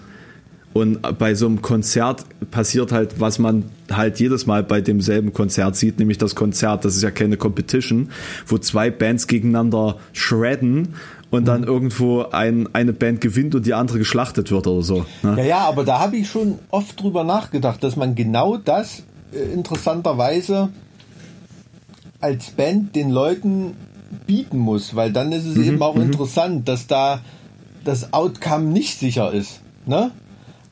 Und 0.73 1.17
bei 1.17 1.35
so 1.35 1.45
einem 1.45 1.61
Konzert 1.61 2.25
passiert 2.51 2.91
halt, 2.91 3.21
was 3.21 3.39
man 3.39 3.63
halt 3.89 4.19
jedes 4.19 4.45
Mal 4.45 4.61
bei 4.61 4.81
demselben 4.81 5.31
Konzert 5.31 5.77
sieht, 5.77 5.99
nämlich 5.99 6.17
das 6.17 6.35
Konzert. 6.35 6.83
Das 6.83 6.97
ist 6.97 7.01
ja 7.01 7.11
keine 7.11 7.37
Competition, 7.37 8.09
wo 8.45 8.57
zwei 8.57 8.91
Bands 8.91 9.27
gegeneinander 9.27 9.97
shredden 10.11 10.95
und 11.31 11.45
dann 11.45 11.61
mhm. 11.61 11.67
irgendwo 11.67 12.23
ein, 12.23 12.67
eine 12.73 12.91
Band 12.91 13.21
gewinnt 13.21 13.55
und 13.55 13.65
die 13.65 13.73
andere 13.73 13.99
geschlachtet 13.99 14.51
wird 14.51 14.67
oder 14.67 14.81
so. 14.81 15.05
Ne? 15.23 15.35
Ja, 15.37 15.43
ja, 15.43 15.57
aber 15.59 15.85
da 15.85 15.99
habe 15.99 16.17
ich 16.17 16.29
schon 16.29 16.59
oft 16.71 17.01
drüber 17.01 17.23
nachgedacht, 17.23 17.81
dass 17.81 17.95
man 17.95 18.15
genau 18.15 18.57
das 18.57 19.03
äh, 19.33 19.53
interessanterweise 19.53 20.69
als 22.19 22.51
Band 22.51 22.95
den 22.95 23.11
Leuten 23.11 23.77
bieten 24.25 24.57
muss, 24.57 24.95
weil 24.95 25.11
dann 25.11 25.31
ist 25.31 25.45
es 25.45 25.55
mhm, 25.55 25.63
eben 25.63 25.81
auch 25.81 25.95
mhm. 25.95 26.03
interessant, 26.03 26.67
dass 26.67 26.87
da 26.87 27.21
das 27.83 28.13
Outcome 28.13 28.65
nicht 28.65 28.99
sicher 28.99 29.31
ist. 29.31 29.61
Ne? 29.85 30.11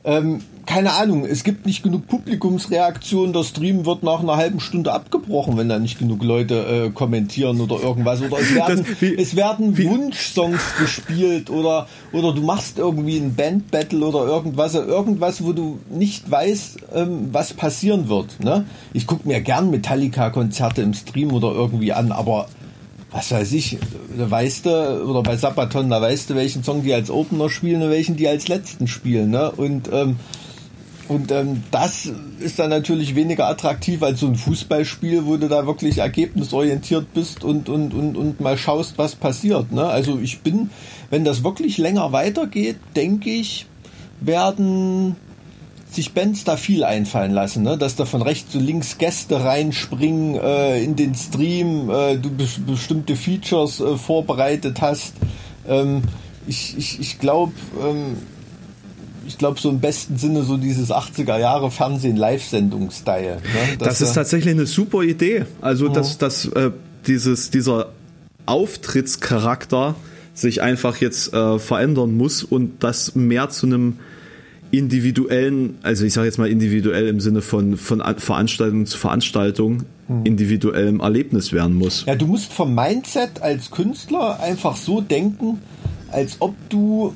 Ähm, 0.04 0.40
keine 0.66 0.92
Ahnung, 0.94 1.26
es 1.26 1.44
gibt 1.44 1.66
nicht 1.66 1.82
genug 1.82 2.06
Publikumsreaktion, 2.06 3.32
der 3.32 3.42
Stream 3.42 3.84
wird 3.84 4.02
nach 4.02 4.20
einer 4.20 4.36
halben 4.36 4.60
Stunde 4.60 4.92
abgebrochen, 4.92 5.56
wenn 5.56 5.68
da 5.68 5.78
nicht 5.78 5.98
genug 5.98 6.22
Leute 6.22 6.86
äh, 6.86 6.90
kommentieren 6.90 7.60
oder 7.60 7.80
irgendwas. 7.82 8.22
Oder 8.22 8.38
es 8.38 8.54
werden, 8.54 8.84
das, 8.88 9.00
wie, 9.00 9.14
es 9.14 9.36
werden 9.36 9.76
wie, 9.76 9.88
Wunschsongs 9.88 10.76
gespielt 10.78 11.50
oder, 11.50 11.86
oder 12.12 12.32
du 12.32 12.42
machst 12.42 12.78
irgendwie 12.78 13.18
ein 13.18 13.34
Bandbattle 13.34 14.04
oder 14.04 14.26
irgendwas, 14.26 14.74
irgendwas, 14.74 15.44
wo 15.44 15.52
du 15.52 15.80
nicht 15.90 16.30
weißt, 16.30 16.78
ähm, 16.94 17.28
was 17.32 17.52
passieren 17.52 18.08
wird. 18.08 18.40
Ne? 18.42 18.64
Ich 18.92 19.06
gucke 19.06 19.28
mir 19.28 19.40
gern 19.40 19.70
Metallica-Konzerte 19.70 20.82
im 20.82 20.94
Stream 20.94 21.32
oder 21.32 21.52
irgendwie 21.52 21.92
an, 21.92 22.10
aber 22.10 22.48
was 23.14 23.30
weiß 23.30 23.52
ich, 23.52 23.78
da 24.18 24.28
weißt 24.28 24.66
du, 24.66 25.04
oder 25.04 25.22
bei 25.22 25.36
Sabaton, 25.36 25.88
da 25.88 26.02
weißt 26.02 26.30
du, 26.30 26.34
welchen 26.34 26.64
Song 26.64 26.82
die 26.82 26.92
als 26.92 27.10
Opener 27.10 27.48
spielen 27.48 27.80
und 27.80 27.90
welchen 27.90 28.16
die 28.16 28.26
als 28.26 28.48
letzten 28.48 28.88
spielen. 28.88 29.30
Ne? 29.30 29.52
Und 29.52 29.88
ähm, 29.92 30.16
und 31.06 31.30
ähm, 31.30 31.62
das 31.70 32.10
ist 32.40 32.58
dann 32.58 32.70
natürlich 32.70 33.14
weniger 33.14 33.46
attraktiv 33.46 34.02
als 34.02 34.20
so 34.20 34.26
ein 34.26 34.34
Fußballspiel, 34.34 35.26
wo 35.26 35.36
du 35.36 35.48
da 35.48 35.66
wirklich 35.66 35.98
ergebnisorientiert 35.98 37.12
bist 37.12 37.44
und, 37.44 37.68
und, 37.68 37.94
und, 37.94 38.16
und 38.16 38.40
mal 38.40 38.56
schaust, 38.56 38.96
was 38.96 39.14
passiert. 39.14 39.70
Ne? 39.70 39.84
Also 39.84 40.18
ich 40.18 40.40
bin, 40.40 40.70
wenn 41.10 41.24
das 41.24 41.44
wirklich 41.44 41.78
länger 41.78 42.10
weitergeht, 42.12 42.78
denke 42.96 43.30
ich, 43.30 43.66
werden 44.20 45.16
sich 45.94 46.12
Bands 46.12 46.44
da 46.44 46.56
viel 46.56 46.84
einfallen 46.84 47.32
lassen, 47.32 47.62
ne? 47.62 47.78
dass 47.78 47.96
da 47.96 48.04
von 48.04 48.22
rechts 48.22 48.54
und 48.54 48.64
links 48.64 48.98
Gäste 48.98 49.44
reinspringen 49.44 50.36
äh, 50.36 50.82
in 50.82 50.96
den 50.96 51.14
Stream, 51.14 51.90
äh, 51.90 52.16
du 52.16 52.30
be 52.30 52.46
bestimmte 52.66 53.16
Features 53.16 53.80
äh, 53.80 53.96
vorbereitet 53.96 54.80
hast. 54.80 55.14
Ähm, 55.66 56.02
ich 56.46 56.76
ich, 56.76 57.00
ich 57.00 57.18
glaube, 57.18 57.52
ähm, 57.82 58.16
ich 59.26 59.38
glaube, 59.38 59.58
so 59.58 59.70
im 59.70 59.80
besten 59.80 60.18
Sinne 60.18 60.42
so 60.42 60.56
dieses 60.56 60.90
80er 60.90 61.38
Jahre 61.38 61.70
Fernsehen 61.70 62.16
Live-Sendung-Style. 62.16 63.36
Ne? 63.36 63.76
Das 63.78 64.00
ist 64.00 64.12
tatsächlich 64.12 64.54
eine 64.54 64.66
super 64.66 65.02
Idee. 65.02 65.46
Also, 65.60 65.88
dass, 65.88 66.14
mhm. 66.14 66.18
dass 66.18 66.44
äh, 66.46 66.70
dieses, 67.06 67.50
dieser 67.50 67.92
Auftrittscharakter 68.46 69.94
sich 70.34 70.62
einfach 70.62 70.96
jetzt 70.98 71.32
äh, 71.32 71.58
verändern 71.58 72.16
muss 72.16 72.42
und 72.42 72.82
das 72.82 73.14
mehr 73.14 73.48
zu 73.48 73.66
einem 73.66 73.98
individuellen, 74.78 75.78
also 75.82 76.04
ich 76.04 76.12
sage 76.12 76.26
jetzt 76.26 76.38
mal 76.38 76.48
individuell 76.48 77.06
im 77.06 77.20
Sinne 77.20 77.42
von, 77.42 77.76
von 77.76 78.02
Veranstaltung 78.18 78.86
zu 78.86 78.98
Veranstaltung, 78.98 79.84
mhm. 80.08 80.24
individuellem 80.24 81.00
Erlebnis 81.00 81.52
werden 81.52 81.76
muss. 81.76 82.04
Ja, 82.06 82.14
du 82.14 82.26
musst 82.26 82.52
vom 82.52 82.74
Mindset 82.74 83.40
als 83.42 83.70
Künstler 83.70 84.40
einfach 84.40 84.76
so 84.76 85.00
denken, 85.00 85.60
als 86.10 86.36
ob 86.40 86.54
du 86.70 87.14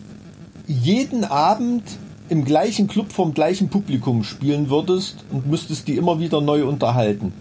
jeden 0.67 1.25
Abend 1.25 1.83
im 2.29 2.45
gleichen 2.45 2.87
Club 2.87 3.11
vom 3.13 3.35
gleichen 3.35 3.69
Publikum 3.69 4.23
spielen 4.23 4.71
würdest 4.71 5.25
und 5.31 5.49
müsstest 5.49 5.89
die 5.89 5.97
immer 5.97 6.21
wieder 6.21 6.41
neu 6.41 6.67
unterhalten. 6.67 7.33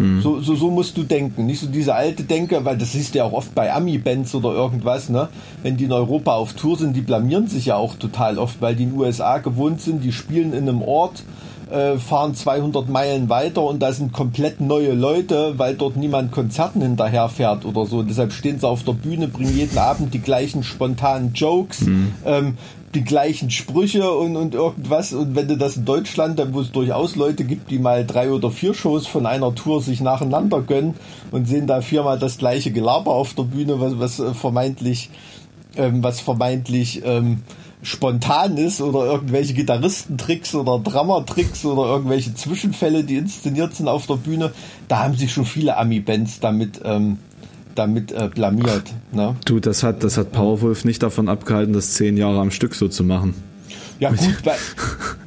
Hm. 0.00 0.22
So, 0.22 0.40
so, 0.40 0.56
so 0.56 0.70
musst 0.70 0.96
du 0.96 1.02
denken. 1.02 1.44
Nicht 1.44 1.60
so 1.60 1.66
diese 1.66 1.94
alte 1.94 2.22
Denke, 2.24 2.64
weil 2.64 2.78
das 2.78 2.92
siehst 2.92 3.14
du 3.14 3.18
ja 3.18 3.24
auch 3.24 3.34
oft 3.34 3.54
bei 3.54 3.70
Ami-Bands 3.70 4.34
oder 4.34 4.50
irgendwas, 4.52 5.10
ne? 5.10 5.28
Wenn 5.62 5.76
die 5.76 5.84
in 5.84 5.92
Europa 5.92 6.32
auf 6.32 6.54
Tour 6.54 6.78
sind, 6.78 6.96
die 6.96 7.02
blamieren 7.02 7.48
sich 7.48 7.66
ja 7.66 7.76
auch 7.76 7.96
total 7.96 8.38
oft, 8.38 8.62
weil 8.62 8.74
die 8.74 8.84
in 8.84 8.92
den 8.92 8.98
USA 8.98 9.38
gewohnt 9.38 9.82
sind, 9.82 10.02
die 10.02 10.12
spielen 10.12 10.54
in 10.54 10.68
einem 10.68 10.80
Ort, 10.80 11.22
äh, 11.70 11.98
fahren 11.98 12.34
200 12.34 12.88
Meilen 12.88 13.28
weiter 13.28 13.62
und 13.62 13.80
da 13.80 13.92
sind 13.92 14.12
komplett 14.12 14.60
neue 14.60 14.92
Leute, 14.92 15.58
weil 15.58 15.74
dort 15.74 15.96
niemand 15.96 16.32
Konzerten 16.32 16.80
hinterherfährt 16.80 17.64
oder 17.64 17.86
so. 17.86 18.02
deshalb 18.02 18.32
stehen 18.32 18.58
sie 18.58 18.66
auf 18.66 18.82
der 18.82 18.94
Bühne, 18.94 19.28
bringen 19.28 19.56
jeden 19.56 19.78
Abend 19.78 20.14
die 20.14 20.20
gleichen 20.20 20.62
spontanen 20.62 21.32
Jokes, 21.34 21.82
mhm. 21.82 22.12
ähm, 22.24 22.58
die 22.94 23.04
gleichen 23.04 23.50
Sprüche 23.50 24.10
und, 24.10 24.36
und 24.36 24.54
irgendwas. 24.54 25.12
Und 25.12 25.36
wenn 25.36 25.46
du 25.46 25.56
das 25.56 25.76
in 25.76 25.84
Deutschland, 25.84 26.38
dann 26.38 26.52
wo 26.54 26.60
es 26.60 26.72
durchaus 26.72 27.14
Leute 27.16 27.44
gibt, 27.44 27.70
die 27.70 27.78
mal 27.78 28.04
drei 28.04 28.32
oder 28.32 28.50
vier 28.50 28.74
Shows 28.74 29.06
von 29.06 29.26
einer 29.26 29.54
Tour 29.54 29.80
sich 29.80 30.00
nacheinander 30.00 30.60
gönnen 30.60 30.94
und 31.30 31.46
sehen 31.46 31.66
da 31.66 31.82
viermal 31.82 32.18
das 32.18 32.38
gleiche 32.38 32.72
Gelaber 32.72 33.12
auf 33.12 33.34
der 33.34 33.44
Bühne, 33.44 33.80
was, 33.80 33.98
was 33.98 34.18
äh, 34.18 34.34
vermeintlich, 34.34 35.10
ähm, 35.76 36.02
was 36.02 36.20
vermeintlich 36.20 37.02
ähm, 37.04 37.42
spontan 37.82 38.56
ist 38.56 38.80
oder 38.80 39.06
irgendwelche 39.06 39.54
Gitarristentricks 39.54 40.54
oder 40.54 40.78
Drummer-Tricks 40.78 41.64
oder 41.64 41.90
irgendwelche 41.90 42.34
Zwischenfälle, 42.34 43.04
die 43.04 43.16
inszeniert 43.16 43.74
sind 43.74 43.88
auf 43.88 44.06
der 44.06 44.16
Bühne, 44.16 44.52
da 44.88 45.04
haben 45.04 45.14
sich 45.14 45.32
schon 45.32 45.46
viele 45.46 45.76
Ami-Bands 45.76 46.40
damit 46.40 46.80
ähm, 46.84 47.18
damit 47.80 48.12
äh, 48.12 48.28
blamiert. 48.28 48.84
Ne? 49.12 49.34
Du, 49.46 49.58
das 49.58 49.82
hat, 49.82 50.04
das 50.04 50.18
hat 50.18 50.32
Powerwolf 50.32 50.84
nicht 50.84 51.02
davon 51.02 51.28
abgehalten, 51.28 51.72
das 51.72 51.94
zehn 51.94 52.16
Jahre 52.18 52.38
am 52.40 52.50
Stück 52.50 52.74
so 52.74 52.88
zu 52.88 53.02
machen. 53.02 53.34
Ja 53.98 54.10
gut, 54.10 54.42
bei 54.44 54.54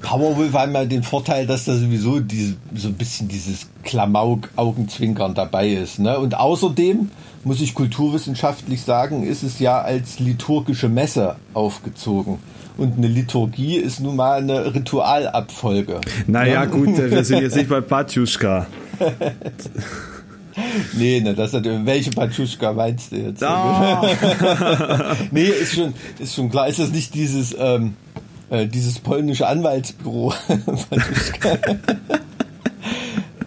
Powerwolf 0.02 0.54
haben 0.54 0.74
ja 0.74 0.86
den 0.86 1.04
Vorteil, 1.04 1.46
dass 1.46 1.66
da 1.66 1.76
sowieso 1.76 2.20
diese, 2.20 2.56
so 2.76 2.90
ein 2.90 2.94
bisschen 2.94 3.28
dieses 3.28 3.68
Klamauk-Augenzwinkern 3.84 5.34
dabei 5.34 5.70
ist. 5.70 6.00
Ne? 6.00 6.18
Und 6.18 6.36
außerdem, 6.36 7.10
muss 7.44 7.62
ich 7.62 7.74
kulturwissenschaftlich 7.74 8.82
sagen, 8.82 9.24
ist 9.24 9.44
es 9.44 9.60
ja 9.60 9.82
als 9.82 10.20
liturgische 10.20 10.90
Messe 10.90 11.36
aufgezogen. 11.54 12.40
Und 12.78 12.98
eine 12.98 13.08
Liturgie 13.08 13.78
ist 13.78 14.00
nun 14.00 14.16
mal 14.16 14.40
eine 14.40 14.74
Ritualabfolge. 14.74 16.02
Naja, 16.26 16.66
ne? 16.66 16.72
gut, 16.72 16.98
wir 16.98 17.24
sind 17.24 17.42
jetzt 17.42 17.56
nicht 17.58 17.70
bei 17.70 17.82
Patjuschka. 17.82 18.68
Nee, 20.94 21.22
ne, 21.22 21.34
das 21.34 21.54
hat, 21.54 21.64
welche 21.66 22.12
Patschuschka 22.12 22.74
meinst 22.74 23.12
du 23.12 23.18
jetzt? 23.18 23.44
Oh. 23.44 23.46
nee, 25.32 25.46
ist 25.46 25.74
schon, 25.76 25.94
ist 26.20 26.36
schon 26.36 26.50
klar. 26.50 26.68
Ist 26.68 26.80
das 26.80 26.92
nicht 26.92 27.14
dieses, 27.14 27.56
ähm, 27.58 27.96
äh, 28.50 28.68
dieses 28.68 29.00
polnische 29.00 29.48
Anwaltsbüro? 29.48 30.34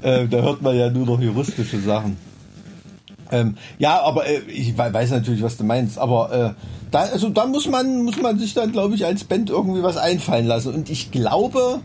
äh, 0.03 0.27
da 0.29 0.43
hört 0.43 0.63
man 0.63 0.77
ja 0.77 0.91
nur 0.91 1.07
noch 1.07 1.21
juristische 1.21 1.81
Sachen. 1.81 2.17
Ähm, 3.31 3.57
ja, 3.79 4.01
aber 4.03 4.27
äh, 4.27 4.41
ich 4.49 4.77
weiß 4.77 5.11
natürlich, 5.11 5.43
was 5.43 5.57
du 5.57 5.65
meinst. 5.65 5.99
Aber 5.99 6.33
äh, 6.33 6.55
da, 6.91 7.01
also 7.01 7.29
da 7.29 7.47
muss 7.47 7.69
man, 7.69 8.05
muss 8.05 8.21
man 8.21 8.39
sich 8.39 8.55
dann, 8.55 8.73
glaube 8.73 8.95
ich, 8.95 9.05
als 9.05 9.25
Band 9.25 9.51
irgendwie 9.51 9.83
was 9.83 9.97
einfallen 9.97 10.47
lassen. 10.47 10.73
Und 10.75 10.91
ich 10.91 11.11
glaube, 11.11 11.81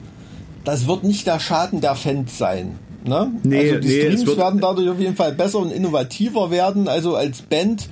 das 0.63 0.87
wird 0.87 1.03
nicht 1.03 1.25
der 1.25 1.39
Schaden 1.39 1.81
der 1.81 1.95
Fans 1.95 2.37
sein. 2.37 2.77
Ne? 3.03 3.31
Nee, 3.43 3.71
also 3.71 3.79
die 3.79 3.87
nee, 3.87 4.11
Streams 4.17 4.37
werden 4.37 4.59
dadurch 4.59 4.89
auf 4.89 4.99
jeden 4.99 5.15
Fall 5.15 5.33
besser 5.33 5.59
und 5.59 5.71
innovativer 5.71 6.51
werden. 6.51 6.87
Also 6.87 7.15
als 7.15 7.41
Band 7.41 7.89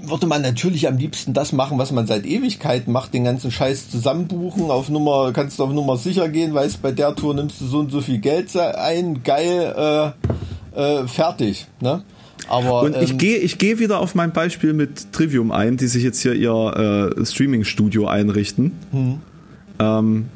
würde 0.00 0.26
man 0.26 0.42
natürlich 0.42 0.86
am 0.88 0.96
liebsten 0.96 1.34
das 1.34 1.52
machen, 1.52 1.78
was 1.78 1.92
man 1.92 2.06
seit 2.06 2.24
Ewigkeiten 2.24 2.92
macht, 2.92 3.14
den 3.14 3.24
ganzen 3.24 3.50
Scheiß 3.50 3.90
zusammenbuchen, 3.90 4.70
auf 4.70 4.88
Nummer, 4.88 5.32
kannst 5.32 5.58
du 5.58 5.64
auf 5.64 5.72
Nummer 5.72 5.96
sicher 5.96 6.28
gehen, 6.28 6.54
weißt, 6.54 6.80
bei 6.82 6.92
der 6.92 7.14
Tour 7.14 7.34
nimmst 7.34 7.60
du 7.60 7.66
so 7.66 7.78
und 7.80 7.90
so 7.90 8.00
viel 8.00 8.18
Geld 8.18 8.56
ein, 8.56 9.22
geil, 9.22 10.14
äh, 10.74 11.00
äh, 11.02 11.08
fertig, 11.08 11.66
ne? 11.80 12.02
Aber, 12.48 12.82
und 12.82 12.96
ich 12.96 13.10
ähm, 13.10 13.18
gehe 13.18 13.36
ich 13.38 13.58
gehe 13.58 13.78
wieder 13.78 13.98
auf 13.98 14.14
mein 14.14 14.32
Beispiel 14.32 14.72
mit 14.72 15.12
Trivium 15.12 15.50
ein, 15.50 15.76
die 15.76 15.86
sich 15.86 16.02
jetzt 16.02 16.22
hier 16.22 16.34
ihr 16.34 17.12
äh, 17.18 17.26
Streaming-Studio 17.26 18.06
einrichten. 18.06 18.72
Hm. 18.90 19.18
Ähm, 19.78 20.26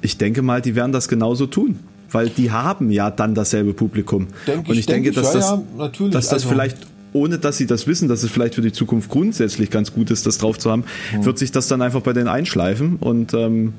ich 0.00 0.16
denke 0.16 0.42
mal, 0.42 0.62
die 0.62 0.74
werden 0.74 0.92
das 0.92 1.06
genauso 1.06 1.46
tun, 1.46 1.78
weil 2.12 2.28
die 2.28 2.50
haben 2.50 2.90
ja 2.90 3.10
dann 3.10 3.34
dasselbe 3.34 3.72
Publikum. 3.74 4.28
Denk 4.46 4.68
und 4.68 4.74
ich, 4.74 4.80
ich, 4.80 4.86
denk 4.86 5.04
denke, 5.04 5.10
ich, 5.10 5.14
dass 5.16 5.32
das, 5.32 5.50
ja, 5.50 5.88
dass 6.08 6.24
das 6.26 6.32
Also- 6.32 6.48
vielleicht 6.48 6.76
ohne 7.12 7.38
dass 7.40 7.56
sie 7.56 7.66
das 7.66 7.88
wissen, 7.88 8.06
dass 8.08 8.22
es 8.22 8.30
vielleicht 8.30 8.54
für 8.54 8.62
die 8.62 8.70
Zukunft 8.70 9.10
grundsätzlich 9.10 9.70
ganz 9.70 9.92
gut 9.92 10.12
ist, 10.12 10.26
das 10.26 10.38
drauf 10.38 10.58
zu 10.60 10.70
haben, 10.70 10.84
Hm. 11.10 11.24
wird 11.24 11.38
sich 11.38 11.50
das 11.50 11.66
dann 11.66 11.82
einfach 11.82 12.02
bei 12.02 12.12
denen 12.12 12.28
einschleifen 12.28 12.98
und 13.00 13.34
ähm, 13.34 13.72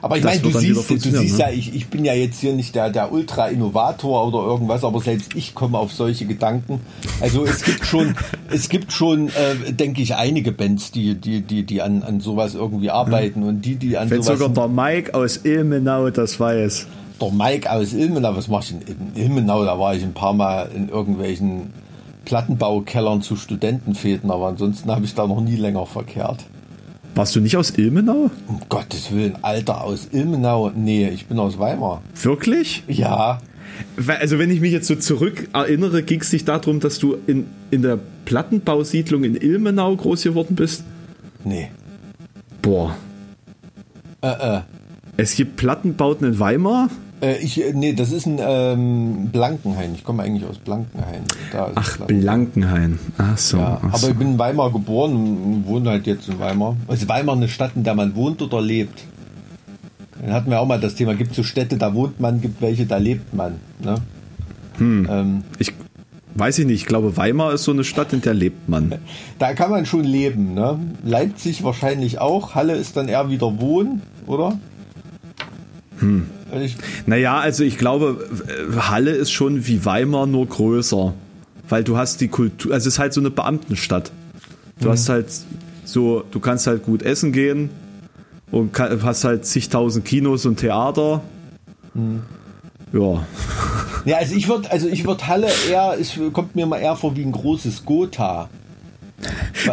Aber 0.00 0.16
ich 0.16 0.24
meine, 0.24 0.40
du 0.40 0.50
siehst, 0.58 0.88
du 0.88 0.96
siehst 0.96 1.12
ne? 1.12 1.38
ja, 1.38 1.50
ich, 1.50 1.74
ich 1.74 1.88
bin 1.88 2.06
ja 2.06 2.14
jetzt 2.14 2.40
hier 2.40 2.54
nicht 2.54 2.74
der, 2.74 2.88
der 2.88 3.12
Ultra-Innovator 3.12 4.26
oder 4.28 4.38
irgendwas, 4.46 4.84
aber 4.84 5.00
selbst 5.02 5.34
ich 5.34 5.54
komme 5.54 5.76
auf 5.76 5.92
solche 5.92 6.24
Gedanken. 6.24 6.80
Also 7.20 7.44
es 7.44 7.62
gibt 7.62 7.84
schon, 7.84 8.14
es 8.50 8.68
gibt 8.70 8.92
schon, 8.92 9.28
äh, 9.28 9.72
denke 9.72 10.00
ich, 10.00 10.14
einige 10.14 10.52
Bands, 10.52 10.90
die, 10.92 11.14
die, 11.14 11.42
die, 11.42 11.64
die 11.64 11.82
an, 11.82 12.02
an 12.02 12.20
sowas 12.20 12.54
irgendwie 12.54 12.90
arbeiten 12.90 13.42
und 13.42 13.62
die, 13.62 13.74
die 13.76 13.98
an 13.98 14.08
wenn 14.08 14.22
sowas. 14.22 14.38
sogar 14.38 14.54
der 14.54 14.68
Mike 14.68 15.14
aus 15.14 15.40
Ilmenau 15.44 16.10
das 16.10 16.38
weiß. 16.40 16.86
Der 17.20 17.32
Mike 17.32 17.70
aus 17.70 17.92
Ilmenau, 17.92 18.36
was 18.36 18.48
mach 18.48 18.62
ich 18.62 18.72
in, 18.72 19.12
Ilmenau? 19.14 19.64
Da 19.64 19.78
war 19.78 19.94
ich 19.94 20.02
ein 20.02 20.14
paar 20.14 20.32
Mal 20.32 20.70
in 20.74 20.88
irgendwelchen 20.88 21.72
Plattenbaukellern 22.24 23.22
zu 23.22 23.36
Studentenfäden, 23.36 24.30
aber 24.30 24.48
ansonsten 24.48 24.90
habe 24.90 25.04
ich 25.04 25.14
da 25.14 25.26
noch 25.26 25.40
nie 25.40 25.56
länger 25.56 25.86
verkehrt. 25.86 26.44
Warst 27.14 27.34
du 27.34 27.40
nicht 27.40 27.56
aus 27.56 27.70
Ilmenau? 27.70 28.30
Um 28.46 28.60
Gottes 28.68 29.10
Willen, 29.12 29.36
Alter, 29.42 29.82
aus 29.82 30.08
Ilmenau? 30.12 30.70
Nee, 30.74 31.08
ich 31.08 31.26
bin 31.26 31.38
aus 31.38 31.58
Weimar. 31.58 32.02
Wirklich? 32.14 32.84
Ja, 32.86 33.40
Also 34.20 34.38
wenn 34.38 34.50
ich 34.50 34.60
mich 34.60 34.72
jetzt 34.72 34.86
so 34.86 34.96
zurück 34.96 35.48
erinnere, 35.52 36.02
ging 36.02 36.20
es 36.20 36.30
dich 36.30 36.44
darum, 36.44 36.80
dass 36.80 36.98
du 36.98 37.16
in, 37.26 37.46
in 37.70 37.82
der 37.82 37.98
Plattenbausiedlung 38.24 39.24
in 39.24 39.36
Ilmenau 39.36 39.94
groß 39.96 40.24
geworden 40.24 40.56
bist? 40.56 40.84
nee. 41.44 41.70
Boah. 42.60 42.96
Äh, 44.20 44.56
äh. 44.56 44.60
Es 45.16 45.36
gibt 45.36 45.56
Plattenbauten 45.56 46.26
in 46.26 46.38
Weimar? 46.38 46.90
Äh, 47.20 47.38
ich, 47.38 47.62
äh, 47.62 47.72
nee, 47.72 47.92
das 47.92 48.12
ist 48.12 48.26
ein 48.26 48.38
ähm, 48.40 49.28
Blankenhain. 49.32 49.94
Ich 49.94 50.04
komme 50.04 50.22
eigentlich 50.22 50.48
aus 50.48 50.58
Blankenhain. 50.58 51.22
Ach, 51.74 51.96
Blankenhain. 51.96 52.20
Blankenhain. 52.20 52.98
Ach 53.18 53.38
so. 53.38 53.58
Ja, 53.58 53.78
ach 53.80 53.88
aber 53.88 53.98
so. 53.98 54.08
ich 54.08 54.16
bin 54.16 54.32
in 54.32 54.38
Weimar 54.38 54.72
geboren 54.72 55.14
und 55.14 55.66
wohne 55.66 55.90
halt 55.90 56.06
jetzt 56.06 56.28
in 56.28 56.38
Weimar. 56.38 56.76
Ist 56.88 57.08
Weimar 57.08 57.36
eine 57.36 57.48
Stadt, 57.48 57.72
in 57.74 57.84
der 57.84 57.94
man 57.94 58.14
wohnt 58.14 58.40
oder 58.42 58.60
lebt? 58.60 59.04
Dann 60.20 60.32
hatten 60.32 60.50
wir 60.50 60.60
auch 60.60 60.66
mal 60.66 60.80
das 60.80 60.94
Thema, 60.94 61.14
gibt 61.14 61.34
so 61.34 61.42
Städte, 61.42 61.76
da 61.76 61.94
wohnt 61.94 62.20
man, 62.20 62.40
gibt 62.40 62.60
welche, 62.60 62.86
da 62.86 62.96
lebt 62.96 63.34
man. 63.34 63.54
Ne? 63.80 63.96
Ähm, 64.80 65.42
Ich 65.58 65.72
weiß 66.34 66.58
ich 66.60 66.66
nicht. 66.66 66.82
Ich 66.82 66.86
glaube, 66.86 67.16
Weimar 67.16 67.52
ist 67.52 67.64
so 67.64 67.72
eine 67.72 67.84
Stadt, 67.84 68.12
in 68.12 68.20
der 68.20 68.34
lebt 68.34 68.68
man. 68.68 68.94
da 69.38 69.54
kann 69.54 69.70
man 69.70 69.86
schon 69.86 70.04
leben. 70.04 70.54
Ne? 70.54 70.78
Leipzig 71.04 71.64
wahrscheinlich 71.64 72.20
auch. 72.20 72.54
Halle 72.54 72.74
ist 72.74 72.96
dann 72.96 73.08
eher 73.08 73.30
wieder 73.30 73.60
Wohnen, 73.60 74.02
oder? 74.26 74.58
Hm. 76.00 76.26
Ich, 76.62 76.76
Naja, 77.06 77.38
also 77.38 77.64
ich 77.64 77.78
glaube, 77.78 78.28
Halle 78.76 79.10
ist 79.10 79.30
schon 79.30 79.66
wie 79.66 79.84
Weimar 79.84 80.26
nur 80.26 80.46
größer. 80.46 81.14
Weil 81.68 81.84
du 81.84 81.98
hast 81.98 82.20
die 82.20 82.28
Kultur, 82.28 82.72
also 82.72 82.88
es 82.88 82.94
ist 82.94 82.98
halt 82.98 83.12
so 83.12 83.20
eine 83.20 83.30
Beamtenstadt. 83.30 84.10
Du 84.80 84.90
hast 84.90 85.08
halt 85.08 85.26
so, 85.84 86.24
du 86.30 86.40
kannst 86.40 86.66
halt 86.66 86.84
gut 86.84 87.02
essen 87.02 87.32
gehen 87.32 87.70
und 88.50 88.72
kann, 88.72 89.02
hast 89.02 89.24
halt 89.24 89.44
zigtausend 89.44 90.04
Kinos 90.04 90.46
und 90.46 90.56
Theater. 90.56 91.22
Ja. 92.92 93.26
ja, 94.04 94.16
also 94.16 94.34
ich 94.34 94.48
würde, 94.48 94.70
also 94.70 94.88
ich 94.88 95.04
würde 95.04 95.26
Halle 95.26 95.48
eher, 95.68 95.96
es 96.00 96.18
kommt 96.32 96.56
mir 96.56 96.66
mal 96.66 96.78
eher 96.78 96.96
vor 96.96 97.16
wie 97.16 97.22
ein 97.22 97.32
großes 97.32 97.84
Gotha. 97.84 98.48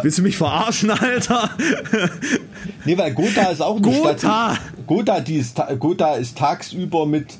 Willst 0.02 0.18
du 0.18 0.22
mich 0.22 0.36
verarschen, 0.36 0.90
Alter? 0.90 1.50
Nee, 2.84 2.96
weil 2.98 3.12
Gotha 3.12 3.50
ist 3.50 3.62
auch 3.62 3.76
eine 3.76 3.82
Gotha! 3.82 4.54
Stadt. 4.54 4.60
Gotha, 4.86 5.20
die 5.20 5.36
ist, 5.36 5.60
Gotha 5.78 6.14
ist 6.14 6.38
tagsüber 6.38 7.06
mit, 7.06 7.34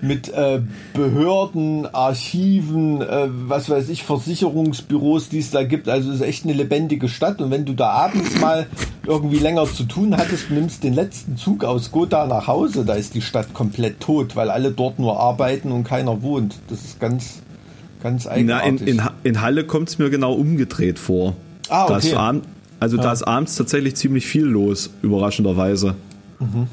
mit 0.00 0.28
äh, 0.28 0.60
Behörden, 0.94 1.86
Archiven, 1.92 3.00
äh, 3.02 3.28
was 3.28 3.70
weiß 3.70 3.88
ich, 3.88 4.02
Versicherungsbüros, 4.02 5.28
die 5.28 5.38
es 5.38 5.50
da 5.50 5.62
gibt. 5.64 5.88
Also 5.88 6.10
es 6.10 6.16
ist 6.16 6.22
echt 6.22 6.44
eine 6.44 6.52
lebendige 6.52 7.08
Stadt. 7.08 7.40
Und 7.40 7.50
wenn 7.50 7.64
du 7.64 7.72
da 7.72 7.90
abends 7.90 8.40
mal 8.40 8.66
irgendwie 9.06 9.38
länger 9.38 9.64
zu 9.66 9.84
tun 9.84 10.16
hattest, 10.16 10.50
nimmst 10.50 10.84
den 10.84 10.94
letzten 10.94 11.36
Zug 11.36 11.64
aus 11.64 11.90
Gotha 11.90 12.26
nach 12.26 12.46
Hause, 12.46 12.84
da 12.84 12.94
ist 12.94 13.14
die 13.14 13.22
Stadt 13.22 13.52
komplett 13.54 14.00
tot, 14.00 14.36
weil 14.36 14.50
alle 14.50 14.70
dort 14.70 14.98
nur 14.98 15.18
arbeiten 15.18 15.72
und 15.72 15.84
keiner 15.84 16.22
wohnt. 16.22 16.56
Das 16.68 16.84
ist 16.84 17.00
ganz, 17.00 17.42
ganz 18.02 18.24
Na, 18.26 18.32
in, 18.34 18.50
eigenartig. 18.50 18.88
in, 18.88 19.02
in 19.24 19.40
Halle 19.40 19.64
kommt 19.64 19.88
es 19.88 19.98
mir 19.98 20.10
genau 20.10 20.32
umgedreht 20.34 20.98
vor. 20.98 21.34
Ah, 21.68 21.86
okay. 21.88 22.14
abend, 22.14 22.44
also 22.82 22.96
da 22.96 23.12
ist 23.12 23.22
abends 23.22 23.54
tatsächlich 23.54 23.94
ziemlich 23.94 24.26
viel 24.26 24.42
los, 24.42 24.90
überraschenderweise. 25.02 25.94
Mhm. 26.40 26.66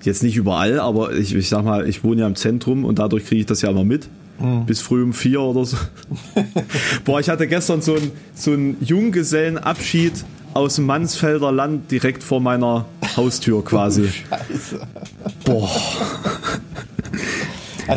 Jetzt 0.00 0.22
nicht 0.22 0.36
überall, 0.36 0.80
aber 0.80 1.12
ich, 1.12 1.34
ich 1.34 1.50
sag 1.50 1.66
mal, 1.66 1.86
ich 1.86 2.02
wohne 2.02 2.22
ja 2.22 2.26
im 2.26 2.34
Zentrum 2.34 2.86
und 2.86 2.98
dadurch 2.98 3.26
kriege 3.26 3.42
ich 3.42 3.46
das 3.46 3.60
ja 3.60 3.68
immer 3.68 3.84
mit. 3.84 4.08
Mhm. 4.38 4.64
Bis 4.64 4.80
früh 4.80 5.02
um 5.02 5.12
vier 5.12 5.42
oder 5.42 5.66
so. 5.66 5.76
Boah, 7.04 7.20
ich 7.20 7.28
hatte 7.28 7.46
gestern 7.46 7.82
so 7.82 7.94
einen 7.94 8.10
so 8.34 8.52
einen 8.52 8.78
Junggesellenabschied 8.80 10.24
aus 10.54 10.76
dem 10.76 10.86
Mansfelder 10.86 11.52
Land 11.52 11.90
direkt 11.90 12.22
vor 12.22 12.40
meiner 12.40 12.86
Haustür 13.14 13.62
quasi. 13.64 14.08
Scheiße. 14.08 14.80
Boah. 15.44 15.70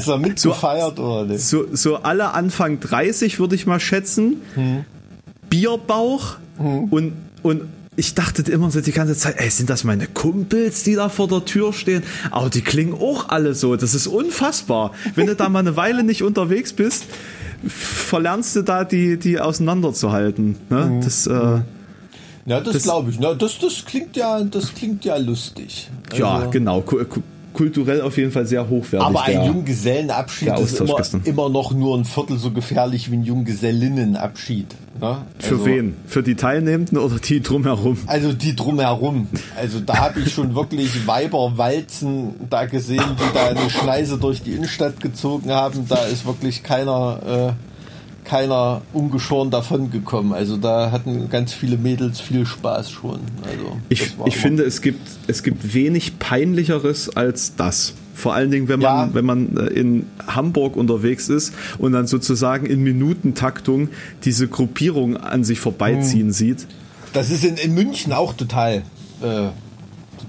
Da 0.07 0.17
mitgefeiert 0.17 0.97
oder 0.97 1.25
nicht? 1.25 1.41
so, 1.45 1.67
so 1.71 1.97
alle 1.97 2.33
Anfang 2.33 2.79
30 2.79 3.39
würde 3.39 3.53
ich 3.53 3.67
mal 3.67 3.79
schätzen. 3.79 4.37
Bierbauch 5.51 6.37
und, 6.57 7.13
und 7.43 7.61
ich 7.95 8.15
dachte 8.15 8.41
immer 8.51 8.71
so 8.71 8.81
die 8.81 8.91
ganze 8.91 9.15
Zeit, 9.15 9.35
ey, 9.37 9.49
sind 9.51 9.69
das 9.69 9.83
meine 9.83 10.07
Kumpels, 10.07 10.81
die 10.81 10.95
da 10.95 11.09
vor 11.09 11.27
der 11.27 11.45
Tür 11.45 11.73
stehen? 11.73 12.01
Aber 12.31 12.49
die 12.49 12.61
klingen 12.61 12.93
auch 12.95 13.29
alle 13.29 13.53
so. 13.53 13.75
Das 13.75 13.93
ist 13.93 14.07
unfassbar. 14.07 14.93
Wenn 15.13 15.27
du 15.27 15.35
da 15.35 15.47
mal 15.49 15.59
eine 15.59 15.75
Weile 15.75 16.03
nicht 16.03 16.23
unterwegs 16.23 16.73
bist, 16.73 17.05
verlernst 17.67 18.55
du 18.55 18.63
da 18.63 18.83
die, 18.83 19.17
die 19.17 19.39
auseinanderzuhalten. 19.39 20.55
Ne? 20.71 21.01
Das, 21.03 21.27
äh, 21.27 21.61
Ja, 22.45 22.59
das, 22.59 22.73
Das- 22.73 22.83
glaube 22.83 23.11
ich. 23.11 23.19
Na, 23.19 23.35
das, 23.35 23.59
das 23.59 23.85
klingt 23.85 24.15
ja, 24.17 24.41
das 24.43 24.73
klingt 24.73 25.05
ja 25.05 25.15
lustig. 25.17 25.89
ja, 26.17 26.33
Also- 26.35 26.49
genau. 26.49 26.83
Ku- 27.53 27.63
ku- 27.63 27.63
Kulturell 27.63 28.01
auf 28.01 28.17
jeden 28.17 28.31
Fall 28.31 28.45
sehr 28.45 28.67
hochwertig. 28.69 29.07
Aber 29.07 29.23
ein 29.23 29.31
der- 29.33 29.45
Junggesellenabschied 29.45 30.59
ist 30.59 30.79
immer, 30.79 30.97
immer 31.23 31.49
noch 31.49 31.71
nur 31.71 31.97
ein 31.97 32.05
Viertel 32.05 32.37
so 32.37 32.51
gefährlich 32.51 33.09
wie 33.11 33.15
ein 33.17 33.23
Junggesellinnenabschied. 33.23 34.67
Ne? 34.99 35.17
Für 35.39 35.55
also, 35.55 35.65
wen? 35.65 35.95
Für 36.07 36.23
die 36.23 36.35
Teilnehmenden 36.35 36.97
oder 36.97 37.15
die 37.17 37.41
drumherum? 37.41 37.97
Also 38.05 38.33
die 38.33 38.55
drumherum. 38.55 39.27
Also 39.57 39.79
da 39.79 39.97
habe 39.97 40.19
ich 40.21 40.33
schon 40.33 40.55
wirklich 40.55 41.07
Weiberwalzen 41.07 42.35
da 42.49 42.65
gesehen, 42.65 43.03
die 43.19 43.33
da 43.33 43.47
eine 43.47 43.69
Schneise 43.69 44.17
durch 44.17 44.43
die 44.43 44.51
Innenstadt 44.53 44.99
gezogen 45.01 45.51
haben. 45.51 45.85
Da 45.87 46.05
ist 46.05 46.25
wirklich 46.25 46.63
keiner, 46.63 47.55
äh, 47.57 47.72
keiner 48.23 48.81
ungeschoren 48.93 49.51
davon 49.51 49.91
gekommen. 49.91 50.33
Also 50.33 50.57
da 50.57 50.91
hatten 50.91 51.29
ganz 51.29 51.53
viele 51.53 51.77
Mädels 51.77 52.19
viel 52.19 52.45
Spaß 52.45 52.89
schon. 52.91 53.19
Also 53.43 53.77
Ich, 53.89 54.15
ich 54.25 54.37
finde, 54.37 54.63
es 54.63 54.81
gibt, 54.81 55.01
es 55.27 55.43
gibt 55.43 55.73
wenig 55.73 56.19
peinlicheres 56.19 57.15
als 57.15 57.55
das. 57.55 57.93
Vor 58.15 58.33
allen 58.35 58.51
Dingen, 58.51 58.67
wenn 58.67 58.79
man, 58.79 59.09
Ja. 59.09 59.13
wenn 59.13 59.25
man 59.25 59.57
äh, 59.57 59.65
in 59.67 60.05
Hamburg 60.27 60.75
unterwegs 60.77 61.29
ist 61.29 61.53
und 61.79 61.93
dann 61.93 62.05
sozusagen 62.07 62.65
in 62.67 62.81
Minutentaktung 62.83 63.89
diese 64.23 64.47
Gruppierung 64.47 65.17
an 65.17 65.43
sich 65.43 65.59
vorbeiziehen 65.59 66.27
Hm. 66.27 66.31
sieht. 66.31 66.67
Das 67.13 67.29
ist 67.31 67.43
in, 67.43 67.55
in 67.57 67.73
München 67.73 68.13
auch 68.13 68.33
total, 68.33 68.83
äh, 69.21 69.49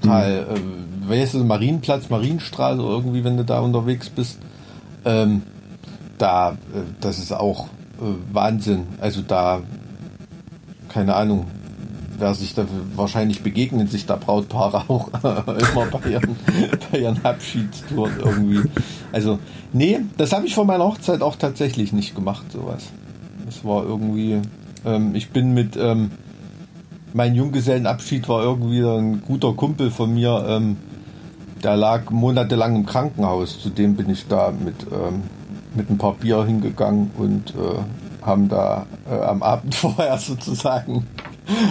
total, 0.01 0.47
Hm. 0.49 0.57
äh, 0.57 0.61
wer 1.09 1.25
ist 1.25 1.35
das, 1.35 1.43
Marienplatz, 1.45 2.09
Marienstraße 2.09 2.81
irgendwie, 2.81 3.23
wenn 3.25 3.37
du 3.37 3.45
da 3.45 3.61
unterwegs 3.61 4.09
bist. 4.09 4.39
Ähm, 5.05 5.43
da, 6.17 6.53
äh, 6.53 6.55
das 7.03 7.19
ist 7.19 7.33
auch 7.33 7.69
Wahnsinn. 8.33 8.87
Also 9.01 9.23
da, 9.23 9.63
keine 10.89 11.15
Ahnung, 11.15 11.47
wer 12.19 12.35
sich 12.35 12.55
da 12.55 12.67
wahrscheinlich 12.95 13.43
begegnen 13.43 13.89
sich 13.89 14.07
da 14.07 14.17
Brautpaare 14.17 14.85
auch 14.89 15.09
immer 15.09 15.87
bei 15.87 16.11
ihren, 16.11 16.37
bei 16.91 16.99
ihren 16.99 17.25
Abschiedstouren 17.25 18.15
irgendwie. 18.19 18.69
Also, 19.13 19.39
nee, 19.73 20.01
das 20.17 20.33
habe 20.33 20.47
ich 20.47 20.55
vor 20.55 20.65
meiner 20.65 20.85
Hochzeit 20.85 21.23
auch 21.23 21.37
tatsächlich 21.37 21.93
nicht 21.93 22.15
gemacht, 22.15 22.51
sowas. 22.53 22.85
Das 23.47 23.65
war 23.65 23.85
irgendwie, 23.85 24.41
ähm, 24.85 25.15
ich 25.15 25.31
bin 25.31 25.55
mit, 25.55 25.77
ähm, 25.77 26.13
mein 27.13 27.35
Junggesellenabschied 27.35 28.29
war 28.29 28.43
irgendwie 28.43 28.83
ein 28.83 29.23
guter 29.23 29.53
Kumpel 29.53 29.91
von 29.91 30.13
mir, 30.15 30.45
ähm, 30.49 30.77
der 31.63 31.77
lag 31.77 32.11
monatelang 32.11 32.77
im 32.77 32.87
Krankenhaus. 32.87 33.61
Zudem 33.61 33.97
bin 33.97 34.11
ich 34.11 34.27
da 34.29 34.53
mit, 34.53 34.87
ähm, 34.93 35.23
mit 35.75 35.91
ein 35.91 35.99
paar 35.99 36.15
Bier 36.15 36.45
hingegangen 36.45 37.11
und 37.17 37.51
äh, 37.51 38.25
haben 38.25 38.49
da 38.49 38.87
äh, 39.11 39.15
am 39.15 39.43
Abend 39.43 39.75
vorher 39.75 40.19
sozusagen, 40.19 41.07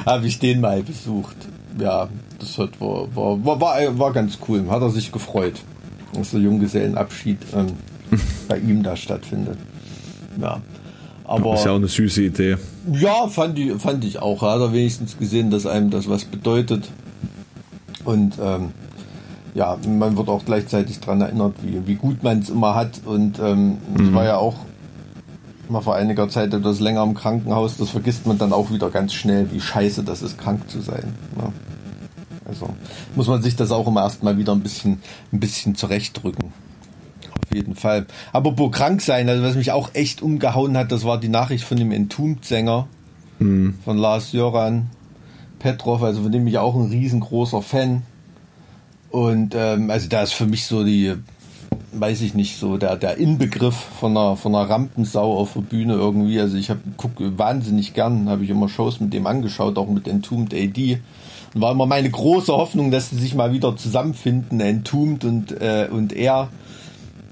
habe 0.06 0.28
ich 0.28 0.40
den 0.40 0.62
mal 0.62 0.84
besucht. 0.84 1.36
Ja, 1.80 2.08
das 2.40 2.58
hat, 2.58 2.80
war, 2.80 3.16
war, 3.16 3.44
war, 3.44 4.00
war, 4.00 4.14
ganz 4.14 4.38
cool. 4.48 4.66
Hat 4.70 4.82
er 4.82 4.92
sich 4.92 5.12
gefreut, 5.12 5.62
dass 6.14 6.32
der 6.32 6.42
Junggesellenabschied 6.42 7.40
ähm, 7.56 7.68
bei 8.48 8.60
ihm 8.60 8.84
da 8.84 8.96
stattfindet. 8.96 9.58
Ja. 10.40 10.62
Aber, 11.26 11.56
ist 11.56 11.66
ja 11.66 11.72
auch 11.72 11.78
eine 11.78 11.88
süße 11.88 12.22
Idee. 12.22 12.58
Ja, 12.92 13.28
fand 13.28 13.58
ich, 13.58 13.74
fand 13.82 14.04
ich 14.04 14.20
auch. 14.20 14.42
Hat 14.42 14.60
er 14.60 14.74
wenigstens 14.74 15.18
gesehen, 15.18 15.50
dass 15.50 15.66
einem 15.66 15.90
das 15.90 16.10
was 16.10 16.26
bedeutet. 16.26 16.90
Und 18.04 18.38
ähm, 18.42 18.72
ja, 19.54 19.78
man 19.88 20.18
wird 20.18 20.30
auch 20.30 20.46
gleichzeitig 20.46 21.00
daran 21.00 21.22
erinnert, 21.22 21.56
wie, 21.62 21.86
wie 21.86 21.96
gut 21.96 22.24
man 22.24 22.40
es 22.40 22.50
immer 22.50 22.76
hat. 22.76 23.02
Und 23.06 23.40
ähm, 23.40 23.78
mhm. 23.96 24.08
ich 24.08 24.14
war 24.14 24.26
ja 24.26 24.38
auch 24.38 24.56
mal 25.70 25.82
vor 25.82 25.96
einiger 25.96 26.30
Zeit 26.30 26.54
etwas 26.54 26.80
länger 26.80 27.04
im 27.04 27.14
Krankenhaus. 27.14 27.78
Das 27.78 27.90
vergisst 27.90 28.26
man 28.26 28.38
dann 28.38 28.54
auch 28.54 28.72
wieder 28.72 28.90
ganz 28.90 29.14
schnell, 29.14 29.52
wie 29.52 29.62
scheiße 29.62 30.04
das 30.04 30.22
ist, 30.22 30.38
krank 30.38 30.70
zu 30.70 30.82
sein. 30.82 31.14
Ne? 31.38 31.52
Also 32.46 32.70
muss 33.16 33.28
man 33.28 33.42
sich 33.42 33.56
das 33.56 33.72
auch 33.72 33.88
immer 33.88 34.02
erstmal 34.02 34.38
wieder 34.38 34.54
ein 34.54 34.62
bisschen, 34.62 35.02
ein 35.32 35.40
bisschen 35.40 35.76
zurechtdrücken. 35.76 36.52
Auf 37.32 37.56
jeden 37.56 37.76
Fall. 37.76 38.06
Aber 38.32 38.58
wo 38.58 38.70
krank 38.70 39.02
sein, 39.02 39.30
also 39.30 39.44
was 39.44 39.56
mich 39.56 39.72
auch 39.72 39.92
echt 39.94 40.22
umgehauen 40.22 40.78
hat, 40.78 40.92
das 40.92 41.04
war 41.04 41.20
die 41.20 41.30
Nachricht 41.30 41.64
von 41.64 41.78
dem 41.78 41.92
Entombed-Sänger 41.92 42.88
mhm. 43.40 43.76
von 43.84 43.98
Lars 43.98 44.32
Joran 44.32 44.90
Petrov, 45.60 46.04
also 46.04 46.24
von 46.24 46.32
dem 46.32 46.46
ich 46.48 46.58
auch 46.58 46.76
ein 46.76 46.90
riesengroßer 46.90 47.62
Fan. 47.62 48.04
Und 49.14 49.54
ähm, 49.56 49.92
also 49.92 50.10
da 50.10 50.24
ist 50.24 50.34
für 50.34 50.48
mich 50.48 50.66
so 50.66 50.84
die, 50.84 51.14
weiß 51.92 52.22
ich 52.22 52.34
nicht, 52.34 52.58
so 52.58 52.78
der, 52.78 52.96
der 52.96 53.18
Inbegriff 53.18 53.76
von 53.76 54.18
einer, 54.18 54.36
von 54.36 54.56
einer 54.56 54.68
Rampensau 54.68 55.38
auf 55.38 55.54
der 55.54 55.62
Bühne 55.62 55.94
irgendwie. 55.94 56.40
Also 56.40 56.58
ich 56.58 56.72
gucke 56.98 57.38
wahnsinnig 57.38 57.94
gern, 57.94 58.28
habe 58.28 58.44
ich 58.44 58.50
immer 58.50 58.70
Shows 58.70 59.00
mit 59.00 59.14
dem 59.14 59.28
angeschaut, 59.28 59.78
auch 59.78 59.88
mit 59.88 60.08
Entombed 60.08 60.56
AD. 60.56 60.98
Und 61.54 61.62
war 61.62 61.74
immer 61.74 61.86
meine 61.86 62.10
große 62.10 62.52
Hoffnung, 62.52 62.90
dass 62.90 63.12
sie 63.12 63.18
sich 63.18 63.36
mal 63.36 63.54
wieder 63.54 63.78
zusammenfinden, 63.78 64.60
Entombed 64.60 65.26
und, 65.26 65.62
äh, 65.62 65.90
und 65.92 66.12
er 66.12 66.50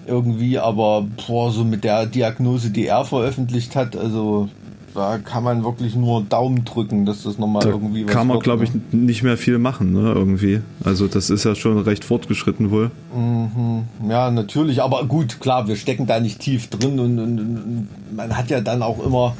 irgendwie, 0.05 0.59
aber 0.59 1.07
boah, 1.25 1.51
so 1.51 1.63
mit 1.63 1.83
der 1.83 2.05
Diagnose, 2.05 2.69
die 2.69 2.85
er 2.85 3.05
veröffentlicht 3.05 3.75
hat, 3.75 3.95
also 3.95 4.49
da 4.93 5.17
kann 5.17 5.43
man 5.43 5.63
wirklich 5.63 5.95
nur 5.95 6.21
Daumen 6.23 6.65
drücken, 6.65 7.05
dass 7.05 7.23
das 7.23 7.37
nochmal 7.37 7.65
irgendwie 7.65 8.05
was 8.05 8.11
Kann 8.11 8.27
man, 8.27 8.39
glaube 8.39 8.63
ich, 8.63 8.73
ne? 8.73 8.81
nicht 8.91 9.23
mehr 9.23 9.37
viel 9.37 9.57
machen, 9.57 9.93
ne, 9.93 10.11
irgendwie. 10.11 10.61
Also 10.83 11.07
das 11.07 11.29
ist 11.29 11.45
ja 11.45 11.55
schon 11.55 11.77
recht 11.79 12.03
fortgeschritten 12.03 12.71
wohl. 12.71 12.91
Mhm. 13.15 13.83
Ja, 14.09 14.31
natürlich, 14.31 14.81
aber 14.81 15.05
gut, 15.05 15.39
klar, 15.39 15.67
wir 15.67 15.75
stecken 15.75 16.07
da 16.07 16.19
nicht 16.19 16.39
tief 16.39 16.69
drin 16.69 16.99
und, 16.99 17.19
und, 17.19 17.39
und 17.39 17.87
man 18.15 18.35
hat 18.37 18.49
ja 18.49 18.61
dann 18.61 18.81
auch 18.81 19.03
immer, 19.03 19.35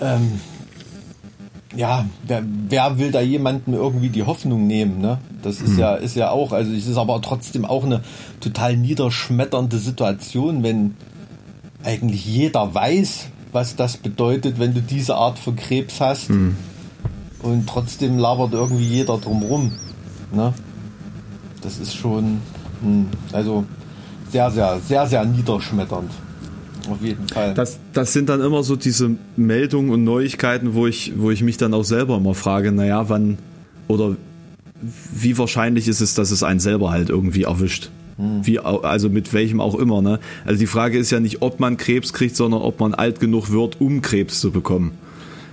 ähm, 0.00 0.40
ja, 1.76 2.06
wer, 2.26 2.42
wer, 2.68 2.98
will 2.98 3.12
da 3.12 3.20
jemandem 3.20 3.74
irgendwie 3.74 4.08
die 4.08 4.24
Hoffnung 4.24 4.66
nehmen, 4.66 5.00
ne? 5.00 5.18
Das 5.42 5.60
ist 5.60 5.74
mhm. 5.74 5.78
ja, 5.78 5.94
ist 5.94 6.16
ja 6.16 6.30
auch, 6.30 6.52
also 6.52 6.72
es 6.72 6.86
ist 6.86 6.96
aber 6.96 7.20
trotzdem 7.22 7.64
auch 7.64 7.84
eine 7.84 8.02
total 8.40 8.76
niederschmetternde 8.76 9.78
Situation, 9.78 10.62
wenn 10.62 10.96
eigentlich 11.84 12.26
jeder 12.26 12.74
weiß, 12.74 13.28
was 13.52 13.76
das 13.76 13.96
bedeutet, 13.96 14.58
wenn 14.58 14.74
du 14.74 14.80
diese 14.80 15.14
Art 15.14 15.38
von 15.38 15.56
Krebs 15.56 16.00
hast. 16.00 16.30
Mhm. 16.30 16.56
Und 17.42 17.66
trotzdem 17.66 18.18
labert 18.18 18.52
irgendwie 18.52 18.84
jeder 18.84 19.16
drumrum. 19.18 19.72
Ne? 20.32 20.52
Das 21.62 21.78
ist 21.78 21.94
schon, 21.94 22.40
hm, 22.82 23.06
also 23.32 23.64
sehr, 24.30 24.50
sehr, 24.50 24.78
sehr, 24.86 25.06
sehr 25.06 25.24
niederschmetternd. 25.24 26.10
Auf 26.90 27.02
jeden 27.02 27.28
Fall. 27.28 27.54
Das, 27.54 27.78
das 27.92 28.12
sind 28.12 28.28
dann 28.28 28.40
immer 28.40 28.62
so 28.62 28.76
diese 28.76 29.16
Meldungen 29.36 29.90
und 29.90 30.04
Neuigkeiten, 30.04 30.74
wo 30.74 30.86
ich, 30.86 31.12
wo 31.16 31.30
ich 31.30 31.42
mich 31.42 31.56
dann 31.56 31.74
auch 31.74 31.84
selber 31.84 32.16
immer 32.16 32.34
frage, 32.34 32.72
naja, 32.72 33.08
wann 33.08 33.38
oder 33.88 34.16
wie 35.12 35.36
wahrscheinlich 35.36 35.88
ist 35.88 36.00
es, 36.00 36.14
dass 36.14 36.30
es 36.30 36.42
einen 36.42 36.60
selber 36.60 36.90
halt 36.90 37.10
irgendwie 37.10 37.42
erwischt. 37.42 37.90
Hm. 38.20 38.46
Wie, 38.46 38.58
also 38.58 39.08
mit 39.08 39.32
welchem 39.32 39.60
auch 39.60 39.74
immer. 39.74 40.02
Ne? 40.02 40.20
Also 40.44 40.58
die 40.58 40.66
Frage 40.66 40.98
ist 40.98 41.10
ja 41.10 41.20
nicht, 41.20 41.40
ob 41.40 41.58
man 41.58 41.76
Krebs 41.76 42.12
kriegt, 42.12 42.36
sondern 42.36 42.60
ob 42.60 42.78
man 42.78 42.94
alt 42.94 43.18
genug 43.18 43.50
wird, 43.50 43.80
um 43.80 44.02
Krebs 44.02 44.40
zu 44.40 44.50
bekommen. 44.50 44.92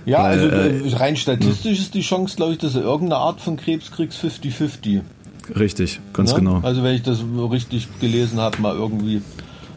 Ja, 0.04 0.22
Weil, 0.22 0.50
also 0.50 0.94
äh, 0.94 0.96
rein 0.96 1.16
statistisch 1.16 1.78
ist 1.78 1.94
die 1.94 2.02
Chance, 2.02 2.36
glaube 2.36 2.52
ich, 2.52 2.58
dass 2.58 2.74
du 2.74 2.80
irgendeine 2.80 3.20
Art 3.20 3.40
von 3.40 3.56
Krebs 3.56 3.90
kriegst, 3.90 4.22
50-50. 4.22 5.00
Richtig, 5.58 6.00
ganz 6.12 6.32
ne? 6.32 6.38
genau. 6.38 6.60
Also 6.62 6.82
wenn 6.82 6.94
ich 6.94 7.02
das 7.02 7.20
richtig 7.50 7.88
gelesen 8.00 8.38
habe, 8.38 8.60
mal 8.60 8.74
irgendwie. 8.74 9.22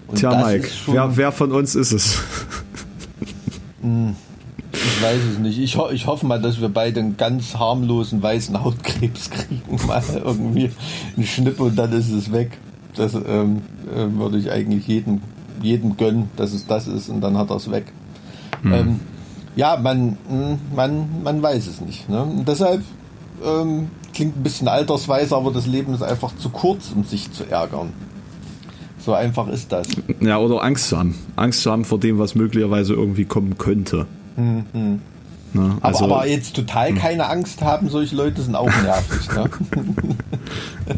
Und 0.08 0.20
Tja, 0.20 0.36
Mike, 0.46 0.68
wer, 0.88 1.16
wer, 1.16 1.32
von 1.32 1.52
uns 1.52 1.76
ist 1.76 1.94
es? 1.94 2.20
Hm. 3.82 4.16
Ich 4.74 5.02
weiß 5.02 5.20
es 5.34 5.39
nicht. 5.39 5.60
Ich, 5.60 5.78
ho 5.78 5.89
ich 5.92 6.08
hoffe 6.08 6.26
mal, 6.26 6.42
dass 6.42 6.62
wir 6.62 6.70
beide 6.70 7.00
einen 7.00 7.18
ganz 7.18 7.56
harmlosen 7.56 8.22
weißen 8.22 8.64
Hautkrebs 8.64 9.30
kriegen. 9.32 9.88
Mal 9.88 10.04
irgendwie 10.14 10.72
einen 11.16 11.26
Schnipp 11.26 11.60
und 11.60 11.76
dann 11.78 11.92
ist 11.94 12.10
es 12.10 12.32
weg. 12.32 12.58
Das 12.96 13.14
ähm, 13.14 13.62
äh, 13.94 14.08
würde 14.18 14.38
ich 14.38 14.52
eigentlich 14.52 14.88
jedem, 14.88 15.22
jedem 15.62 15.98
gönnen, 15.98 16.30
dass 16.36 16.54
es 16.54 16.68
das 16.68 16.88
ist 16.88 17.10
und 17.10 17.22
dann 17.22 17.38
hat 17.38 17.50
er 17.50 17.58
es 17.58 17.72
weg. 17.72 17.86
Mhm. 18.64 18.74
Ähm, 18.74 19.00
ja, 19.56 19.78
man, 19.78 20.18
hm, 20.28 20.60
man, 20.76 21.24
man 21.24 21.42
weiß 21.42 21.68
es 21.68 21.82
nicht. 21.82 22.10
Ne? 22.10 22.24
Und 22.24 22.48
deshalb 22.48 22.82
ähm, 23.46 23.89
klingt 24.14 24.38
ein 24.38 24.44
bisschen 24.44 24.68
altersweise, 24.68 25.36
aber 25.36 25.52
das 25.52 25.68
Leben 25.68 25.94
ist 25.94 26.04
einfach 26.04 26.36
zu 26.38 26.50
kurz, 26.50 26.92
um 26.96 27.04
sich 27.04 27.32
zu 27.32 27.44
ärgern. 27.44 27.94
So 29.00 29.14
einfach 29.14 29.48
ist 29.48 29.72
das. 29.72 29.88
Ja, 30.20 30.38
oder 30.38 30.64
Angst 30.64 30.89
zu 30.89 30.98
haben. 30.98 31.16
Angst 31.36 31.64
zu 31.64 31.72
haben 31.72 31.86
vor 31.86 32.00
dem, 32.00 32.20
was 32.20 32.36
möglicherweise 32.36 32.94
irgendwie 32.94 33.26
kommen 33.26 33.58
könnte. 33.58 34.06
Mhm. 34.36 35.02
Ne? 35.54 35.78
Also, 35.82 36.06
aber, 36.06 36.18
aber, 36.18 36.28
jetzt 36.28 36.56
total 36.56 36.89
hm. 36.89 36.98
keine 36.98 37.28
Angst 37.28 37.62
haben, 37.62 37.89
solche 37.89 38.16
Leute 38.16 38.42
sind 38.42 38.56
auch 38.56 38.70
nervig. 38.84 39.28
ne? 39.36 39.50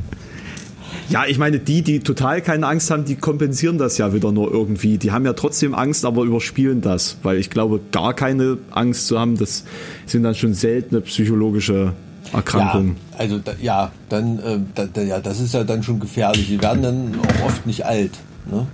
Ja, 1.14 1.26
ich 1.28 1.38
meine, 1.38 1.60
die, 1.60 1.84
die 1.84 2.00
total 2.00 2.42
keine 2.42 2.66
Angst 2.66 2.90
haben, 2.90 3.06
die 3.06 3.14
kompensieren 3.16 3.78
das 3.78 4.00
ja 4.00 4.16
wieder 4.16 4.32
nur 4.32 4.52
irgendwie. 4.52 4.98
Die 4.98 5.12
haben 5.12 5.26
ja 5.26 5.34
trotzdem 5.34 5.76
Angst, 5.76 6.06
aber 6.06 6.24
überspielen 6.24 6.82
das. 6.82 7.18
Weil 7.22 7.38
ich 7.38 7.52
glaube, 7.52 7.80
gar 7.92 8.16
keine 8.16 8.58
Angst 8.72 9.06
zu 9.06 9.20
haben, 9.20 9.38
das 9.38 9.64
sind 10.08 10.24
dann 10.24 10.34
schon 10.34 10.56
seltene 10.56 11.02
psychologische 11.02 11.94
Erkrankungen. 12.34 12.96
Ja, 13.12 13.20
also 13.20 13.38
da, 13.38 13.52
ja, 13.62 13.92
dann, 14.10 14.40
äh, 14.40 14.58
da, 14.74 14.88
da, 14.88 15.04
ja, 15.04 15.20
das 15.20 15.40
ist 15.40 15.54
ja 15.54 15.64
dann 15.64 15.84
schon 15.84 16.00
gefährlich. 16.00 16.48
Die 16.48 16.60
werden 16.60 16.82
dann 16.82 17.12
auch 17.20 17.46
oft 17.46 17.68
nicht 17.68 17.86
alt. 17.86 18.14
Ne? 18.50 18.66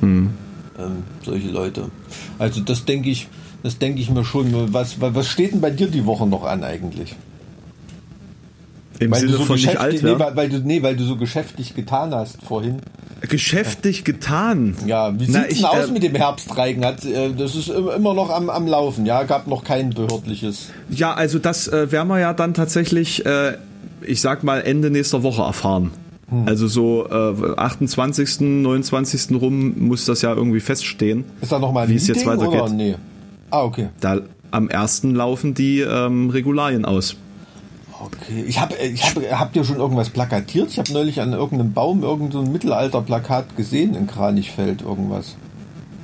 Hm. 0.00 0.30
Ähm, 0.78 1.02
solche 1.26 1.50
Leute. 1.50 1.90
Also 2.38 2.62
das 2.62 2.86
denke 2.86 3.10
ich, 3.10 3.28
das 3.62 3.76
denke 3.76 4.00
ich 4.00 4.08
mir 4.08 4.24
schon. 4.24 4.72
Was, 4.72 4.98
was 4.98 5.28
steht 5.28 5.52
denn 5.52 5.60
bei 5.60 5.70
dir 5.70 5.88
die 5.88 6.06
Woche 6.06 6.26
noch 6.26 6.44
an 6.44 6.64
eigentlich? 6.64 7.16
Im 8.98 9.10
weil 9.10 9.20
Sinne 9.20 9.32
so 9.32 9.44
von 9.44 9.56
nicht 9.56 9.76
alt, 9.76 10.02
nee, 10.02 10.18
weil, 10.18 10.36
weil, 10.36 10.48
du, 10.48 10.58
nee, 10.58 10.82
weil 10.82 10.96
du 10.96 11.04
so 11.04 11.16
geschäftig 11.16 11.74
getan 11.74 12.14
hast 12.14 12.42
vorhin. 12.42 12.80
Geschäftig 13.20 14.04
getan? 14.04 14.76
Ja, 14.86 15.18
wie 15.18 15.26
sieht 15.26 15.36
es 15.48 15.56
denn 15.56 15.64
aus 15.64 15.88
äh, 15.88 15.92
mit 15.92 16.02
dem 16.02 16.14
Herbstreigen? 16.14 16.84
Hat, 16.84 17.04
äh, 17.04 17.32
das 17.32 17.54
ist 17.54 17.68
immer 17.68 18.14
noch 18.14 18.30
am, 18.30 18.50
am 18.50 18.66
Laufen, 18.66 19.06
ja? 19.06 19.24
Gab 19.24 19.46
noch 19.46 19.64
kein 19.64 19.90
behördliches. 19.90 20.70
Ja, 20.90 21.14
also 21.14 21.38
das 21.38 21.68
äh, 21.68 21.90
werden 21.92 22.08
wir 22.08 22.20
ja 22.20 22.32
dann 22.34 22.54
tatsächlich, 22.54 23.24
äh, 23.26 23.54
ich 24.02 24.20
sag 24.20 24.44
mal, 24.44 24.60
Ende 24.60 24.90
nächster 24.90 25.22
Woche 25.22 25.42
erfahren. 25.42 25.90
Hm. 26.28 26.46
Also 26.46 26.66
so 26.66 27.06
äh, 27.08 27.56
28., 27.56 28.40
29. 28.40 29.40
rum 29.40 29.74
muss 29.78 30.04
das 30.04 30.22
ja 30.22 30.34
irgendwie 30.34 30.60
feststehen. 30.60 31.24
Ist 31.40 31.52
da 31.52 31.58
nochmal 31.58 31.84
ein 31.84 31.88
wie 31.88 31.94
Meeting, 31.94 32.10
es 32.10 32.16
jetzt 32.16 32.26
weitergeht. 32.26 32.62
Oder? 32.62 32.72
Nee. 32.72 32.96
Ah, 33.50 33.62
okay. 33.62 33.88
Da, 34.00 34.20
am 34.50 34.68
ersten 34.68 35.14
laufen 35.14 35.54
die 35.54 35.80
ähm, 35.80 36.30
Regularien 36.30 36.84
aus. 36.84 37.16
Okay. 38.00 38.44
Ich 38.46 38.60
habe, 38.60 38.74
ich 38.76 39.02
hab, 39.02 39.22
habt 39.38 39.56
ihr 39.56 39.64
schon 39.64 39.76
irgendwas 39.76 40.10
plakatiert? 40.10 40.70
Ich 40.70 40.78
habe 40.78 40.92
neulich 40.92 41.20
an 41.20 41.32
irgendeinem 41.32 41.72
Baum 41.72 42.02
irgendein 42.02 42.44
so 42.44 42.50
Mittelalter-Plakat 42.50 43.56
gesehen 43.56 43.94
in 43.94 44.06
Kranichfeld 44.06 44.82
irgendwas. 44.82 45.36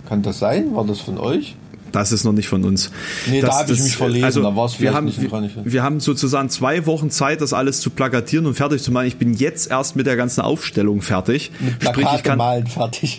Kann 0.09 0.23
das 0.23 0.39
sein? 0.39 0.75
War 0.75 0.85
das 0.87 1.01
von 1.01 1.19
euch? 1.19 1.57
Das 1.93 2.11
ist 2.11 2.25
noch 2.25 2.33
nicht 2.33 2.49
von 2.49 2.65
uns. 2.65 2.91
Nee, 3.31 3.43
das, 3.43 3.51
da 3.51 3.59
habe 3.61 3.73
ich 3.73 3.83
mich 3.83 3.97
verlesen, 3.97 4.25
also, 4.25 4.43
da 4.43 4.57
war 4.57 4.65
es 4.65 4.81
wir 4.81 4.95
haben, 4.95 5.05
nicht 5.05 5.21
wir, 5.21 5.51
wir 5.65 5.83
haben 5.83 6.01
sozusagen 6.01 6.49
zwei 6.49 6.87
Wochen 6.87 7.11
Zeit, 7.11 7.43
das 7.43 7.53
alles 7.53 7.81
zu 7.81 7.91
plakatieren 7.91 8.47
und 8.47 8.55
fertig 8.55 8.83
zu 8.83 8.91
machen. 8.93 9.07
Ich 9.07 9.19
bin 9.19 9.35
jetzt 9.35 9.71
erst 9.71 9.95
mit 9.95 10.07
der 10.07 10.17
ganzen 10.17 10.41
Aufstellung 10.41 11.03
fertig. 11.03 11.53
Mit 11.61 11.79
Plakate 11.79 12.07
Sprich, 12.07 12.19
ich 12.19 12.23
kann, 12.23 12.39
malen 12.39 12.67
fertig. 12.67 13.19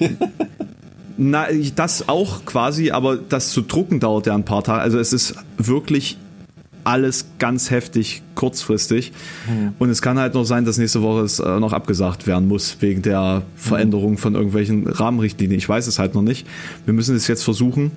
na, 1.18 1.46
das 1.76 2.10
auch 2.10 2.46
quasi, 2.46 2.90
aber 2.92 3.18
das 3.18 3.50
zu 3.50 3.62
drucken 3.62 4.00
dauert 4.00 4.26
ja 4.26 4.34
ein 4.34 4.46
paar 4.46 4.64
Tage. 4.64 4.82
Also 4.82 4.98
es 4.98 5.14
ist 5.14 5.36
wirklich 5.58 6.18
alles 6.84 7.26
ganz 7.40 7.72
heftig 7.72 8.22
kurzfristig. 8.36 9.12
Hm. 9.48 9.74
Und 9.80 9.90
es 9.90 10.02
kann 10.02 10.20
halt 10.20 10.34
noch 10.34 10.44
sein, 10.44 10.66
dass 10.66 10.78
nächste 10.78 11.02
Woche 11.02 11.22
es 11.22 11.40
äh, 11.40 11.60
noch 11.60 11.74
abgesagt 11.74 12.28
werden 12.28 12.48
muss, 12.48 12.78
wegen 12.80 13.02
der 13.02 13.44
Veränderung 13.56 14.18
von 14.18 14.36
irgendwelchen 14.36 14.88
Rahmenrichtlinien. 14.88 15.58
Ich 15.58 15.70
weiß 15.70 15.88
es 15.88 16.00
halt 16.00 16.16
noch 16.16 16.22
nicht. 16.22 16.48
Wir 16.86 16.94
müssen 16.94 17.16
es 17.16 17.28
jetzt 17.28 17.44
versuchen. 17.44 17.92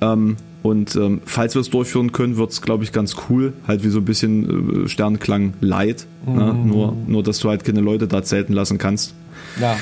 Ähm, 0.00 0.36
und 0.62 0.94
ähm, 0.96 1.22
falls 1.24 1.54
wir 1.54 1.60
es 1.60 1.70
durchführen 1.70 2.12
können, 2.12 2.36
wird 2.36 2.52
es, 2.52 2.60
glaube 2.60 2.84
ich, 2.84 2.92
ganz 2.92 3.16
cool. 3.28 3.54
Halt 3.66 3.82
wie 3.82 3.88
so 3.88 3.98
ein 3.98 4.04
bisschen 4.04 4.84
äh, 4.84 4.88
Sternklang 4.88 5.54
light. 5.60 6.06
Mhm. 6.26 6.36
Ne? 6.36 6.54
Nur, 6.54 6.96
nur, 7.06 7.22
dass 7.22 7.38
du 7.38 7.48
halt 7.48 7.64
keine 7.64 7.80
Leute 7.80 8.06
da 8.06 8.22
zelten 8.22 8.52
lassen 8.52 8.78
kannst. 8.78 9.14
Ja. 9.60 9.78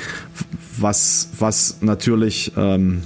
Was, 0.79 1.31
was 1.39 1.79
natürlich 1.81 2.53
ähm, 2.57 3.03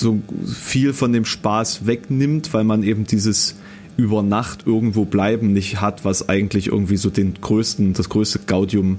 so 0.00 0.20
viel 0.46 0.92
von 0.92 1.12
dem 1.12 1.24
Spaß 1.24 1.86
wegnimmt, 1.86 2.54
weil 2.54 2.64
man 2.64 2.82
eben 2.82 3.04
dieses 3.04 3.56
über 3.96 4.22
Nacht 4.22 4.66
irgendwo 4.66 5.04
bleiben 5.04 5.52
nicht 5.52 5.80
hat, 5.80 6.04
was 6.04 6.28
eigentlich 6.28 6.68
irgendwie 6.68 6.96
so 6.96 7.10
den 7.10 7.34
größten, 7.40 7.94
das 7.94 8.08
größte 8.08 8.40
Gaudium 8.46 8.98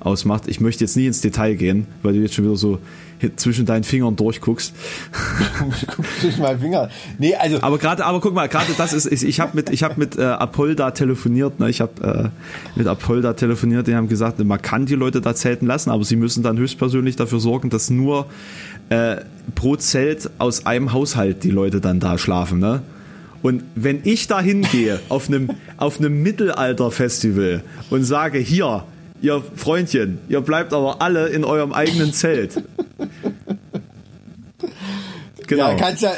ausmacht. 0.00 0.48
Ich 0.48 0.60
möchte 0.60 0.84
jetzt 0.84 0.96
nie 0.96 1.06
ins 1.06 1.20
Detail 1.20 1.54
gehen, 1.54 1.86
weil 2.02 2.14
du 2.14 2.20
jetzt 2.20 2.34
schon 2.34 2.44
wieder 2.44 2.56
so 2.56 2.78
zwischen 3.36 3.64
deinen 3.64 3.84
Fingern 3.84 4.16
durchguckst. 4.16 4.74
ich 5.80 5.86
guck 5.86 6.04
zwischen 6.20 6.42
meinen 6.42 6.60
Fingern. 6.60 6.90
Nee, 7.18 7.34
also. 7.34 7.62
Aber 7.62 7.78
gerade, 7.78 8.04
aber 8.04 8.20
guck 8.20 8.34
mal, 8.34 8.48
gerade 8.48 8.72
das 8.76 8.92
ist, 8.92 9.10
ich 9.10 9.40
habe 9.40 9.52
mit, 9.54 9.70
ich 9.70 9.82
habe 9.82 9.94
mit 9.96 10.18
äh, 10.18 10.24
Apolda 10.24 10.90
telefoniert. 10.90 11.60
Ne? 11.60 11.70
Ich 11.70 11.80
habe 11.80 12.32
äh, 12.34 12.78
mit 12.78 12.86
Apolda 12.86 13.32
telefoniert. 13.34 13.86
Die 13.86 13.94
haben 13.94 14.08
gesagt, 14.08 14.44
man 14.44 14.60
kann 14.60 14.86
die 14.86 14.94
Leute 14.94 15.20
da 15.20 15.34
zelten 15.34 15.66
lassen, 15.66 15.90
aber 15.90 16.04
sie 16.04 16.16
müssen 16.16 16.42
dann 16.42 16.58
höchstpersönlich 16.58 17.16
dafür 17.16 17.40
sorgen, 17.40 17.70
dass 17.70 17.88
nur 17.88 18.26
äh, 18.90 19.16
pro 19.54 19.76
Zelt 19.76 20.30
aus 20.38 20.66
einem 20.66 20.92
Haushalt 20.92 21.44
die 21.44 21.50
Leute 21.50 21.80
dann 21.80 22.00
da 22.00 22.18
schlafen. 22.18 22.58
Ne? 22.58 22.82
Und 23.44 23.62
wenn 23.74 24.00
ich 24.04 24.26
da 24.26 24.40
hingehe 24.40 25.00
auf 25.10 25.28
einem 25.28 25.50
auf 25.76 25.98
einem 25.98 26.22
Mittelalter-Festival 26.22 27.62
und 27.90 28.04
sage, 28.04 28.38
hier, 28.38 28.84
ihr 29.20 29.42
Freundchen, 29.54 30.18
ihr 30.30 30.40
bleibt 30.40 30.72
aber 30.72 31.02
alle 31.02 31.26
in 31.28 31.44
eurem 31.44 31.74
eigenen 31.74 32.14
Zelt. 32.14 32.62
Genau. 35.46 35.68
Ja, 35.68 35.74
kannst 35.74 36.02
ja 36.02 36.12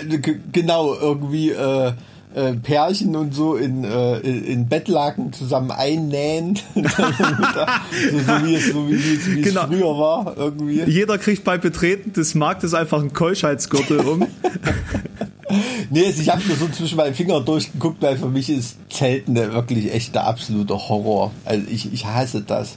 genau 0.53 0.95
irgendwie 0.95 1.51
äh, 1.51 1.93
äh, 2.37 2.53
Pärchen 2.53 3.17
und 3.17 3.35
so 3.35 3.57
in, 3.57 3.83
äh, 3.83 4.19
in 4.19 4.69
Bettlaken 4.69 5.33
zusammen 5.33 5.71
einnähen. 5.71 6.59
so, 6.75 6.83
so, 6.83 8.45
wie 8.45 8.55
es, 8.55 8.73
so 8.73 8.89
wie 8.89 8.95
es, 8.95 9.27
wie 9.27 9.41
genau. 9.41 9.63
es 9.63 9.67
früher 9.69 9.99
war. 9.99 10.37
Irgendwie. 10.37 10.83
Jeder 10.83 11.17
kriegt 11.17 11.45
bei 11.45 11.57
Betreten 11.57 12.13
des 12.13 12.35
Marktes 12.35 12.75
einfach 12.75 13.01
einen 13.01 13.15
Keuschheitsgürtel 13.15 14.01
um. 14.01 14.21
nee, 15.91 16.05
also 16.05 16.21
ich 16.21 16.29
habe 16.29 16.43
mir 16.47 16.57
so 16.57 16.69
zwischen 16.69 16.99
meinen 16.99 17.15
Fingern 17.15 17.43
durchgeguckt, 17.43 18.03
weil 18.03 18.19
für 18.19 18.29
mich 18.29 18.51
ist 18.51 18.77
Zelten 18.91 19.35
wirklich 19.35 19.95
echt 19.95 20.15
der 20.15 20.27
absolute 20.27 20.75
Horror. 20.75 21.31
Also 21.47 21.65
ich, 21.71 21.91
ich 21.91 22.05
hasse 22.05 22.43
das 22.43 22.77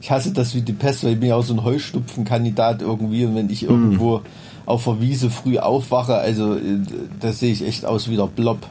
ich 0.00 0.10
hasse 0.10 0.32
das 0.32 0.54
wie 0.54 0.62
die 0.62 0.72
Pest, 0.72 1.04
weil 1.04 1.12
ich 1.12 1.20
bin 1.20 1.28
ja 1.30 1.36
auch 1.36 1.44
so 1.44 1.54
ein 1.54 1.64
Heustupfenkandidat 1.64 2.80
irgendwie 2.80 3.24
und 3.26 3.34
wenn 3.34 3.48
ich 3.48 3.62
irgendwo 3.62 4.18
mm. 4.18 4.22
auf 4.66 4.84
der 4.84 5.00
Wiese 5.00 5.30
früh 5.30 5.58
aufwache, 5.58 6.16
also 6.16 6.56
äh, 6.56 6.80
da 7.20 7.32
sehe 7.32 7.52
ich 7.52 7.66
echt 7.66 7.86
aus 7.86 8.10
wie 8.10 8.16
der 8.16 8.26
Blob. 8.26 8.66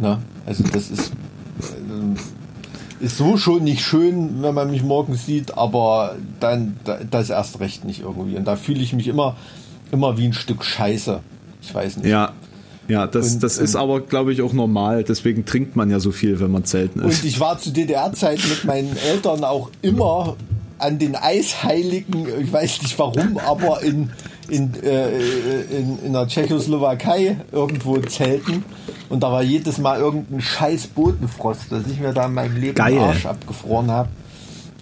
Ne? 0.00 0.18
Also 0.46 0.64
das 0.72 0.90
ist, 0.90 1.12
äh, 1.60 3.04
ist 3.04 3.16
so 3.16 3.36
schon 3.36 3.64
nicht 3.64 3.82
schön, 3.82 4.42
wenn 4.42 4.54
man 4.54 4.70
mich 4.70 4.82
morgens 4.82 5.26
sieht, 5.26 5.56
aber 5.56 6.16
dann 6.40 6.76
das 7.10 7.30
erst 7.30 7.60
recht 7.60 7.84
nicht 7.84 8.00
irgendwie. 8.00 8.36
Und 8.36 8.44
da 8.44 8.56
fühle 8.56 8.80
ich 8.80 8.92
mich 8.92 9.08
immer, 9.08 9.36
immer 9.92 10.18
wie 10.18 10.26
ein 10.26 10.32
Stück 10.32 10.64
Scheiße. 10.64 11.20
Ich 11.62 11.74
weiß 11.74 11.98
nicht. 11.98 12.06
Ja, 12.06 12.32
ja, 12.88 13.06
das, 13.06 13.34
und, 13.34 13.42
das 13.42 13.58
ist 13.58 13.74
ähm, 13.74 13.80
aber, 13.82 14.00
glaube 14.00 14.32
ich, 14.32 14.40
auch 14.40 14.54
normal. 14.54 15.04
Deswegen 15.04 15.44
trinkt 15.44 15.76
man 15.76 15.90
ja 15.90 16.00
so 16.00 16.10
viel, 16.10 16.40
wenn 16.40 16.50
man 16.50 16.64
zelten 16.64 17.00
ist. 17.00 17.22
Und 17.22 17.28
ich 17.28 17.38
war 17.38 17.58
zu 17.58 17.70
DDR-Zeiten 17.70 18.48
mit 18.48 18.64
meinen 18.64 18.96
Eltern 18.96 19.44
auch 19.44 19.70
immer 19.82 20.36
an 20.78 20.98
den 20.98 21.14
Eisheiligen, 21.14 22.26
ich 22.40 22.52
weiß 22.52 22.82
nicht 22.82 22.98
warum, 22.98 23.38
aber 23.38 23.82
in, 23.82 24.10
in, 24.48 24.74
äh, 24.82 25.10
in, 25.70 25.98
in 26.04 26.12
der 26.12 26.26
Tschechoslowakei 26.26 27.36
irgendwo 27.52 27.98
zelten. 27.98 28.64
Und 29.08 29.22
da 29.22 29.32
war 29.32 29.42
jedes 29.42 29.78
Mal 29.78 30.00
irgendein 30.00 30.40
scheiß 30.40 30.88
Bodenfrost, 30.88 31.70
dass 31.70 31.86
ich 31.86 32.00
mir 32.00 32.12
da 32.12 32.26
in 32.26 32.34
meinem 32.34 32.56
Leben 32.56 32.74
Geil. 32.74 32.98
Arsch 32.98 33.26
abgefroren 33.26 33.90
habe. 33.90 34.08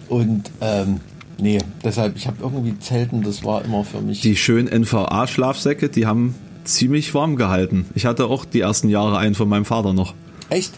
Und 0.09 0.51
ähm, 0.61 0.99
nee, 1.39 1.59
deshalb, 1.83 2.15
ich 2.15 2.27
habe 2.27 2.37
irgendwie 2.41 2.77
Zelten, 2.79 3.23
das 3.23 3.43
war 3.43 3.63
immer 3.63 3.83
für 3.83 4.01
mich. 4.01 4.21
Die 4.21 4.35
schönen 4.35 4.67
NVA-Schlafsäcke, 4.67 5.89
die 5.89 6.05
haben 6.05 6.35
ziemlich 6.63 7.13
warm 7.13 7.35
gehalten. 7.35 7.85
Ich 7.95 8.05
hatte 8.05 8.25
auch 8.25 8.45
die 8.45 8.61
ersten 8.61 8.89
Jahre 8.89 9.17
einen 9.17 9.35
von 9.35 9.49
meinem 9.49 9.65
Vater 9.65 9.93
noch. 9.93 10.13
Echt? 10.49 10.73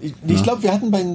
Ich, 0.00 0.12
ich 0.26 0.42
glaube, 0.42 0.62
wir 0.62 0.72
hatten 0.72 0.90
bei 0.90 1.00
äh, 1.00 1.14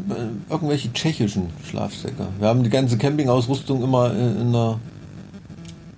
irgendwelche 0.49 0.91
tschechischen 0.93 1.47
Schlafsäcke. 1.69 2.27
Wir 2.39 2.47
haben 2.47 2.63
die 2.63 2.69
ganze 2.69 2.97
Campingausrüstung 2.97 3.83
immer 3.83 4.11
in, 4.11 4.41
in 4.41 4.51
der 4.51 4.79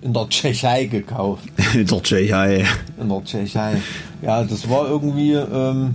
in 0.02 0.12
der 0.12 0.28
Tschechei 0.28 0.86
gekauft. 0.86 1.44
In 1.74 1.86
der 1.86 2.02
Tschechei. 2.02 2.64
In 3.00 3.08
der 3.08 3.24
Tschechei. 3.24 3.76
Ja, 4.20 4.44
das 4.44 4.68
war 4.68 4.88
irgendwie. 4.88 5.32
Ähm, 5.32 5.94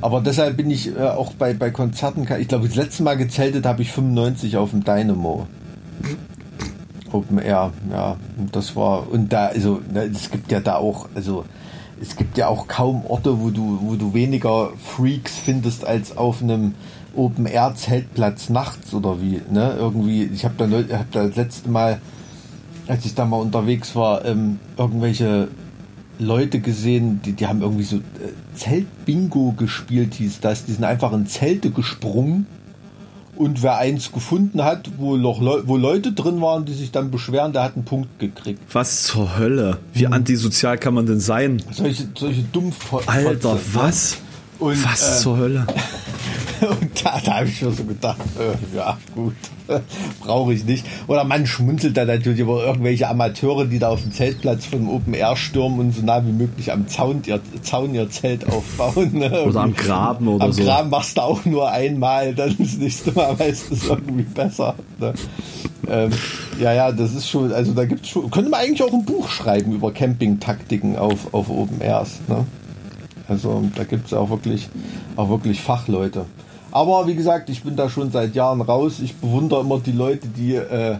aber 0.00 0.20
deshalb 0.20 0.56
bin 0.56 0.70
ich 0.70 0.96
äh, 0.96 1.00
auch 1.00 1.34
bei, 1.34 1.54
bei 1.54 1.70
Konzerten. 1.70 2.26
Ich 2.40 2.48
glaube, 2.48 2.66
das 2.66 2.76
letzte 2.76 3.02
Mal 3.02 3.16
gezeltet 3.16 3.66
habe 3.66 3.82
ich 3.82 3.92
95 3.92 4.56
auf 4.56 4.70
dem 4.70 4.82
Dynamo. 4.82 5.46
Open 7.12 7.38
Air, 7.38 7.72
ja. 7.90 8.16
Und 8.38 8.56
das 8.56 8.74
war. 8.74 9.10
Und 9.10 9.32
da, 9.32 9.48
also, 9.48 9.80
ne, 9.92 10.04
es 10.04 10.30
gibt 10.30 10.50
ja 10.50 10.60
da 10.60 10.76
auch, 10.76 11.08
also 11.14 11.44
es 12.00 12.16
gibt 12.16 12.36
ja 12.36 12.48
auch 12.48 12.66
kaum 12.66 13.06
Orte, 13.06 13.40
wo 13.40 13.50
du, 13.50 13.78
wo 13.82 13.94
du 13.94 14.12
weniger 14.12 14.70
Freaks 14.82 15.38
findest 15.38 15.84
als 15.84 16.16
auf 16.16 16.42
einem 16.42 16.74
Open 17.14 17.46
Air 17.46 17.74
Zeltplatz 17.76 18.48
nachts 18.48 18.92
oder 18.94 19.20
wie, 19.20 19.40
ne? 19.50 19.76
Irgendwie, 19.78 20.24
ich 20.24 20.44
habe 20.44 20.54
da, 20.56 20.96
hab 20.98 21.12
da 21.12 21.26
das 21.26 21.36
letzte 21.36 21.68
Mal, 21.68 22.00
als 22.92 23.06
ich 23.06 23.14
da 23.14 23.24
mal 23.24 23.38
unterwegs 23.38 23.96
war, 23.96 24.22
ähm, 24.26 24.58
irgendwelche 24.76 25.48
Leute 26.18 26.60
gesehen, 26.60 27.22
die, 27.24 27.32
die 27.32 27.46
haben 27.46 27.62
irgendwie 27.62 27.84
so 27.84 27.96
äh, 27.96 28.00
Zeltbingo 28.54 29.54
gespielt, 29.56 30.12
hieß 30.12 30.40
das. 30.40 30.66
Die 30.66 30.72
sind 30.72 30.84
einfach 30.84 31.10
in 31.14 31.26
Zelte 31.26 31.70
gesprungen 31.70 32.46
und 33.34 33.62
wer 33.62 33.78
eins 33.78 34.12
gefunden 34.12 34.62
hat, 34.62 34.90
wo, 34.98 35.16
noch 35.16 35.40
Le 35.40 35.62
wo 35.64 35.78
Leute 35.78 36.12
drin 36.12 36.42
waren, 36.42 36.66
die 36.66 36.74
sich 36.74 36.92
dann 36.92 37.10
beschweren, 37.10 37.54
der 37.54 37.62
hat 37.62 37.76
einen 37.76 37.86
Punkt 37.86 38.18
gekriegt. 38.18 38.60
Was 38.70 39.04
zur 39.04 39.38
Hölle? 39.38 39.78
Wie 39.94 40.06
mhm. 40.06 40.12
antisozial 40.12 40.76
kann 40.76 40.92
man 40.92 41.06
denn 41.06 41.20
sein? 41.20 41.62
Solche, 41.70 42.08
solche 42.14 42.42
Dummfotze. 42.42 43.08
Alter, 43.08 43.58
was? 43.72 44.18
Und, 44.58 44.84
was 44.84 45.16
äh, 45.16 45.22
zur 45.22 45.38
Hölle? 45.38 45.66
Und 46.62 47.04
da, 47.04 47.20
da 47.24 47.36
habe 47.38 47.48
ich 47.48 47.58
schon 47.58 47.74
so 47.74 47.84
gedacht, 47.84 48.20
äh, 48.38 48.76
ja, 48.76 48.96
gut, 49.14 49.34
brauche 50.20 50.54
ich 50.54 50.64
nicht. 50.64 50.86
Oder 51.08 51.24
man 51.24 51.46
schmunzelt 51.46 51.96
da 51.96 52.04
natürlich 52.04 52.40
über 52.40 52.64
irgendwelche 52.64 53.08
Amateure, 53.08 53.64
die 53.64 53.78
da 53.78 53.88
auf 53.88 54.02
dem 54.02 54.12
Zeltplatz 54.12 54.66
vom 54.66 54.88
Open 54.88 55.14
Air 55.14 55.36
stürmen 55.36 55.80
und 55.80 55.92
so 55.92 56.02
nah 56.02 56.24
wie 56.24 56.32
möglich 56.32 56.72
am 56.72 56.86
Zaun 56.86 57.22
ihr, 57.26 57.40
Zaun 57.62 57.94
ihr 57.94 58.08
Zelt 58.10 58.46
aufbauen. 58.48 59.10
Ne? 59.12 59.44
Oder 59.44 59.62
am 59.62 59.74
Graben 59.74 60.28
oder 60.28 60.44
am 60.44 60.52
so. 60.52 60.62
Am 60.62 60.68
Graben 60.68 60.90
machst 60.90 61.16
du 61.16 61.22
auch 61.22 61.44
nur 61.44 61.70
einmal, 61.70 62.34
dann 62.34 62.54
das 62.58 62.76
nächste 62.76 63.12
Mal 63.12 63.38
weißt 63.38 63.70
du 63.70 63.74
es 63.74 63.88
irgendwie 63.88 64.22
besser. 64.22 64.74
Ne? 65.00 65.14
Ähm, 65.88 66.10
ja, 66.60 66.72
ja, 66.72 66.92
das 66.92 67.12
ist 67.14 67.28
schon, 67.28 67.52
also 67.52 67.72
da 67.72 67.84
gibt 67.84 68.04
es 68.04 68.10
schon, 68.10 68.30
könnte 68.30 68.50
man 68.50 68.60
eigentlich 68.60 68.82
auch 68.82 68.92
ein 68.92 69.04
Buch 69.04 69.28
schreiben 69.28 69.72
über 69.72 69.92
Camping-Taktiken 69.92 70.96
auf, 70.96 71.34
auf 71.34 71.50
Open 71.50 71.80
Airs. 71.80 72.20
Ne? 72.28 72.46
Also 73.28 73.64
da 73.74 73.84
gibt 73.84 74.06
es 74.06 74.14
auch 74.14 74.30
wirklich, 74.30 74.68
auch 75.16 75.28
wirklich 75.28 75.60
Fachleute. 75.60 76.26
Aber 76.72 77.06
wie 77.06 77.14
gesagt, 77.14 77.50
ich 77.50 77.62
bin 77.62 77.76
da 77.76 77.88
schon 77.88 78.10
seit 78.10 78.34
Jahren 78.34 78.60
raus. 78.60 79.00
Ich 79.00 79.14
bewundere 79.14 79.60
immer 79.60 79.78
die 79.78 79.92
Leute, 79.92 80.26
die 80.28 80.54
äh, 80.54 80.96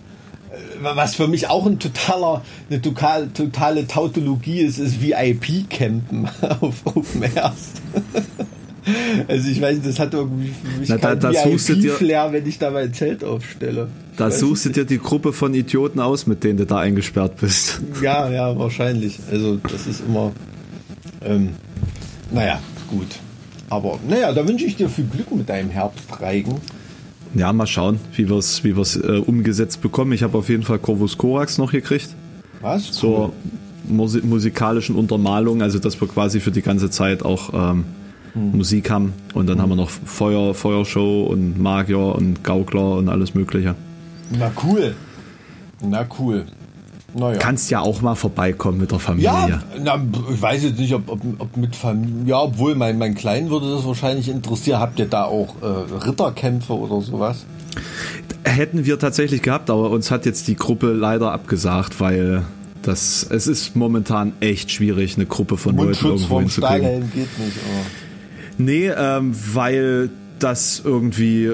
was 0.83 1.15
für 1.15 1.29
mich 1.29 1.49
auch 1.49 1.67
ein 1.67 1.79
totaler, 1.79 2.43
eine 2.69 2.81
total, 2.81 3.29
totale 3.29 3.87
Tautologie 3.87 4.61
ist, 4.61 4.79
ist 4.79 5.01
VIP-Campen 5.01 6.29
auf 6.61 6.87
Open 6.87 7.23
Airs. 7.23 7.73
Also 9.29 9.49
ich 9.49 9.61
weiß, 9.61 9.79
das 9.85 10.01
hat 10.01 10.13
irgendwie 10.13 10.49
für 10.49 10.81
mich 10.81 10.89
Na, 10.89 10.97
da, 10.97 11.15
da 11.15 11.31
VIP-Flair, 11.31 12.33
wenn 12.33 12.45
ich 12.45 12.59
da 12.59 12.73
mein 12.73 12.93
Zelt 12.93 13.23
aufstelle. 13.23 13.87
Da 14.17 14.33
suchst 14.33 14.65
du 14.65 14.71
dir 14.71 14.85
die 14.85 14.99
Gruppe 14.99 15.33
von 15.33 15.55
Idioten 15.55 16.01
aus, 16.01 16.27
mit 16.27 16.43
denen 16.43 16.57
du 16.57 16.67
da 16.67 16.79
eingesperrt 16.79 17.37
bist. 17.37 17.81
Ja, 18.03 18.29
ja, 18.29 18.59
wahrscheinlich. 18.59 19.21
Also 19.31 19.59
das 19.59 19.87
ist 19.87 20.03
immer, 20.05 20.33
ähm, 21.25 21.51
naja, 22.33 22.59
gut. 22.91 23.07
Aber 23.73 23.99
naja, 24.07 24.33
da 24.33 24.47
wünsche 24.47 24.67
ich 24.67 24.77
dir 24.77 24.91
viel 24.91 25.07
Glück 25.07 25.35
mit 25.35 25.49
deinem 25.49 25.71
Herbstreigen. 25.71 26.57
Ja, 27.35 27.55
mal 27.55 27.67
schauen, 27.67 27.99
wie 28.15 28.29
wir 28.29 28.37
es 28.37 28.63
wie 28.65 28.69
äh, 28.69 29.19
umgesetzt 29.21 29.81
bekommen. 29.81 30.13
Ich 30.13 30.23
habe 30.23 30.37
auf 30.37 30.51
jeden 30.51 30.63
Fall 30.63 30.79
Corvus 30.79 31.17
Corax 31.17 31.57
noch 31.57 31.73
gekriegt. 31.73 32.11
Was? 32.61 32.89
Cool. 32.89 32.93
Zur 32.93 33.33
Musi 33.89 34.21
musikalischen 34.21 34.95
Untermalung, 34.95 35.63
also 35.63 35.79
dass 35.79 35.99
wir 35.99 36.07
quasi 36.07 36.41
für 36.41 36.51
die 36.51 36.61
ganze 36.61 36.91
Zeit 36.91 37.25
auch 37.25 37.55
ähm, 37.55 37.87
hm. 38.35 38.59
Musik 38.59 38.91
haben. 38.91 39.15
Und 39.33 39.49
dann 39.49 39.57
hm. 39.57 39.63
haben 39.63 39.71
wir 39.71 39.77
noch 39.77 39.89
Feuer, 39.89 40.53
Feuershow 40.53 41.25
und 41.25 41.59
Magier 41.59 42.15
und 42.15 42.45
Gaukler 42.45 42.97
und 42.99 43.09
alles 43.09 43.35
Mögliche. 43.35 43.75
Na 44.39 44.53
cool. 44.63 44.95
Na 45.81 46.07
cool. 46.19 46.45
Naja. 47.15 47.39
kannst 47.39 47.71
ja 47.71 47.81
auch 47.81 48.01
mal 48.01 48.15
vorbeikommen 48.15 48.79
mit 48.79 48.91
der 48.91 48.99
Familie. 48.99 49.31
Ja, 49.31 49.63
na, 49.83 50.01
ich 50.33 50.41
weiß 50.41 50.63
jetzt 50.65 50.79
nicht, 50.79 50.95
ob, 50.95 51.09
ob, 51.09 51.21
ob 51.39 51.57
mit 51.57 51.77
Familie. 51.77 52.25
Ja, 52.27 52.41
obwohl 52.41 52.75
mein, 52.75 52.99
mein 52.99 53.15
Kleinen 53.15 53.51
würde 53.51 53.71
das 53.71 53.85
wahrscheinlich 53.87 54.29
interessieren. 54.29 54.81
Habt 54.81 54.99
ihr 54.99 55.07
da 55.07 55.25
auch 55.25 55.57
äh, 55.63 56.05
Ritterkämpfe 56.07 56.73
oder 56.73 57.01
sowas? 57.01 57.45
Hätten 58.45 58.85
wir 58.85 58.99
tatsächlich 58.99 59.43
gehabt, 59.43 59.71
aber 59.71 59.91
uns 59.91 60.11
hat 60.11 60.27
jetzt 60.27 60.49
die 60.49 60.57
Gruppe 60.57 60.93
leider 60.93 61.33
abgesagt, 61.33 62.01
weil 62.01 62.45
das, 62.83 63.27
es 63.29 63.47
ist 63.47 63.77
momentan 63.77 64.33
echt 64.41 64.71
schwierig, 64.71 65.17
eine 65.17 65.27
Gruppe 65.27 65.57
von 65.57 65.77
Mundschutz 65.77 66.03
Leuten 66.03 66.17
irgendwo 66.17 66.41
hinzukriegen. 66.41 67.13
geht 67.13 67.39
nicht. 67.39 67.57
Oh. 67.59 67.85
Nee, 68.59 68.89
ähm, 68.89 69.35
weil 69.53 70.11
das 70.39 70.83
irgendwie, 70.85 71.53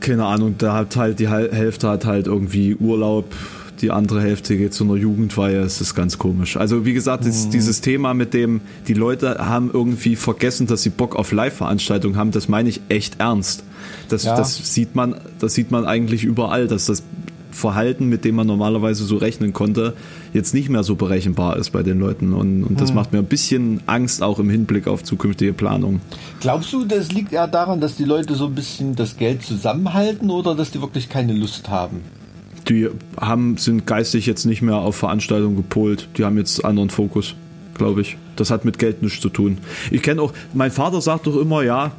keine 0.00 0.26
Ahnung, 0.26 0.56
da 0.58 0.74
hat 0.74 0.96
halt 0.96 1.20
die 1.20 1.28
Hälfte 1.28 1.88
hat 1.88 2.04
halt 2.04 2.26
irgendwie 2.26 2.74
Urlaub, 2.74 3.32
die 3.80 3.90
andere 3.90 4.20
Hälfte 4.20 4.56
geht 4.56 4.74
zu 4.74 4.84
einer 4.84 4.96
Jugendweihe. 4.96 5.60
Es 5.60 5.80
ist 5.80 5.94
ganz 5.94 6.18
komisch. 6.18 6.56
Also 6.56 6.84
wie 6.84 6.92
gesagt, 6.92 7.24
mhm. 7.24 7.50
dieses 7.50 7.80
Thema 7.80 8.14
mit 8.14 8.34
dem, 8.34 8.60
die 8.88 8.94
Leute 8.94 9.38
haben 9.38 9.70
irgendwie 9.72 10.16
vergessen, 10.16 10.66
dass 10.66 10.82
sie 10.82 10.90
Bock 10.90 11.16
auf 11.16 11.32
Live-Veranstaltungen 11.32 12.16
haben, 12.16 12.30
das 12.30 12.48
meine 12.48 12.68
ich 12.68 12.80
echt 12.88 13.20
ernst. 13.20 13.64
Das, 14.08 14.24
ja. 14.24 14.36
das 14.36 14.74
sieht 14.74 14.94
man, 14.94 15.16
das 15.38 15.54
sieht 15.54 15.70
man 15.70 15.84
eigentlich 15.84 16.24
überall, 16.24 16.66
dass 16.66 16.86
das 16.86 17.02
Verhalten, 17.56 18.08
mit 18.08 18.24
dem 18.24 18.36
man 18.36 18.46
normalerweise 18.46 19.04
so 19.04 19.16
rechnen 19.16 19.52
konnte, 19.52 19.94
jetzt 20.32 20.52
nicht 20.54 20.68
mehr 20.68 20.82
so 20.82 20.94
berechenbar 20.94 21.56
ist 21.56 21.70
bei 21.70 21.82
den 21.82 21.98
Leuten. 21.98 22.34
Und, 22.34 22.64
und 22.64 22.80
das 22.80 22.90
hm. 22.90 22.96
macht 22.96 23.12
mir 23.12 23.18
ein 23.18 23.26
bisschen 23.26 23.80
Angst 23.86 24.22
auch 24.22 24.38
im 24.38 24.50
Hinblick 24.50 24.86
auf 24.86 25.02
zukünftige 25.02 25.54
Planung. 25.54 26.00
Glaubst 26.40 26.72
du, 26.72 26.84
das 26.84 27.12
liegt 27.12 27.32
eher 27.32 27.48
daran, 27.48 27.80
dass 27.80 27.96
die 27.96 28.04
Leute 28.04 28.34
so 28.34 28.46
ein 28.46 28.54
bisschen 28.54 28.94
das 28.94 29.16
Geld 29.16 29.42
zusammenhalten 29.42 30.30
oder 30.30 30.54
dass 30.54 30.70
die 30.70 30.80
wirklich 30.80 31.08
keine 31.08 31.32
Lust 31.32 31.68
haben? 31.68 32.02
Die 32.68 32.88
haben, 33.20 33.56
sind 33.56 33.86
geistig 33.86 34.26
jetzt 34.26 34.44
nicht 34.44 34.62
mehr 34.62 34.76
auf 34.76 34.96
Veranstaltungen 34.96 35.56
gepolt. 35.56 36.08
Die 36.16 36.24
haben 36.24 36.36
jetzt 36.36 36.64
anderen 36.64 36.90
Fokus, 36.90 37.34
glaube 37.74 38.00
ich. 38.00 38.16
Das 38.36 38.50
hat 38.50 38.64
mit 38.64 38.78
Geld 38.78 39.02
nichts 39.02 39.20
zu 39.20 39.28
tun. 39.28 39.58
Ich 39.90 40.02
kenne 40.02 40.22
auch, 40.22 40.32
mein 40.52 40.70
Vater 40.70 41.00
sagt 41.00 41.26
doch 41.26 41.36
immer, 41.36 41.62
ja, 41.62 41.92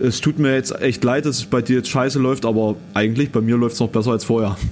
es 0.00 0.20
tut 0.20 0.38
mir 0.38 0.54
jetzt 0.54 0.80
echt 0.80 1.04
leid, 1.04 1.26
dass 1.26 1.38
es 1.38 1.44
bei 1.44 1.60
dir 1.60 1.76
jetzt 1.76 1.88
scheiße 1.88 2.18
läuft, 2.18 2.46
aber 2.46 2.76
eigentlich 2.94 3.30
bei 3.32 3.40
mir 3.40 3.56
läuft 3.56 3.74
es 3.74 3.80
noch 3.80 3.90
besser 3.90 4.12
als 4.12 4.24
vorher. 4.24 4.56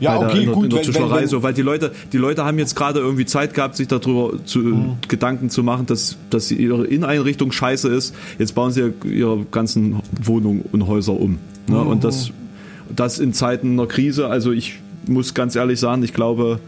Ja, 0.00 0.18
okay, 0.18 0.40
in 0.40 0.46
der, 0.46 0.54
gut. 0.54 0.64
In 0.64 0.70
der 0.70 0.94
wenn, 0.94 1.10
wenn, 1.10 1.28
so, 1.28 1.42
weil 1.44 1.54
die 1.54 1.62
Leute, 1.62 1.92
die 2.12 2.16
Leute 2.16 2.44
haben 2.44 2.58
jetzt 2.58 2.74
gerade 2.74 2.98
irgendwie 2.98 3.26
Zeit 3.26 3.54
gehabt, 3.54 3.76
sich 3.76 3.86
darüber 3.86 4.32
zu, 4.44 4.58
mhm. 4.58 4.96
Gedanken 5.06 5.50
zu 5.50 5.62
machen, 5.62 5.86
dass, 5.86 6.16
dass 6.30 6.50
ihre 6.50 6.84
Inneneinrichtung 6.84 7.52
scheiße 7.52 7.88
ist. 7.88 8.14
Jetzt 8.38 8.56
bauen 8.56 8.72
sie 8.72 8.92
ihre 9.04 9.44
ganzen 9.50 10.00
Wohnungen 10.20 10.64
und 10.72 10.88
Häuser 10.88 11.12
um. 11.12 11.38
Ne? 11.68 11.76
Mhm. 11.76 11.86
Und 11.86 12.04
das 12.04 12.32
das 12.94 13.18
in 13.18 13.32
Zeiten 13.32 13.72
einer 13.72 13.86
Krise. 13.86 14.28
Also 14.28 14.52
ich 14.52 14.80
muss 15.06 15.34
ganz 15.34 15.56
ehrlich 15.56 15.80
sagen, 15.80 16.02
ich 16.02 16.14
glaube, 16.14 16.60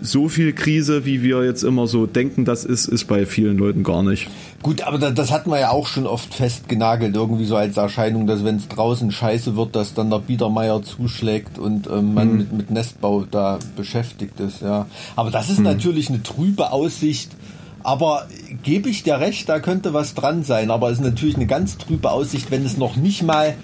so 0.00 0.28
viel 0.28 0.52
Krise, 0.52 1.04
wie 1.04 1.22
wir 1.22 1.44
jetzt 1.44 1.62
immer 1.62 1.86
so 1.86 2.06
denken, 2.06 2.44
das 2.44 2.64
ist, 2.64 2.86
ist 2.86 3.04
bei 3.04 3.24
vielen 3.24 3.56
Leuten 3.56 3.84
gar 3.84 4.02
nicht. 4.02 4.28
Gut, 4.62 4.82
aber 4.82 4.98
das 4.98 5.30
hat 5.30 5.46
man 5.46 5.60
ja 5.60 5.70
auch 5.70 5.86
schon 5.86 6.06
oft 6.06 6.34
festgenagelt, 6.34 7.14
irgendwie 7.14 7.44
so 7.44 7.56
als 7.56 7.76
Erscheinung, 7.76 8.26
dass 8.26 8.44
wenn 8.44 8.56
es 8.56 8.68
draußen 8.68 9.12
scheiße 9.12 9.56
wird, 9.56 9.76
dass 9.76 9.94
dann 9.94 10.10
der 10.10 10.18
Biedermeier 10.18 10.82
zuschlägt 10.82 11.58
und 11.58 11.86
ähm, 11.86 12.14
man 12.14 12.30
hm. 12.30 12.38
mit, 12.38 12.52
mit 12.52 12.70
Nestbau 12.70 13.24
da 13.30 13.58
beschäftigt 13.76 14.40
ist, 14.40 14.62
ja. 14.62 14.86
Aber 15.14 15.30
das 15.30 15.50
ist 15.50 15.58
hm. 15.58 15.64
natürlich 15.64 16.08
eine 16.08 16.22
trübe 16.22 16.72
Aussicht. 16.72 17.30
Aber 17.84 18.28
gebe 18.62 18.88
ich 18.88 19.02
dir 19.02 19.18
recht, 19.18 19.48
da 19.48 19.58
könnte 19.58 19.92
was 19.92 20.14
dran 20.14 20.44
sein. 20.44 20.70
Aber 20.70 20.90
es 20.90 20.98
ist 20.98 21.04
natürlich 21.04 21.34
eine 21.34 21.46
ganz 21.46 21.78
trübe 21.78 22.12
Aussicht, 22.12 22.52
wenn 22.52 22.64
es 22.64 22.76
noch 22.76 22.94
nicht 22.94 23.24
mal 23.24 23.54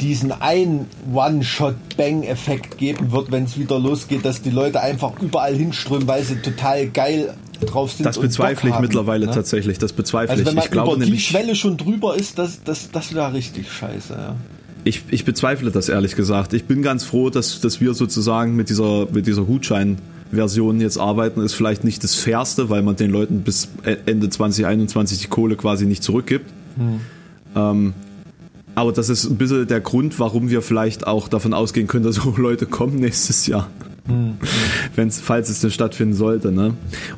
diesen 0.00 0.32
einen 0.32 0.86
One-Shot-Bang-Effekt 1.12 2.78
geben 2.78 3.12
wird, 3.12 3.30
wenn 3.30 3.44
es 3.44 3.58
wieder 3.58 3.78
losgeht, 3.78 4.24
dass 4.24 4.42
die 4.42 4.50
Leute 4.50 4.80
einfach 4.80 5.20
überall 5.20 5.54
hinströmen, 5.54 6.06
weil 6.06 6.22
sie 6.22 6.36
total 6.36 6.88
geil 6.88 7.34
drauf 7.64 7.92
sind. 7.92 8.04
Das 8.04 8.18
bezweifle 8.18 8.68
ich 8.68 8.74
haben, 8.74 8.82
mittlerweile 8.82 9.26
ne? 9.26 9.32
tatsächlich. 9.32 9.78
Das 9.78 9.92
bezweifle 9.92 10.32
also 10.32 10.46
wenn 10.46 10.54
man 10.54 10.64
ich. 10.64 10.70
glaube 10.70 10.96
über 10.96 11.04
die 11.04 11.18
Schwelle 11.18 11.54
schon 11.54 11.76
drüber 11.76 12.16
ist, 12.16 12.38
das, 12.38 12.62
das, 12.62 12.90
das 12.90 13.14
wäre 13.14 13.32
richtig 13.32 13.70
scheiße. 13.70 14.12
Ja. 14.12 14.36
Ich, 14.84 15.02
ich 15.10 15.24
bezweifle 15.24 15.70
das 15.70 15.88
ehrlich 15.88 16.14
gesagt. 16.14 16.52
Ich 16.52 16.64
bin 16.64 16.82
ganz 16.82 17.04
froh, 17.04 17.30
dass, 17.30 17.60
dass 17.60 17.80
wir 17.80 17.94
sozusagen 17.94 18.54
mit 18.54 18.68
dieser, 18.68 19.08
mit 19.10 19.26
dieser 19.26 19.42
Gutschein-Version 19.42 20.80
jetzt 20.80 20.98
arbeiten. 20.98 21.40
Ist 21.40 21.54
vielleicht 21.54 21.82
nicht 21.82 22.04
das 22.04 22.14
Fairste, 22.14 22.70
weil 22.70 22.82
man 22.82 22.94
den 22.94 23.10
Leuten 23.10 23.40
bis 23.40 23.68
Ende 24.06 24.28
2021 24.28 25.18
die 25.20 25.26
Kohle 25.26 25.56
quasi 25.56 25.86
nicht 25.86 26.04
zurückgibt. 26.04 26.52
Hm. 26.76 27.00
Ähm, 27.56 27.94
aber 28.76 28.92
das 28.92 29.08
ist 29.08 29.24
ein 29.24 29.36
bisschen 29.36 29.66
der 29.66 29.80
Grund, 29.80 30.20
warum 30.20 30.50
wir 30.50 30.60
vielleicht 30.60 31.06
auch 31.06 31.28
davon 31.28 31.54
ausgehen 31.54 31.86
können, 31.88 32.04
dass 32.04 32.14
so 32.22 32.34
Leute 32.36 32.66
kommen 32.66 32.96
nächstes 32.96 33.46
Jahr. 33.46 33.68
Mhm. 34.06 34.36
Wenn's, 34.94 35.18
falls 35.18 35.48
es 35.48 35.60
denn 35.62 35.70
stattfinden 35.70 36.14
sollte. 36.14 36.52
Ne? 36.52 36.74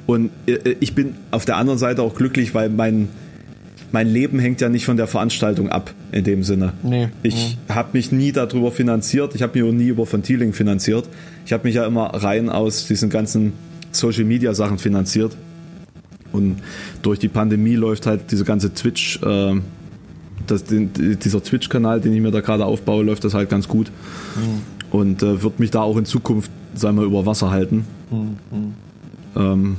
Und 0.07 0.31
äh, 0.47 0.77
ich 0.81 0.95
bin 0.95 1.17
auf 1.33 1.45
der 1.45 1.57
anderen 1.57 1.79
Seite 1.79 2.03
auch 2.03 2.15
glücklich, 2.15 2.55
weil 2.55 2.71
mein, 2.71 3.09
mein 3.91 4.07
Leben 4.07 4.39
hängt 4.39 4.61
ja 4.61 4.69
nicht 4.69 4.87
von 4.87 4.97
der 4.97 5.09
Veranstaltung 5.09 5.69
ab, 5.69 5.93
in 6.13 6.23
dem 6.23 6.45
Sinne. 6.45 6.75
Nee. 6.85 7.09
Ich 7.25 7.59
mhm. 7.69 7.75
habe 7.75 7.89
mich 7.93 8.13
nie 8.13 8.31
darüber 8.31 8.71
finanziert. 8.71 9.35
Ich 9.35 9.43
habe 9.43 9.59
mich 9.59 9.69
auch 9.69 9.75
nie 9.75 9.89
über 9.89 10.07
von 10.07 10.23
Thieling 10.23 10.53
finanziert. 10.53 11.09
Ich 11.45 11.53
habe 11.53 11.67
mich 11.67 11.75
ja 11.75 11.85
immer 11.85 12.07
rein 12.15 12.51
aus 12.51 12.87
diesen 12.87 13.11
ganzen 13.11 13.53
Social 13.91 14.25
Media 14.25 14.55
Sachen 14.55 14.79
finanziert. 14.79 15.37
Und 16.31 16.59
durch 17.03 17.19
die 17.19 17.29
Pandemie 17.29 17.75
läuft 17.75 18.07
halt 18.07 18.31
diese 18.31 18.45
ganze 18.45 18.73
Twitch- 18.75 19.19
äh, 19.25 19.61
das, 20.51 20.65
den, 20.65 20.91
dieser 20.93 21.43
Twitch-Kanal, 21.43 22.01
den 22.01 22.13
ich 22.13 22.21
mir 22.21 22.31
da 22.31 22.41
gerade 22.41 22.65
aufbaue, 22.65 23.05
läuft 23.05 23.25
das 23.25 23.35
halt 23.35 23.51
ganz 23.51 23.69
gut. 23.69 23.91
Mhm. 24.37 24.63
Und 24.91 25.23
äh, 25.23 25.43
wird 25.43 25.61
mich 25.61 25.71
da 25.71 25.83
auch 25.83 25.97
in 25.97 26.05
Zukunft, 26.05 26.51
sagen 26.75 26.97
wir, 26.99 27.05
über 27.05 27.27
Wasser 27.27 27.51
halten. 27.51 27.87
Mhm. 28.11 28.75
Ähm, 29.37 29.77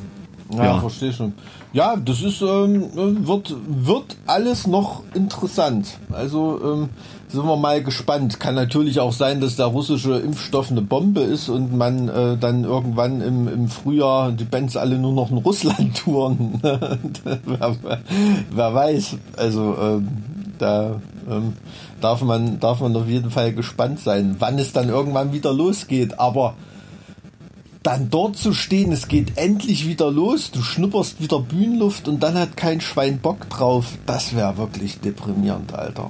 ja, 0.51 0.63
ja, 0.65 0.79
verstehe 0.79 1.13
schon. 1.13 1.33
Ja, 1.71 1.95
das 1.95 2.21
ist, 2.21 2.41
ähm, 2.41 2.89
wird, 3.27 3.55
wird 3.67 4.17
alles 4.25 4.65
noch 4.65 5.03
interessant. 5.13 5.99
Also 6.11 6.59
ähm, 6.63 6.89
sind 7.27 7.45
wir 7.45 7.57
mal 7.57 7.83
gespannt. 7.83 8.39
Kann 8.39 8.55
natürlich 8.55 8.99
auch 8.99 9.13
sein, 9.13 9.39
dass 9.39 9.55
der 9.55 9.67
russische 9.67 10.15
Impfstoff 10.15 10.71
eine 10.71 10.81
Bombe 10.81 11.21
ist 11.21 11.47
und 11.47 11.75
man 11.75 12.09
äh, 12.09 12.37
dann 12.37 12.63
irgendwann 12.63 13.21
im, 13.21 13.47
im 13.47 13.67
Frühjahr 13.67 14.31
die 14.31 14.45
Bands 14.45 14.77
alle 14.77 14.97
nur 14.97 15.13
noch 15.13 15.29
in 15.29 15.37
Russland 15.37 15.95
touren. 16.03 16.59
wer, 16.63 17.75
wer, 18.49 18.73
weiß. 18.73 19.17
Also 19.37 19.77
ähm, 19.79 20.07
da 20.61 21.01
ähm, 21.29 21.53
darf, 22.01 22.21
man, 22.21 22.59
darf 22.59 22.81
man 22.81 22.95
auf 22.95 23.07
jeden 23.07 23.31
Fall 23.31 23.53
gespannt 23.53 23.99
sein, 23.99 24.35
wann 24.39 24.59
es 24.59 24.73
dann 24.73 24.89
irgendwann 24.89 25.33
wieder 25.33 25.53
losgeht. 25.53 26.19
Aber 26.19 26.55
dann 27.83 28.09
dort 28.09 28.37
zu 28.37 28.53
stehen, 28.53 28.91
es 28.91 29.07
geht 29.07 29.37
endlich 29.37 29.87
wieder 29.87 30.11
los, 30.11 30.51
du 30.51 30.61
schnupperst 30.61 31.21
wieder 31.21 31.39
Bühnenluft 31.39 32.07
und 32.07 32.21
dann 32.21 32.35
hat 32.35 32.57
kein 32.57 32.81
Schwein 32.81 33.19
Bock 33.19 33.49
drauf, 33.49 33.85
das 34.05 34.35
wäre 34.35 34.57
wirklich 34.57 34.99
deprimierend, 34.99 35.73
Alter. 35.73 36.09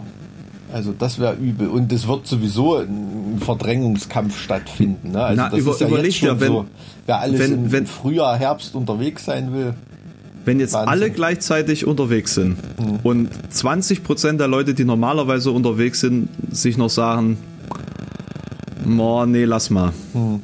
Also 0.71 0.93
das 0.97 1.19
wäre 1.19 1.33
übel. 1.33 1.67
Und 1.67 1.91
es 1.91 2.07
wird 2.07 2.27
sowieso 2.27 2.77
ein 2.77 3.39
Verdrängungskampf 3.39 4.39
stattfinden. 4.39 5.11
Ne? 5.11 5.23
Also 5.23 5.41
Na, 5.41 5.49
das 5.49 5.59
über, 5.59 5.71
ist 5.71 5.81
ja 5.81 5.87
überleg 5.87 6.19
dir, 6.19 6.39
wenn, 6.39 6.47
so, 6.47 6.65
wer 7.05 7.19
alles 7.19 7.39
wenn, 7.39 7.53
im 7.53 7.71
wenn, 7.71 7.87
Frühjahr, 7.87 8.37
Herbst 8.37 8.75
unterwegs 8.75 9.25
sein 9.25 9.53
will. 9.53 9.73
Wenn 10.45 10.59
jetzt 10.59 10.73
Wahnsinn. 10.73 10.89
alle 10.89 11.11
gleichzeitig 11.11 11.85
unterwegs 11.85 12.35
sind 12.35 12.57
mhm. 12.79 12.99
und 13.03 13.29
20% 13.53 14.37
der 14.37 14.47
Leute, 14.47 14.73
die 14.73 14.85
normalerweise 14.85 15.51
unterwegs 15.51 15.99
sind, 15.99 16.29
sich 16.51 16.77
noch 16.77 16.89
sagen, 16.89 17.37
oh, 18.97 19.25
nee, 19.25 19.45
lass 19.45 19.69
mal. 19.69 19.93
Mhm. 20.13 20.41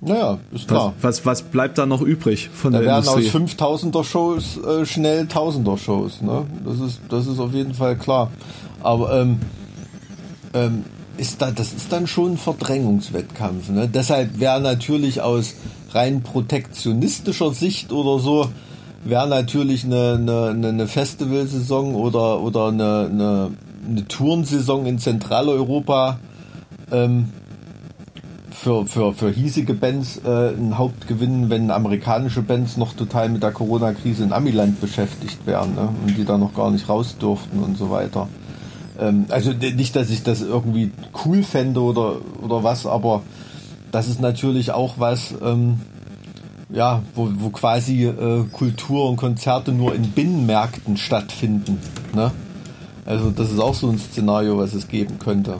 Naja, 0.00 0.38
ist 0.52 0.68
klar. 0.68 0.94
Was, 1.00 1.24
was, 1.24 1.26
was, 1.26 1.42
bleibt 1.42 1.78
da 1.78 1.86
noch 1.86 2.00
übrig 2.00 2.48
von 2.52 2.72
da 2.72 2.80
der 2.80 2.98
Industrie? 2.98 3.24
Werden 3.24 3.44
aus 3.44 3.82
5000er 3.82 4.04
Shows 4.04 4.58
äh, 4.58 4.86
schnell 4.86 5.24
1000er 5.24 5.78
Shows. 5.78 6.22
Ne? 6.22 6.44
Das, 6.64 6.78
ist, 6.80 7.00
das 7.08 7.26
ist 7.26 7.40
auf 7.40 7.52
jeden 7.52 7.74
Fall 7.74 7.96
klar. 7.96 8.30
Aber 8.82 9.20
ähm, 9.20 9.38
ähm, 10.54 10.84
ist 11.16 11.42
da, 11.42 11.50
das 11.50 11.72
ist 11.72 11.90
dann 11.92 12.06
schon 12.06 12.32
ein 12.32 12.38
Verdrängungswettkampf. 12.38 13.70
Ne? 13.70 13.88
Deshalb 13.88 14.38
wäre 14.38 14.60
natürlich 14.60 15.22
aus 15.22 15.54
rein 15.96 16.22
protektionistischer 16.22 17.52
Sicht 17.52 17.92
oder 17.92 18.18
so 18.22 18.48
wäre 19.04 19.28
natürlich 19.28 19.84
eine, 19.84 20.14
eine, 20.14 20.68
eine 20.68 20.86
Festivalsaison 20.86 21.94
oder, 21.94 22.40
oder 22.40 22.68
eine, 22.68 23.08
eine, 23.10 23.50
eine 23.88 24.08
Tourensaison 24.08 24.84
in 24.86 24.98
Zentraleuropa 24.98 26.18
ähm, 26.90 27.30
für, 28.50 28.86
für, 28.86 29.12
für 29.12 29.30
hiesige 29.30 29.74
Bands 29.74 30.20
äh, 30.24 30.50
ein 30.50 30.76
Hauptgewinn, 30.76 31.50
wenn 31.50 31.70
amerikanische 31.70 32.42
Bands 32.42 32.76
noch 32.76 32.94
total 32.94 33.28
mit 33.28 33.42
der 33.42 33.52
Corona-Krise 33.52 34.24
in 34.24 34.32
Amiland 34.32 34.80
beschäftigt 34.80 35.46
wären 35.46 35.74
ne? 35.74 35.88
und 36.04 36.16
die 36.16 36.24
da 36.24 36.36
noch 36.36 36.54
gar 36.54 36.70
nicht 36.70 36.88
raus 36.88 37.16
durften 37.18 37.62
und 37.62 37.78
so 37.78 37.90
weiter. 37.90 38.28
Ähm, 38.98 39.26
also 39.28 39.52
nicht, 39.52 39.94
dass 39.94 40.10
ich 40.10 40.22
das 40.22 40.40
irgendwie 40.40 40.90
cool 41.24 41.42
fände 41.42 41.80
oder, 41.80 42.16
oder 42.42 42.64
was, 42.64 42.86
aber 42.86 43.22
das 43.96 44.08
ist 44.08 44.20
natürlich 44.20 44.72
auch 44.72 44.96
was, 44.98 45.32
ähm, 45.42 45.80
ja, 46.68 47.02
wo, 47.14 47.30
wo 47.38 47.48
quasi 47.48 48.04
äh, 48.04 48.44
Kultur 48.52 49.08
und 49.08 49.16
Konzerte 49.16 49.72
nur 49.72 49.94
in 49.94 50.10
Binnenmärkten 50.10 50.98
stattfinden. 50.98 51.78
Ne? 52.14 52.30
Also 53.06 53.30
das 53.30 53.50
ist 53.50 53.58
auch 53.58 53.74
so 53.74 53.88
ein 53.88 53.98
Szenario, 53.98 54.58
was 54.58 54.74
es 54.74 54.88
geben 54.88 55.18
könnte. 55.18 55.52
Ne? 55.52 55.58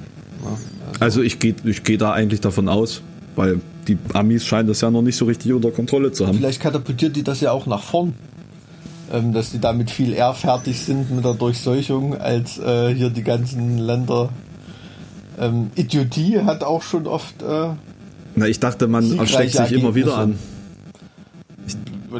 Also, 0.85 1.01
also, 1.01 1.23
ich 1.23 1.39
gehe 1.39 1.55
ich 1.65 1.83
geh 1.83 1.97
da 1.97 2.13
eigentlich 2.13 2.43
davon 2.43 2.69
aus, 2.69 3.01
weil 3.37 3.63
die 3.89 3.97
Amis 4.13 4.45
scheinen 4.45 4.69
das 4.69 4.83
ja 4.83 4.91
noch 4.91 5.01
nicht 5.01 5.17
so 5.17 5.25
richtig 5.25 5.55
unter 5.55 5.71
Kontrolle 5.71 6.13
zu 6.13 6.27
haben. 6.27 6.37
Vielleicht 6.37 6.61
katapultiert 6.61 7.17
die 7.17 7.23
das 7.23 7.41
ja 7.41 7.53
auch 7.53 7.65
nach 7.65 7.83
vorn. 7.83 8.13
Ähm, 9.11 9.33
dass 9.33 9.51
die 9.51 9.61
damit 9.61 9.91
viel 9.91 10.13
eher 10.13 10.35
fertig 10.35 10.79
sind 10.81 11.11
mit 11.11 11.25
der 11.25 11.33
Durchseuchung 11.33 12.19
als 12.19 12.59
äh, 12.59 12.95
hier 12.95 13.09
die 13.09 13.23
ganzen 13.23 13.79
Länder. 13.79 14.29
Ähm, 15.39 15.71
Idiotie 15.75 16.41
hat 16.41 16.65
auch 16.65 16.83
schon 16.83 17.07
oft. 17.07 17.41
Äh, 17.41 17.71
Na, 18.37 18.47
ich 18.47 18.61
dachte, 18.61 18.87
man 18.87 19.19
erschreckt 19.19 19.53
sich 19.53 19.73
immer 19.73 19.95
wieder 19.95 20.19
an. 20.19 20.39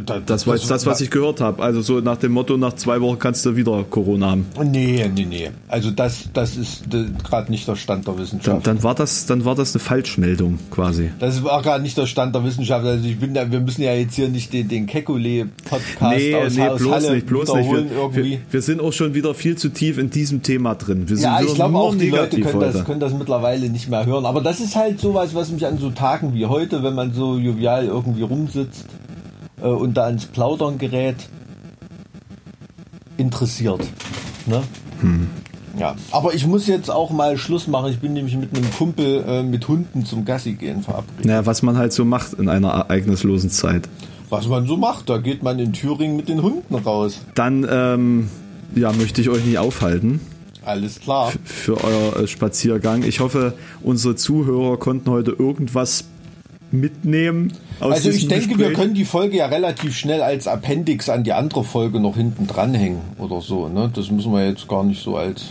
Das, 0.05 0.25
das 0.27 0.47
war 0.47 0.57
jetzt 0.57 0.71
das, 0.71 0.87
was 0.87 1.01
ich 1.01 1.11
gehört 1.11 1.41
habe. 1.41 1.63
Also 1.63 1.81
so 1.81 2.01
nach 2.01 2.17
dem 2.17 2.33
Motto, 2.33 2.57
nach 2.57 2.75
zwei 2.75 3.01
Wochen 3.01 3.19
kannst 3.19 3.45
du 3.47 3.57
wieder 3.57 3.85
Corona 3.89 4.31
haben. 4.31 4.47
Nee, 4.65 5.11
nee, 5.15 5.27
nee. 5.29 5.51
Also 5.69 5.91
das, 5.91 6.29
das 6.33 6.57
ist 6.57 6.85
gerade 7.25 7.51
nicht 7.51 7.67
der 7.69 7.77
Stand 7.77 8.07
der 8.07 8.19
Wissenschaft. 8.19 8.67
Dann, 8.67 8.77
dann, 8.77 8.83
war 8.83 8.95
das, 8.95 9.27
dann 9.27 9.45
war 9.45 9.55
das 9.55 9.75
eine 9.75 9.83
Falschmeldung 9.83 10.59
quasi. 10.71 11.11
Das 11.19 11.43
war 11.45 11.63
gerade 11.63 11.83
nicht 11.83 11.97
der 11.97 12.07
Stand 12.07 12.35
der 12.35 12.45
Wissenschaft. 12.45 12.85
Also 12.85 13.07
ich 13.07 13.19
bin 13.19 13.35
da, 13.35 13.51
wir 13.51 13.61
müssen 13.61 13.83
ja 13.83 13.95
jetzt 13.95 14.15
hier 14.15 14.29
nicht 14.29 14.53
den, 14.53 14.69
den 14.69 14.87
Kekulé-Podcast 14.87 16.17
nee, 16.17 16.35
aus, 16.35 16.55
nee, 16.55 16.69
aus 16.69 16.81
bloß 16.81 16.93
Halle 16.93 17.15
nicht, 17.15 17.27
bloß 17.27 17.55
nicht. 17.55 17.71
Wir, 17.71 18.15
wir, 18.15 18.39
wir, 18.51 18.63
sind 18.63 18.81
auch 18.81 18.93
schon 18.93 19.15
wieder 19.15 19.35
viel 19.35 19.57
zu 19.57 19.69
tief 19.69 19.99
in 19.99 20.11
diesem 20.11 20.43
Thema 20.43 20.75
drin. 20.75 21.09
Wir 21.09 21.17
ja, 21.19 21.41
ich 21.41 21.55
glaube 21.55 21.77
auch, 21.77 21.95
die 21.95 22.11
Leute 22.11 22.41
können 22.41 22.61
das, 22.61 22.85
können 22.85 23.01
das 23.01 23.13
mittlerweile 23.13 23.69
nicht 23.69 23.89
mehr 23.89 24.07
hören. 24.07 24.27
Aber 24.27 24.41
das 24.41 24.61
ist 24.61 24.77
halt 24.77 25.01
sowas, 25.01 25.35
was 25.35 25.51
mich 25.51 25.67
an 25.67 25.79
so 25.79 25.91
Tagen 25.91 26.35
wie 26.35 26.47
heute, 26.47 26.83
wenn 26.83 26.95
man 26.95 27.13
so 27.13 27.39
jovial 27.39 27.87
irgendwie 27.87 28.23
rumsitzt, 28.23 28.85
äh, 29.67 29.71
und 29.71 29.95
da 29.97 30.09
ins 30.09 30.27
Plaudern 30.27 30.79
gerät, 30.79 31.17
interessiert. 33.17 33.87
Ne? 34.47 34.63
Hm. 35.01 35.29
Ja, 35.79 35.95
aber 36.11 36.33
ich 36.33 36.47
muss 36.47 36.67
jetzt 36.67 36.91
auch 36.91 37.11
mal 37.11 37.37
Schluss 37.37 37.67
machen. 37.67 37.91
Ich 37.91 38.01
bin 38.01 38.15
nämlich 38.15 38.37
mit 38.37 38.57
einem 38.57 38.71
Kumpel 38.73 39.25
äh, 39.27 39.43
mit 39.43 39.69
Hunden 39.69 40.07
zum 40.07 40.25
Gassi 40.25 40.55
gehen 40.55 40.83
verabredet. 40.83 41.27
Naja, 41.27 41.45
was 41.45 41.63
man 41.63 41.77
halt 41.77 41.93
so 41.93 42.05
macht 42.05 42.33
in 42.35 42.49
einer 42.49 42.69
ereignislosen 42.69 43.51
Zeit. 43.51 43.89
Was 44.31 44.49
man 44.49 44.67
so 44.67 44.77
macht, 44.77 45.11
da 45.11 45.19
geht 45.19 45.43
man 45.43 45.59
in 45.59 45.73
Thüringen 45.73 46.17
mit 46.17 46.29
den 46.29 46.43
Hunden 46.43 46.75
raus. 46.75 47.21
Dann 47.35 47.67
ähm, 47.71 48.31
ja, 48.75 48.91
möchte 48.93 49.21
ich 49.21 49.29
euch 49.29 49.45
nicht 49.45 49.59
aufhalten. 49.59 50.21
Alles 50.65 50.99
klar. 50.99 51.33
Für 51.45 51.83
euer 51.85 52.17
äh, 52.17 52.27
Spaziergang. 52.27 53.05
Ich 53.05 53.21
hoffe, 53.21 53.53
unsere 53.83 54.17
Zuhörer 54.17 54.79
konnten 54.79 55.11
heute 55.11 55.31
irgendwas 55.31 56.07
mitnehmen. 56.81 57.53
also 57.81 58.11
ich 58.11 58.29
denke, 58.29 58.49
Gespräch. 58.49 58.69
wir 58.69 58.75
können 58.75 58.95
die 58.95 59.05
Folge 59.05 59.39
ja 59.39 59.47
relativ 59.47 59.97
schnell 59.97 60.23
als 60.23 60.47
Appendix 60.47 61.09
an 61.09 61.25
die 61.25 61.33
andere 61.33 61.65
Folge 61.65 62.01
noch 62.01 62.17
hinten 62.17 62.47
dranhängen 62.47 63.01
oder 63.19 63.41
so. 63.41 63.69
Ne? 63.69 63.91
Das 63.95 64.11
müssen 64.11 64.33
wir 64.33 64.47
jetzt 64.47 64.69
gar 64.69 64.85
nicht 64.85 65.03
so 65.03 65.17
als 65.17 65.47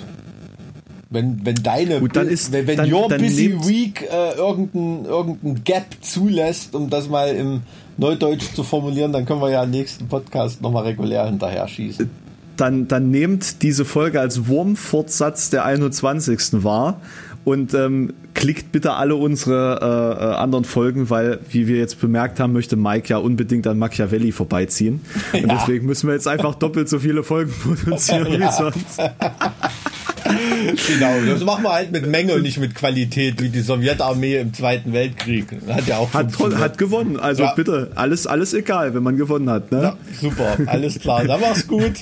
wenn, 1.09 1.45
wenn 1.45 1.55
deine 1.55 1.99
Gut, 1.99 2.15
dann 2.15 2.27
ist, 2.27 2.51
wenn, 2.51 2.67
wenn 2.67 2.77
dann, 2.77 2.93
your 2.93 3.07
dann 3.07 3.21
busy 3.21 3.55
week 3.67 4.07
äh, 4.11 4.35
irgendein, 4.35 5.05
irgendein 5.05 5.63
Gap 5.63 5.85
zulässt, 6.01 6.75
um 6.75 6.89
das 6.89 7.09
mal 7.09 7.29
im 7.29 7.61
Neudeutsch 7.97 8.53
zu 8.53 8.63
formulieren, 8.63 9.13
dann 9.13 9.25
können 9.25 9.41
wir 9.41 9.49
ja 9.49 9.63
im 9.63 9.71
nächsten 9.71 10.07
Podcast 10.07 10.61
nochmal 10.61 10.83
regulär 10.83 11.25
hinterher 11.25 11.67
schießen. 11.67 12.09
Dann, 12.57 12.87
dann 12.87 13.11
nehmt 13.11 13.61
diese 13.63 13.85
Folge 13.85 14.19
als 14.19 14.47
Wurmfortsatz 14.47 15.49
der 15.49 15.65
21. 15.65 16.63
wahr 16.63 17.01
und 17.45 17.75
ähm, 17.75 18.13
klickt 18.33 18.71
bitte 18.71 18.93
alle 18.93 19.15
unsere 19.15 19.79
äh, 19.79 20.23
äh, 20.23 20.35
anderen 20.35 20.65
Folgen, 20.65 21.11
weil, 21.11 21.39
wie 21.51 21.67
wir 21.67 21.77
jetzt 21.77 22.01
bemerkt 22.01 22.39
haben, 22.39 22.53
möchte 22.53 22.75
Mike 22.75 23.07
ja 23.09 23.17
unbedingt 23.17 23.67
an 23.67 23.77
Machiavelli 23.79 24.33
vorbeiziehen. 24.33 25.01
Ja. 25.33 25.41
Und 25.41 25.51
deswegen 25.51 25.85
müssen 25.85 26.07
wir 26.07 26.13
jetzt 26.13 26.27
einfach 26.27 26.55
doppelt 26.55 26.87
so 26.87 26.99
viele 26.99 27.21
Folgen 27.23 27.51
produzieren 27.63 28.31
ja. 28.31 28.39
wie 28.39 28.53
sonst. 28.53 28.97
genau, 30.87 31.13
das 31.27 31.43
machen 31.43 31.63
wir 31.63 31.73
halt 31.73 31.91
mit 31.91 32.07
Menge 32.07 32.35
und 32.35 32.43
nicht 32.43 32.57
mit 32.57 32.73
Qualität, 32.73 33.41
wie 33.41 33.49
die 33.49 33.59
Sowjetarmee 33.59 34.39
im 34.39 34.53
Zweiten 34.53 34.93
Weltkrieg. 34.93 35.47
Hat 35.67 35.87
ja 35.87 35.97
auch 35.97 36.13
hat, 36.13 36.27
hat 36.57 36.77
gewonnen. 36.77 37.19
Also 37.19 37.43
ja. 37.43 37.53
bitte, 37.53 37.91
alles, 37.95 38.27
alles 38.27 38.53
egal, 38.53 38.93
wenn 38.93 39.03
man 39.03 39.17
gewonnen 39.17 39.49
hat. 39.49 39.71
Ne? 39.71 39.81
Ja, 39.81 39.97
super, 40.21 40.57
alles 40.67 40.99
klar. 40.99 41.25
Dann 41.25 41.41
mach's 41.41 41.67
gut. 41.67 41.93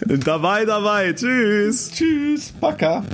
Dabei, 0.00 0.66
dabei. 0.66 1.12
Tschüss. 1.14 1.90
Tschüss. 1.92 2.52
Baka. 2.60 3.04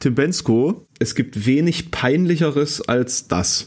Tim 0.00 0.14
Bensko, 0.14 0.86
es 1.00 1.14
gibt 1.14 1.46
wenig 1.46 1.90
peinlicheres 1.90 2.80
als 2.82 3.26
das. 3.26 3.66